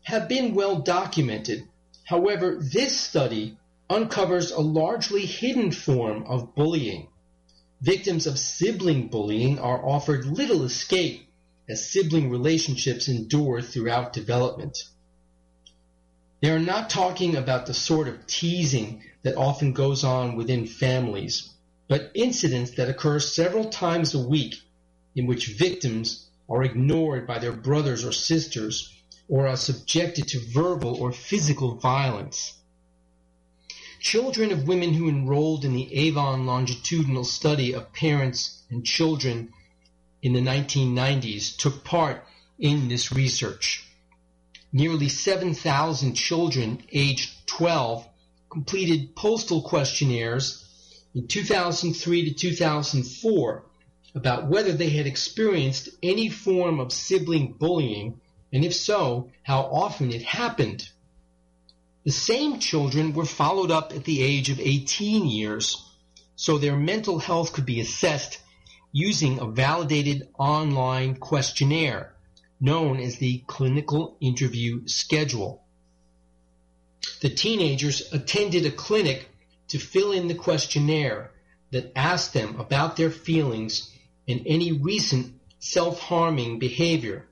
have 0.03 0.27
been 0.27 0.53
well 0.53 0.79
documented. 0.79 1.67
However, 2.03 2.57
this 2.59 2.97
study 2.97 3.57
uncovers 3.89 4.51
a 4.51 4.61
largely 4.61 5.25
hidden 5.25 5.71
form 5.71 6.23
of 6.23 6.55
bullying. 6.55 7.07
Victims 7.81 8.27
of 8.27 8.39
sibling 8.39 9.07
bullying 9.07 9.59
are 9.59 9.85
offered 9.85 10.25
little 10.25 10.63
escape 10.63 11.27
as 11.69 11.89
sibling 11.89 12.29
relationships 12.29 13.07
endure 13.07 13.61
throughout 13.61 14.13
development. 14.13 14.77
They 16.41 16.49
are 16.49 16.59
not 16.59 16.89
talking 16.89 17.35
about 17.35 17.65
the 17.65 17.73
sort 17.73 18.07
of 18.07 18.25
teasing 18.27 19.03
that 19.23 19.37
often 19.37 19.73
goes 19.73 20.03
on 20.03 20.35
within 20.35 20.65
families, 20.65 21.49
but 21.87 22.11
incidents 22.15 22.71
that 22.71 22.89
occur 22.89 23.19
several 23.19 23.69
times 23.69 24.15
a 24.15 24.27
week 24.27 24.55
in 25.15 25.27
which 25.27 25.55
victims 25.57 26.27
are 26.49 26.63
ignored 26.63 27.27
by 27.27 27.39
their 27.39 27.51
brothers 27.51 28.03
or 28.03 28.11
sisters 28.11 28.91
or 29.31 29.47
are 29.47 29.55
subjected 29.55 30.27
to 30.27 30.51
verbal 30.51 30.93
or 31.01 31.13
physical 31.13 31.75
violence. 31.75 32.53
Children 34.01 34.51
of 34.51 34.67
women 34.67 34.93
who 34.93 35.07
enrolled 35.07 35.63
in 35.63 35.73
the 35.73 35.95
Avon 35.95 36.45
longitudinal 36.45 37.23
study 37.23 37.73
of 37.73 37.93
parents 37.93 38.61
and 38.69 38.85
children 38.85 39.53
in 40.21 40.33
the 40.33 40.41
1990s 40.41 41.55
took 41.55 41.85
part 41.85 42.25
in 42.59 42.89
this 42.89 43.13
research. 43.13 43.87
Nearly 44.73 45.07
7,000 45.07 46.13
children 46.13 46.83
aged 46.91 47.47
12 47.47 48.05
completed 48.49 49.15
postal 49.15 49.61
questionnaires 49.61 50.65
in 51.15 51.27
2003 51.27 52.25
to 52.25 52.33
2004 52.33 53.63
about 54.13 54.49
whether 54.49 54.73
they 54.73 54.89
had 54.89 55.07
experienced 55.07 55.87
any 56.03 56.27
form 56.27 56.81
of 56.81 56.91
sibling 56.91 57.53
bullying 57.53 58.19
and 58.51 58.65
if 58.65 58.73
so, 58.75 59.31
how 59.43 59.61
often 59.61 60.11
it 60.11 60.23
happened. 60.23 60.89
The 62.03 62.11
same 62.11 62.59
children 62.59 63.13
were 63.13 63.25
followed 63.25 63.71
up 63.71 63.93
at 63.93 64.03
the 64.03 64.21
age 64.21 64.49
of 64.49 64.59
18 64.59 65.27
years 65.27 65.77
so 66.35 66.57
their 66.57 66.75
mental 66.75 67.19
health 67.19 67.53
could 67.53 67.67
be 67.67 67.79
assessed 67.79 68.39
using 68.91 69.39
a 69.39 69.45
validated 69.45 70.27
online 70.39 71.15
questionnaire 71.15 72.15
known 72.59 72.99
as 72.99 73.17
the 73.17 73.43
clinical 73.47 74.17
interview 74.19 74.87
schedule. 74.87 75.63
The 77.21 77.29
teenagers 77.29 78.11
attended 78.11 78.65
a 78.65 78.71
clinic 78.71 79.29
to 79.67 79.77
fill 79.77 80.11
in 80.11 80.27
the 80.27 80.35
questionnaire 80.35 81.31
that 81.71 81.91
asked 81.95 82.33
them 82.33 82.59
about 82.59 82.97
their 82.97 83.11
feelings 83.11 83.89
and 84.27 84.41
any 84.45 84.71
recent 84.71 85.33
self-harming 85.59 86.59
behavior. 86.59 87.27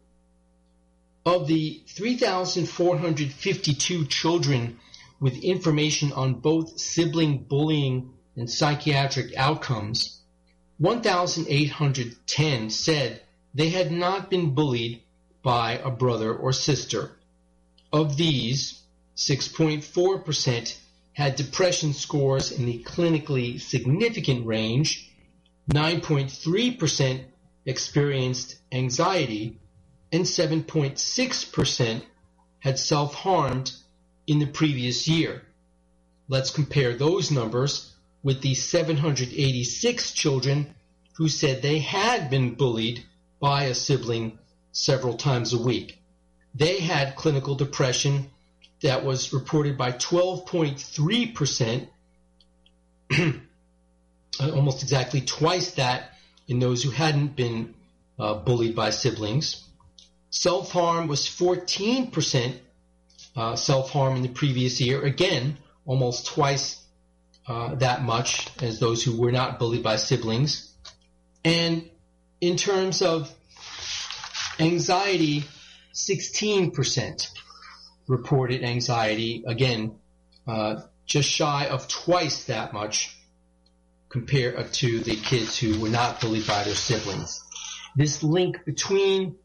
Of 1.26 1.48
the 1.48 1.82
3,452 1.88 4.06
children 4.06 4.80
with 5.20 5.44
information 5.44 6.14
on 6.14 6.36
both 6.36 6.80
sibling 6.80 7.40
bullying 7.40 8.14
and 8.36 8.50
psychiatric 8.50 9.36
outcomes, 9.36 10.22
1,810 10.78 12.70
said 12.70 13.22
they 13.54 13.70
had 13.70 13.92
not 13.92 14.30
been 14.30 14.56
bullied 14.56 15.02
by 15.44 15.74
a 15.74 15.90
brother 15.90 16.34
or 16.34 16.54
sister. 16.54 17.18
Of 17.92 18.16
these, 18.16 18.82
6.4% 19.18 20.78
had 21.12 21.36
depression 21.36 21.92
scores 21.94 22.52
in 22.52 22.66
the 22.66 22.82
clinically 22.84 23.60
significant 23.60 24.46
range, 24.46 25.12
9.3% 25.70 27.26
experienced 27.66 28.56
anxiety, 28.72 29.58
and 30.12 30.24
7.6% 30.24 32.02
had 32.60 32.80
self-harmed 32.80 33.72
in 34.28 34.40
the 34.40 34.48
previous 34.48 35.08
year. 35.08 35.44
let's 36.28 36.52
compare 36.52 36.94
those 36.94 37.32
numbers 37.32 37.92
with 38.22 38.42
the 38.42 38.54
786 38.54 40.12
children 40.12 40.76
who 41.18 41.28
said 41.28 41.62
they 41.62 41.80
had 41.80 42.30
been 42.30 42.54
bullied 42.54 43.04
by 43.40 43.64
a 43.64 43.74
sibling 43.74 44.38
several 44.72 45.16
times 45.16 45.54
a 45.54 45.62
week. 45.62 46.00
They 46.54 46.80
had 46.80 47.16
clinical 47.16 47.56
depression 47.56 48.30
that 48.82 49.04
was 49.04 49.34
reported 49.34 49.78
by 49.78 49.92
12.3%, 49.92 51.88
almost 54.40 54.84
exactly 54.84 55.22
twice 55.22 55.72
that 55.72 56.12
in 56.48 56.60
those 56.60 56.84
who 56.84 56.92
hadn't 56.92 57.36
been 57.36 57.74
uh, 58.18 58.36
bullied 58.36 58.76
by 58.76 58.90
siblings. 58.92 59.69
Self 60.30 60.72
harm 60.72 61.08
was 61.08 61.22
14% 61.22 62.60
uh, 63.36 63.56
self 63.56 63.92
harm 63.92 64.16
in 64.16 64.22
the 64.22 64.30
previous 64.30 64.80
year, 64.82 65.02
again, 65.04 65.58
almost 65.86 66.28
twice 66.28 66.84
uh, 67.48 67.76
that 67.76 68.04
much 68.04 68.48
as 68.62 68.80
those 68.80 69.04
who 69.04 69.20
were 69.20 69.32
not 69.32 69.60
bullied 69.60 69.84
by 69.84 69.96
siblings. 69.96 70.72
And 71.44 71.90
in 72.42 72.58
terms 72.58 73.02
of 73.02 73.34
anxiety, 74.60 75.46
16% 75.94 77.28
reported 78.08 78.64
anxiety, 78.64 79.44
again, 79.48 79.96
uh, 80.48 80.82
just 81.06 81.30
shy 81.30 81.68
of 81.68 81.88
twice 81.88 82.46
that 82.46 82.74
much 82.74 83.16
compared 84.10 84.74
to 84.74 85.00
the 85.00 85.16
kids 85.16 85.58
who 85.58 85.80
were 85.80 85.90
not 85.90 86.22
bullied 86.22 86.46
by 86.46 86.64
their 86.64 86.76
siblings. 86.76 87.42
This 87.96 88.22
link 88.22 88.66
between 88.66 89.38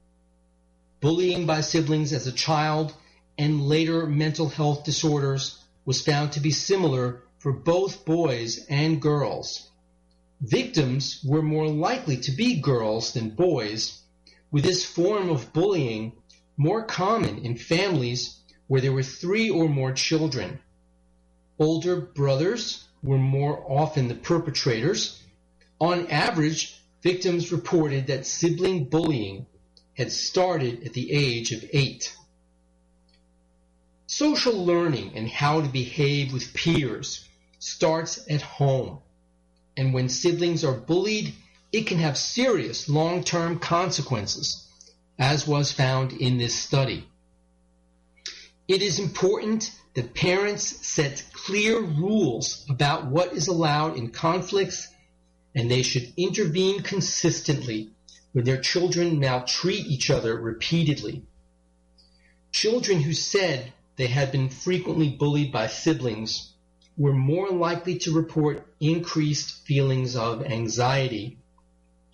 bullying 1.05 1.44
by 1.44 1.61
siblings 1.61 2.14
as 2.14 2.26
a 2.26 2.32
child 2.32 2.94
and 3.36 3.61
later 3.61 4.07
mental 4.07 4.48
health 4.48 4.84
disorders 4.84 5.62
was 5.84 6.00
found 6.00 6.32
to 6.32 6.40
be 6.40 6.50
similar 6.50 7.20
for 7.36 7.52
both 7.52 8.07
boys 8.07 8.64
and 8.70 9.02
girls. 9.02 9.68
Victims 10.40 11.22
were 11.22 11.42
more 11.42 11.68
likely 11.68 12.16
to 12.16 12.32
be 12.32 12.59
girls 12.59 13.12
than 13.12 13.28
boys, 13.28 14.00
with 14.50 14.64
this 14.64 14.82
form 14.82 15.28
of 15.28 15.52
bullying 15.52 16.11
more 16.57 16.86
common 16.86 17.44
in 17.44 17.55
families 17.55 18.38
where 18.66 18.80
there 18.80 18.94
were 18.94 19.02
three 19.02 19.50
or 19.50 19.68
more 19.68 19.92
children. 19.92 20.59
Older 21.59 22.00
brothers 22.00 22.82
were 23.02 23.18
more 23.18 23.62
often 23.70 24.09
the 24.09 24.14
perpetrators. 24.14 25.22
On 25.78 26.07
average, 26.07 26.80
victims 27.02 27.52
reported 27.52 28.07
that 28.07 28.26
sibling 28.26 28.84
bullying 28.84 29.44
had 29.95 30.12
started 30.12 30.84
at 30.84 30.92
the 30.92 31.12
age 31.12 31.53
of 31.53 31.64
eight. 31.72 32.14
Social 34.07 34.64
learning 34.64 35.12
and 35.16 35.28
how 35.28 35.61
to 35.61 35.68
behave 35.68 36.32
with 36.32 36.55
peers 36.55 37.26
starts 37.59 38.20
at 38.28 38.42
home. 38.42 38.99
And 39.76 39.95
when 39.95 40.09
siblings 40.09 40.64
are 40.64 40.74
bullied, 40.74 41.34
it 41.72 41.86
can 41.86 41.99
have 41.99 42.16
serious 42.16 42.88
long-term 42.88 43.59
consequences, 43.59 44.68
as 45.18 45.47
was 45.47 45.72
found 45.72 46.12
in 46.12 46.38
this 46.38 46.55
study. 46.55 47.09
It 48.68 48.82
is 48.82 48.99
important 48.99 49.72
that 49.95 50.14
parents 50.14 50.86
set 50.86 51.24
clear 51.32 51.80
rules 51.80 52.64
about 52.68 53.07
what 53.07 53.32
is 53.32 53.49
allowed 53.49 53.97
in 53.97 54.11
conflicts 54.11 54.88
and 55.55 55.70
they 55.70 55.82
should 55.82 56.12
intervene 56.16 56.82
consistently 56.82 57.90
when 58.35 58.45
their 58.45 58.61
children 58.61 59.20
maltreat 59.20 59.87
each 59.87 60.11
other 60.11 60.37
repeatedly. 60.37 61.22
Children 62.51 63.01
who 63.01 63.12
said 63.12 63.72
they 63.95 64.09
had 64.09 64.32
been 64.32 64.49
frequently 64.49 65.09
bullied 65.09 65.53
by 65.53 65.68
siblings 65.68 66.53
were 66.97 67.12
more 67.12 67.51
likely 67.51 67.97
to 67.99 68.12
report 68.12 68.66
increased 68.80 69.64
feelings 69.64 70.16
of 70.16 70.45
anxiety. 70.45 71.39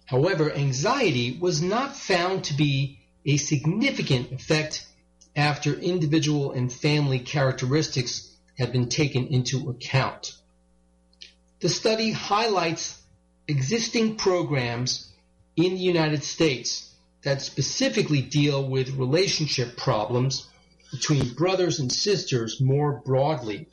However, 0.05 0.53
anxiety 0.53 1.39
was 1.41 1.63
not 1.63 1.97
found 1.97 2.45
to 2.45 2.55
be 2.55 2.99
a 3.25 3.39
significant 3.39 4.31
effect 4.31 4.87
after 5.35 5.73
individual 5.73 6.53
and 6.53 6.71
family 6.71 7.21
characteristics 7.21 8.31
had 8.59 8.73
been 8.73 8.91
taken 8.91 9.29
into 9.29 9.71
account. 9.71 10.35
The 11.61 11.71
study 11.71 12.13
highlights 12.13 13.01
existing 13.49 14.17
programs 14.17 15.10
in 15.65 15.75
the 15.75 15.81
United 15.81 16.25
States 16.25 16.95
that 17.23 17.43
specifically 17.43 18.23
deal 18.23 18.67
with 18.67 18.91
relationship 18.97 19.77
problems 19.77 20.49
between 20.91 21.35
brothers 21.35 21.79
and 21.79 21.93
sisters 21.93 22.61
more 22.61 23.03
broadly. 23.05 23.69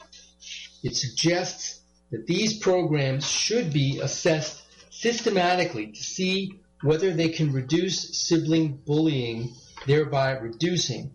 It 0.84 0.96
suggests 0.96 1.82
that 2.12 2.28
these 2.28 2.60
programs 2.60 3.30
should 3.30 3.74
be 3.74 4.00
assessed 4.02 4.62
systematically 4.90 5.88
to 5.88 6.04
see 6.04 6.60
whether 6.82 7.14
they 7.14 7.30
can 7.30 7.52
reduce 7.52 8.18
sibling 8.18 8.80
bullying, 8.86 9.54
thereby 9.86 10.32
reducing 10.32 11.12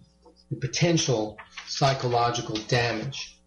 the 0.50 0.56
potential 0.56 1.38
psychological 1.66 2.56
damage. 2.68 3.38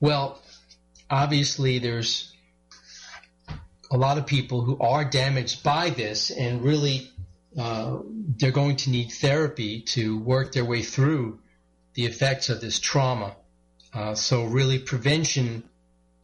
Well, 0.00 0.42
obviously 1.08 1.78
there's 1.78 2.33
a 3.94 3.96
lot 3.96 4.18
of 4.18 4.26
people 4.26 4.60
who 4.62 4.76
are 4.80 5.04
damaged 5.04 5.62
by 5.62 5.88
this 5.88 6.32
and 6.32 6.64
really 6.64 7.08
uh, 7.56 7.98
they're 8.36 8.50
going 8.50 8.74
to 8.74 8.90
need 8.90 9.12
therapy 9.12 9.82
to 9.82 10.18
work 10.18 10.52
their 10.52 10.64
way 10.64 10.82
through 10.82 11.38
the 11.94 12.04
effects 12.04 12.48
of 12.48 12.60
this 12.60 12.80
trauma. 12.80 13.36
Uh, 13.94 14.16
so 14.16 14.46
really 14.46 14.80
prevention 14.80 15.62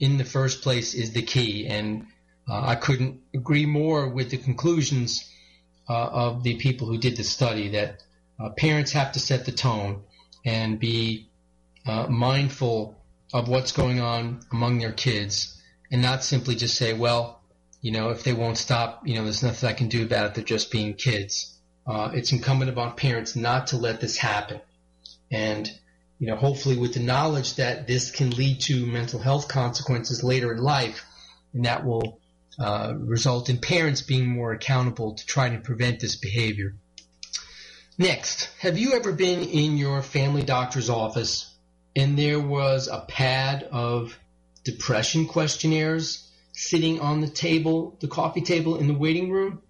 in 0.01 0.19
the 0.19 0.25
first 0.25 0.63
place 0.63 0.95
is 0.95 1.13
the 1.13 1.23
key 1.23 1.69
and 1.69 2.07
uh, 2.49 2.61
I 2.61 2.75
couldn't 2.75 3.21
agree 3.33 3.67
more 3.67 4.09
with 4.09 4.31
the 4.31 4.39
conclusions 4.39 5.31
uh, 5.89 5.93
of 5.95 6.43
the 6.43 6.57
people 6.57 6.89
who 6.89 6.99
did 6.99 7.17
the 7.17 7.23
study 7.23 7.69
that 7.69 8.03
uh, 8.41 8.51
parents 8.51 8.91
have 8.93 9.13
to 9.13 9.21
set 9.21 9.47
the 9.47 9.53
tone 9.53 10.03
and 10.45 10.81
be 10.81 11.29
uh, 11.87 12.09
mindful 12.09 12.97
of 13.33 13.49
what's 13.49 13.71
going 13.71 14.01
on 14.01 14.41
among 14.51 14.81
their 14.81 14.93
kids 14.93 15.57
and 15.93 16.03
not 16.03 16.25
simply 16.25 16.57
just 16.57 16.77
say, 16.77 16.95
well, 16.95 17.40
you 17.81 17.93
know, 17.93 18.11
if 18.11 18.25
they 18.25 18.33
won't 18.33 18.59
stop, 18.59 19.07
you 19.07 19.15
know, 19.15 19.25
there's 19.25 19.43
nothing 19.43 19.69
I 19.69 19.73
can 19.73 19.89
do 19.89 20.03
about 20.03 20.27
it. 20.27 20.35
They're 20.35 20.45
just 20.45 20.71
being 20.71 20.95
kids. 20.95 21.57
Uh, 21.87 22.11
it's 22.13 22.33
incumbent 22.33 22.71
upon 22.71 22.95
parents 22.95 23.37
not 23.37 23.69
to 23.69 23.77
let 23.77 24.01
this 24.01 24.17
happen. 24.17 24.61
And, 25.31 25.71
you 26.19 26.27
know, 26.27 26.37
hopefully 26.37 26.77
with 26.77 26.95
the 26.95 27.01
knowledge 27.01 27.55
that 27.57 27.87
this 27.87 28.11
can 28.11 28.31
lead 28.31 28.61
to 28.63 28.85
mental 28.85 29.19
health 29.19 29.49
consequences 29.49 30.23
later 30.23 30.53
in 30.53 30.59
life, 30.59 31.05
and 31.55 31.65
that 31.65 31.85
will 31.85 32.21
uh, 32.59 32.95
result 32.97 33.49
in 33.49 33.59
parents 33.59 34.03
being 34.03 34.29
more 34.29 34.53
accountable 34.53 35.15
to 35.15 35.27
try 35.27 35.49
to 35.49 35.59
prevent 35.59 36.01
this 36.01 36.17
behavior. 36.17 36.75
Next, 37.97 38.49
have 38.61 38.79
you 38.79 38.95
ever 38.95 39.13
been 39.13 39.43
in 39.43 39.77
your 39.77 40.03
family 40.03 40.43
doctor's 40.43 40.91
office 40.91 41.55
and 41.97 42.19
there 42.19 42.41
was 42.41 42.89
a 42.89 43.01
pad 43.01 43.63
of 43.65 44.19
depression 44.65 45.27
questionnaires 45.27 46.30
sitting 46.53 47.01
on 47.01 47.21
the 47.21 47.29
table, 47.29 47.97
the 48.01 48.09
coffee 48.09 48.41
table 48.41 48.77
in 48.77 48.87
the 48.87 48.95
waiting 48.95 49.31
room? 49.31 49.63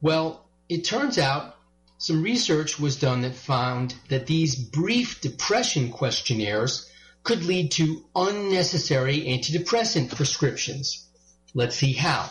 Well, 0.00 0.44
it 0.68 0.84
turns 0.84 1.18
out 1.18 1.56
some 1.98 2.22
research 2.22 2.80
was 2.80 2.96
done 2.96 3.22
that 3.22 3.34
found 3.34 3.94
that 4.08 4.26
these 4.26 4.56
brief 4.56 5.20
depression 5.20 5.90
questionnaires 5.90 6.90
could 7.22 7.44
lead 7.44 7.70
to 7.72 8.04
unnecessary 8.16 9.20
antidepressant 9.20 10.14
prescriptions. 10.16 11.06
Let's 11.54 11.76
see 11.76 11.92
how. 11.92 12.30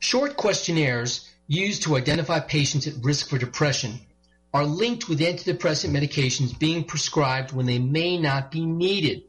Short 0.00 0.36
questionnaires 0.36 1.28
used 1.46 1.84
to 1.84 1.96
identify 1.96 2.40
patients 2.40 2.86
at 2.86 3.02
risk 3.02 3.30
for 3.30 3.38
depression 3.38 4.00
are 4.52 4.66
linked 4.66 5.08
with 5.08 5.20
antidepressant 5.20 5.90
medications 5.90 6.58
being 6.58 6.84
prescribed 6.84 7.52
when 7.52 7.66
they 7.66 7.78
may 7.78 8.18
not 8.18 8.50
be 8.50 8.66
needed. 8.66 9.22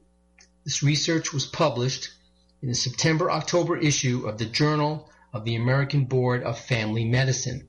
This 0.65 0.83
research 0.83 1.31
was 1.31 1.45
published 1.45 2.09
in 2.63 2.69
the 2.69 2.75
September 2.75 3.29
October 3.29 3.75
issue 3.75 4.25
of 4.25 4.37
the 4.37 4.45
Journal 4.45 5.09
of 5.33 5.43
the 5.43 5.55
American 5.55 6.05
Board 6.05 6.43
of 6.43 6.57
Family 6.57 7.03
Medicine. 7.03 7.67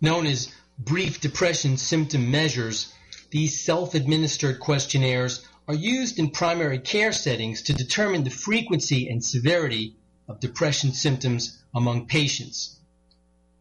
Known 0.00 0.26
as 0.26 0.52
brief 0.78 1.20
depression 1.20 1.76
symptom 1.76 2.30
measures, 2.30 2.92
these 3.30 3.60
self 3.60 3.96
administered 3.96 4.60
questionnaires 4.60 5.44
are 5.66 5.74
used 5.74 6.20
in 6.20 6.30
primary 6.30 6.78
care 6.78 7.10
settings 7.10 7.62
to 7.62 7.72
determine 7.72 8.22
the 8.22 8.30
frequency 8.30 9.08
and 9.08 9.24
severity 9.24 9.96
of 10.28 10.38
depression 10.38 10.92
symptoms 10.92 11.58
among 11.74 12.06
patients. 12.06 12.76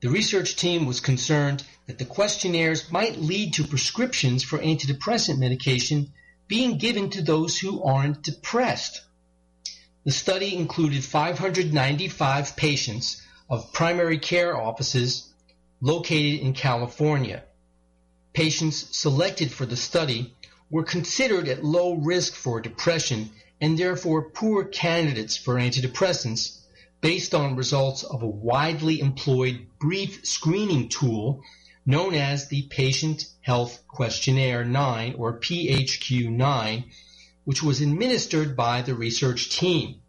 The 0.02 0.10
research 0.10 0.56
team 0.56 0.86
was 0.86 1.00
concerned 1.00 1.64
that 1.88 1.98
the 1.98 2.06
questionnaires 2.06 2.92
might 2.92 3.20
lead 3.20 3.54
to 3.54 3.64
prescriptions 3.64 4.44
for 4.44 4.60
antidepressant 4.60 5.40
medication 5.40 6.14
being 6.48 6.78
given 6.78 7.10
to 7.10 7.24
those 7.24 7.58
who 7.58 7.82
aren't 7.82 8.22
depressed. 8.22 9.02
The 10.06 10.12
study 10.12 10.54
included 10.56 11.04
595 11.06 12.56
patients 12.58 13.22
of 13.50 13.72
primary 13.72 14.18
care 14.20 14.56
offices 14.56 15.34
located 15.80 16.42
in 16.42 16.54
California. 16.54 17.44
Patients 18.34 18.98
selected 18.98 19.52
for 19.52 19.66
the 19.66 19.78
study 19.78 20.36
were 20.70 20.84
considered 20.84 21.48
at 21.48 21.64
low 21.64 21.94
risk 21.94 22.34
for 22.34 22.60
depression 22.60 23.30
and 23.62 23.78
therefore 23.78 24.30
poor 24.32 24.66
candidates 24.66 25.38
for 25.38 25.56
antidepressants 25.56 26.60
based 27.00 27.34
on 27.34 27.56
results 27.56 28.04
of 28.04 28.24
a 28.24 28.28
widely 28.28 29.00
employed 29.00 29.68
brief 29.80 30.26
screening 30.26 30.90
tool 30.90 31.42
known 31.86 32.14
as 32.14 32.48
the 32.48 32.64
Patient 32.64 33.26
Health 33.42 33.84
Questionnaire 33.88 34.66
9 34.66 35.16
or 35.18 35.40
PHQ 35.40 36.30
9, 36.30 36.84
which 37.46 37.62
was 37.62 37.82
administered 37.82 38.56
by 38.56 38.82
the 38.82 38.96
research 38.96 39.50
team. 39.50 40.02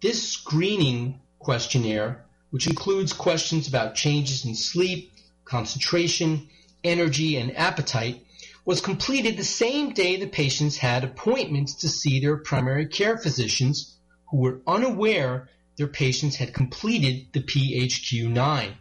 This 0.00 0.28
screening 0.28 1.20
questionnaire, 1.38 2.24
which 2.50 2.66
includes 2.66 3.12
questions 3.12 3.68
about 3.68 3.94
changes 3.94 4.44
in 4.44 4.54
sleep, 4.54 5.12
concentration, 5.44 6.48
energy, 6.82 7.36
and 7.36 7.56
appetite, 7.56 8.24
was 8.64 8.80
completed 8.80 9.36
the 9.36 9.44
same 9.44 9.92
day 9.92 10.16
the 10.16 10.26
patients 10.26 10.76
had 10.76 11.04
appointments 11.04 11.74
to 11.74 11.88
see 11.88 12.20
their 12.20 12.36
primary 12.36 12.86
care 12.86 13.16
physicians 13.16 13.96
who 14.30 14.38
were 14.38 14.60
unaware 14.66 15.48
their 15.76 15.86
patients 15.86 16.36
had 16.36 16.54
completed 16.54 17.26
the 17.32 17.40
PHQ-9. 17.40 18.72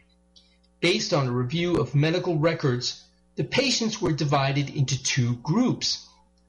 Based 0.80 1.14
on 1.14 1.28
a 1.28 1.32
review 1.32 1.76
of 1.76 1.94
medical 1.94 2.38
records, 2.38 3.04
the 3.36 3.44
patients 3.44 4.02
were 4.02 4.14
divided 4.14 4.70
into 4.70 5.02
two 5.02 5.36
groups. 5.38 6.08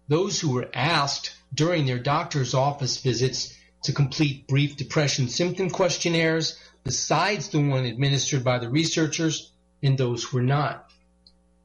Those 0.08 0.40
who 0.40 0.50
were 0.50 0.70
asked 0.72 1.32
during 1.52 1.86
their 1.86 1.98
doctor's 1.98 2.54
office 2.54 2.98
visits 2.98 3.54
to 3.82 3.92
complete 3.92 4.46
brief 4.46 4.76
depression 4.76 5.28
symptom 5.28 5.70
questionnaires 5.70 6.58
besides 6.84 7.48
the 7.48 7.58
one 7.58 7.84
administered 7.84 8.44
by 8.44 8.58
the 8.58 8.68
researchers 8.68 9.50
and 9.82 9.98
those 9.98 10.24
who 10.24 10.36
were 10.36 10.42
not. 10.42 10.88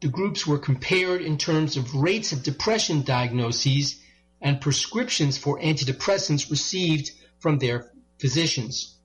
The 0.01 0.07
groups 0.07 0.47
were 0.47 0.57
compared 0.57 1.21
in 1.21 1.37
terms 1.37 1.77
of 1.77 1.93
rates 1.93 2.31
of 2.31 2.41
depression 2.41 3.03
diagnoses 3.03 3.99
and 4.41 4.59
prescriptions 4.59 5.37
for 5.37 5.59
antidepressants 5.59 6.49
received 6.49 7.11
from 7.39 7.59
their 7.59 7.91
physicians. 8.19 8.95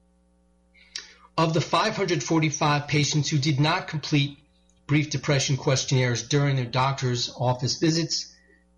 Of 1.36 1.52
the 1.52 1.60
545 1.60 2.88
patients 2.88 3.28
who 3.28 3.36
did 3.36 3.60
not 3.60 3.88
complete 3.88 4.38
brief 4.86 5.10
depression 5.10 5.58
questionnaires 5.58 6.22
during 6.22 6.56
their 6.56 6.64
doctor's 6.64 7.30
office 7.36 7.76
visits, 7.76 8.32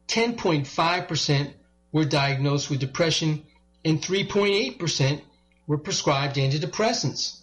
10.5% 0.08 1.52
were 1.92 2.04
diagnosed 2.04 2.70
with 2.70 2.80
depression 2.80 3.44
and 3.84 4.02
3.8% 4.02 5.20
were 5.66 5.78
prescribed 5.78 6.36
antidepressants. 6.36 7.40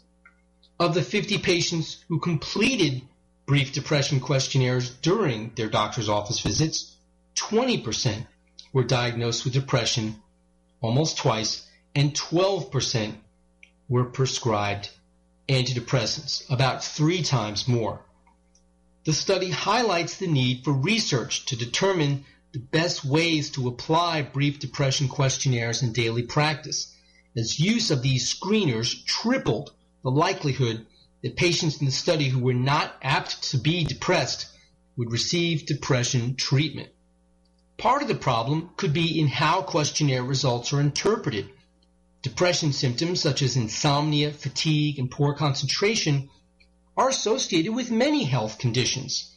Of 0.79 0.93
the 0.93 1.03
50 1.03 1.37
patients 1.37 2.03
who 2.09 2.19
completed 2.19 3.01
brief 3.45 3.71
depression 3.71 4.19
questionnaires 4.19 4.89
during 4.89 5.51
their 5.55 5.69
doctor's 5.69 6.09
office 6.09 6.39
visits, 6.39 6.95
20% 7.35 8.25
were 8.73 8.83
diagnosed 8.83 9.45
with 9.45 9.53
depression, 9.53 10.21
almost 10.81 11.17
twice, 11.17 11.65
and 11.93 12.13
12% 12.13 13.13
were 13.87 14.05
prescribed 14.05 14.89
antidepressants, 15.47 16.49
about 16.51 16.83
three 16.83 17.21
times 17.21 17.67
more. 17.67 18.01
The 19.05 19.13
study 19.13 19.51
highlights 19.51 20.17
the 20.17 20.27
need 20.27 20.63
for 20.63 20.73
research 20.73 21.45
to 21.45 21.55
determine 21.55 22.25
the 22.55 22.61
best 22.61 23.03
ways 23.03 23.49
to 23.49 23.67
apply 23.67 24.21
brief 24.21 24.59
depression 24.59 25.09
questionnaires 25.09 25.83
in 25.83 25.91
daily 25.91 26.23
practice, 26.23 26.95
as 27.35 27.59
use 27.59 27.91
of 27.91 28.01
these 28.01 28.33
screeners 28.33 29.05
tripled 29.05 29.73
the 30.03 30.09
likelihood 30.09 30.85
that 31.21 31.35
patients 31.35 31.81
in 31.81 31.85
the 31.85 31.91
study 31.91 32.29
who 32.29 32.39
were 32.39 32.53
not 32.53 32.95
apt 33.01 33.43
to 33.43 33.57
be 33.57 33.83
depressed 33.83 34.47
would 34.95 35.11
receive 35.11 35.65
depression 35.65 36.37
treatment. 36.37 36.87
Part 37.77 38.01
of 38.01 38.07
the 38.07 38.15
problem 38.15 38.69
could 38.77 38.93
be 38.93 39.19
in 39.19 39.27
how 39.27 39.61
questionnaire 39.61 40.23
results 40.23 40.71
are 40.71 40.79
interpreted. 40.79 41.49
Depression 42.21 42.71
symptoms 42.71 43.19
such 43.21 43.41
as 43.41 43.57
insomnia, 43.57 44.31
fatigue, 44.31 44.97
and 44.97 45.11
poor 45.11 45.33
concentration 45.33 46.29
are 46.95 47.09
associated 47.09 47.75
with 47.75 47.91
many 47.91 48.23
health 48.23 48.59
conditions. 48.59 49.34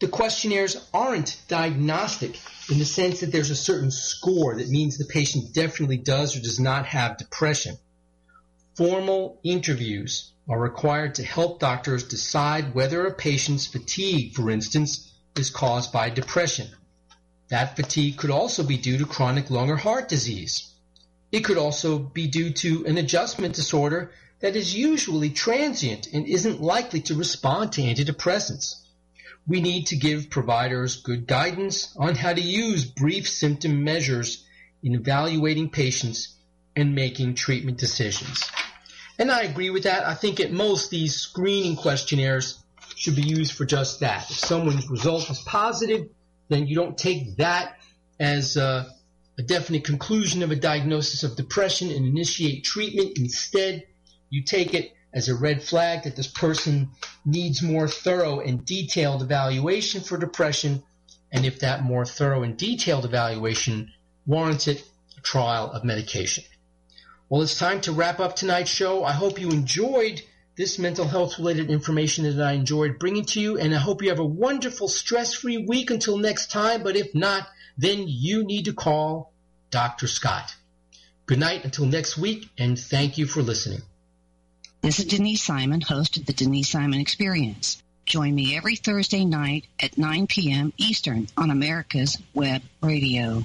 The 0.00 0.08
questionnaires 0.08 0.76
aren't 0.94 1.36
diagnostic 1.48 2.38
in 2.70 2.78
the 2.78 2.84
sense 2.84 3.20
that 3.20 3.32
there's 3.32 3.50
a 3.50 3.56
certain 3.56 3.90
score 3.90 4.56
that 4.56 4.68
means 4.68 4.96
the 4.96 5.04
patient 5.04 5.52
definitely 5.52 5.96
does 5.96 6.36
or 6.36 6.40
does 6.40 6.60
not 6.60 6.86
have 6.86 7.18
depression. 7.18 7.76
Formal 8.76 9.40
interviews 9.42 10.30
are 10.48 10.58
required 10.58 11.16
to 11.16 11.24
help 11.24 11.58
doctors 11.58 12.04
decide 12.04 12.74
whether 12.74 13.04
a 13.06 13.12
patient's 13.12 13.66
fatigue, 13.66 14.34
for 14.34 14.50
instance, 14.50 15.12
is 15.36 15.50
caused 15.50 15.92
by 15.92 16.10
depression. 16.10 16.68
That 17.48 17.74
fatigue 17.74 18.18
could 18.18 18.30
also 18.30 18.62
be 18.62 18.76
due 18.76 18.98
to 18.98 19.06
chronic 19.06 19.50
lung 19.50 19.68
or 19.68 19.76
heart 19.76 20.08
disease. 20.08 20.72
It 21.32 21.40
could 21.40 21.58
also 21.58 21.98
be 21.98 22.28
due 22.28 22.52
to 22.52 22.86
an 22.86 22.98
adjustment 22.98 23.56
disorder 23.56 24.12
that 24.38 24.54
is 24.54 24.76
usually 24.76 25.30
transient 25.30 26.06
and 26.12 26.24
isn't 26.24 26.60
likely 26.60 27.00
to 27.02 27.16
respond 27.16 27.72
to 27.72 27.82
antidepressants. 27.82 28.76
We 29.48 29.62
need 29.62 29.86
to 29.86 29.96
give 29.96 30.30
providers 30.30 31.00
good 31.00 31.26
guidance 31.26 31.96
on 31.96 32.14
how 32.14 32.34
to 32.34 32.40
use 32.40 32.84
brief 32.84 33.28
symptom 33.28 33.82
measures 33.82 34.44
in 34.82 34.94
evaluating 34.94 35.70
patients 35.70 36.36
and 36.76 36.94
making 36.94 37.34
treatment 37.34 37.78
decisions. 37.78 38.48
And 39.18 39.32
I 39.32 39.42
agree 39.42 39.70
with 39.70 39.84
that. 39.84 40.06
I 40.06 40.14
think 40.14 40.38
at 40.38 40.52
most 40.52 40.90
these 40.90 41.16
screening 41.16 41.76
questionnaires 41.76 42.62
should 42.94 43.16
be 43.16 43.22
used 43.22 43.52
for 43.52 43.64
just 43.64 44.00
that. 44.00 44.30
If 44.30 44.36
someone's 44.36 44.88
result 44.88 45.28
is 45.30 45.40
positive, 45.40 46.08
then 46.48 46.66
you 46.66 46.76
don't 46.76 46.96
take 46.96 47.36
that 47.38 47.78
as 48.20 48.56
a, 48.56 48.94
a 49.38 49.42
definite 49.42 49.84
conclusion 49.84 50.42
of 50.42 50.50
a 50.50 50.56
diagnosis 50.56 51.22
of 51.22 51.36
depression 51.36 51.90
and 51.90 52.06
initiate 52.06 52.64
treatment. 52.64 53.18
Instead, 53.18 53.86
you 54.30 54.42
take 54.42 54.74
it 54.74 54.92
as 55.18 55.28
a 55.28 55.34
red 55.34 55.60
flag 55.60 56.04
that 56.04 56.14
this 56.14 56.28
person 56.28 56.90
needs 57.24 57.60
more 57.60 57.88
thorough 57.88 58.38
and 58.38 58.64
detailed 58.64 59.20
evaluation 59.20 60.00
for 60.00 60.16
depression, 60.16 60.80
and 61.32 61.44
if 61.44 61.58
that 61.58 61.82
more 61.82 62.06
thorough 62.06 62.44
and 62.44 62.56
detailed 62.56 63.04
evaluation 63.04 63.92
warrants 64.26 64.68
it, 64.68 64.88
a 65.16 65.20
trial 65.20 65.72
of 65.72 65.82
medication. 65.82 66.44
Well, 67.28 67.42
it's 67.42 67.58
time 67.58 67.80
to 67.80 67.92
wrap 67.92 68.20
up 68.20 68.36
tonight's 68.36 68.70
show. 68.70 69.02
I 69.02 69.10
hope 69.10 69.40
you 69.40 69.50
enjoyed 69.50 70.22
this 70.56 70.78
mental 70.78 71.08
health 71.08 71.36
related 71.36 71.68
information 71.68 72.22
that 72.24 72.40
I 72.40 72.52
enjoyed 72.52 73.00
bringing 73.00 73.24
to 73.24 73.40
you, 73.40 73.58
and 73.58 73.74
I 73.74 73.78
hope 73.78 74.02
you 74.02 74.10
have 74.10 74.20
a 74.20 74.24
wonderful 74.24 74.86
stress 74.86 75.34
free 75.34 75.58
week 75.58 75.90
until 75.90 76.16
next 76.18 76.52
time. 76.52 76.84
But 76.84 76.94
if 76.94 77.12
not, 77.12 77.48
then 77.76 78.04
you 78.06 78.44
need 78.44 78.66
to 78.66 78.72
call 78.72 79.32
Dr. 79.70 80.06
Scott. 80.06 80.54
Good 81.26 81.40
night 81.40 81.64
until 81.64 81.86
next 81.86 82.16
week, 82.16 82.48
and 82.56 82.78
thank 82.78 83.18
you 83.18 83.26
for 83.26 83.42
listening. 83.42 83.82
This 84.88 85.00
is 85.00 85.04
Denise 85.04 85.42
Simon, 85.42 85.82
host 85.82 86.16
of 86.16 86.24
the 86.24 86.32
Denise 86.32 86.70
Simon 86.70 86.98
Experience. 86.98 87.82
Join 88.06 88.34
me 88.34 88.56
every 88.56 88.74
Thursday 88.74 89.26
night 89.26 89.66
at 89.78 89.98
9 89.98 90.26
p.m. 90.28 90.72
Eastern 90.78 91.26
on 91.36 91.50
America's 91.50 92.16
Web 92.32 92.62
Radio. 92.80 93.44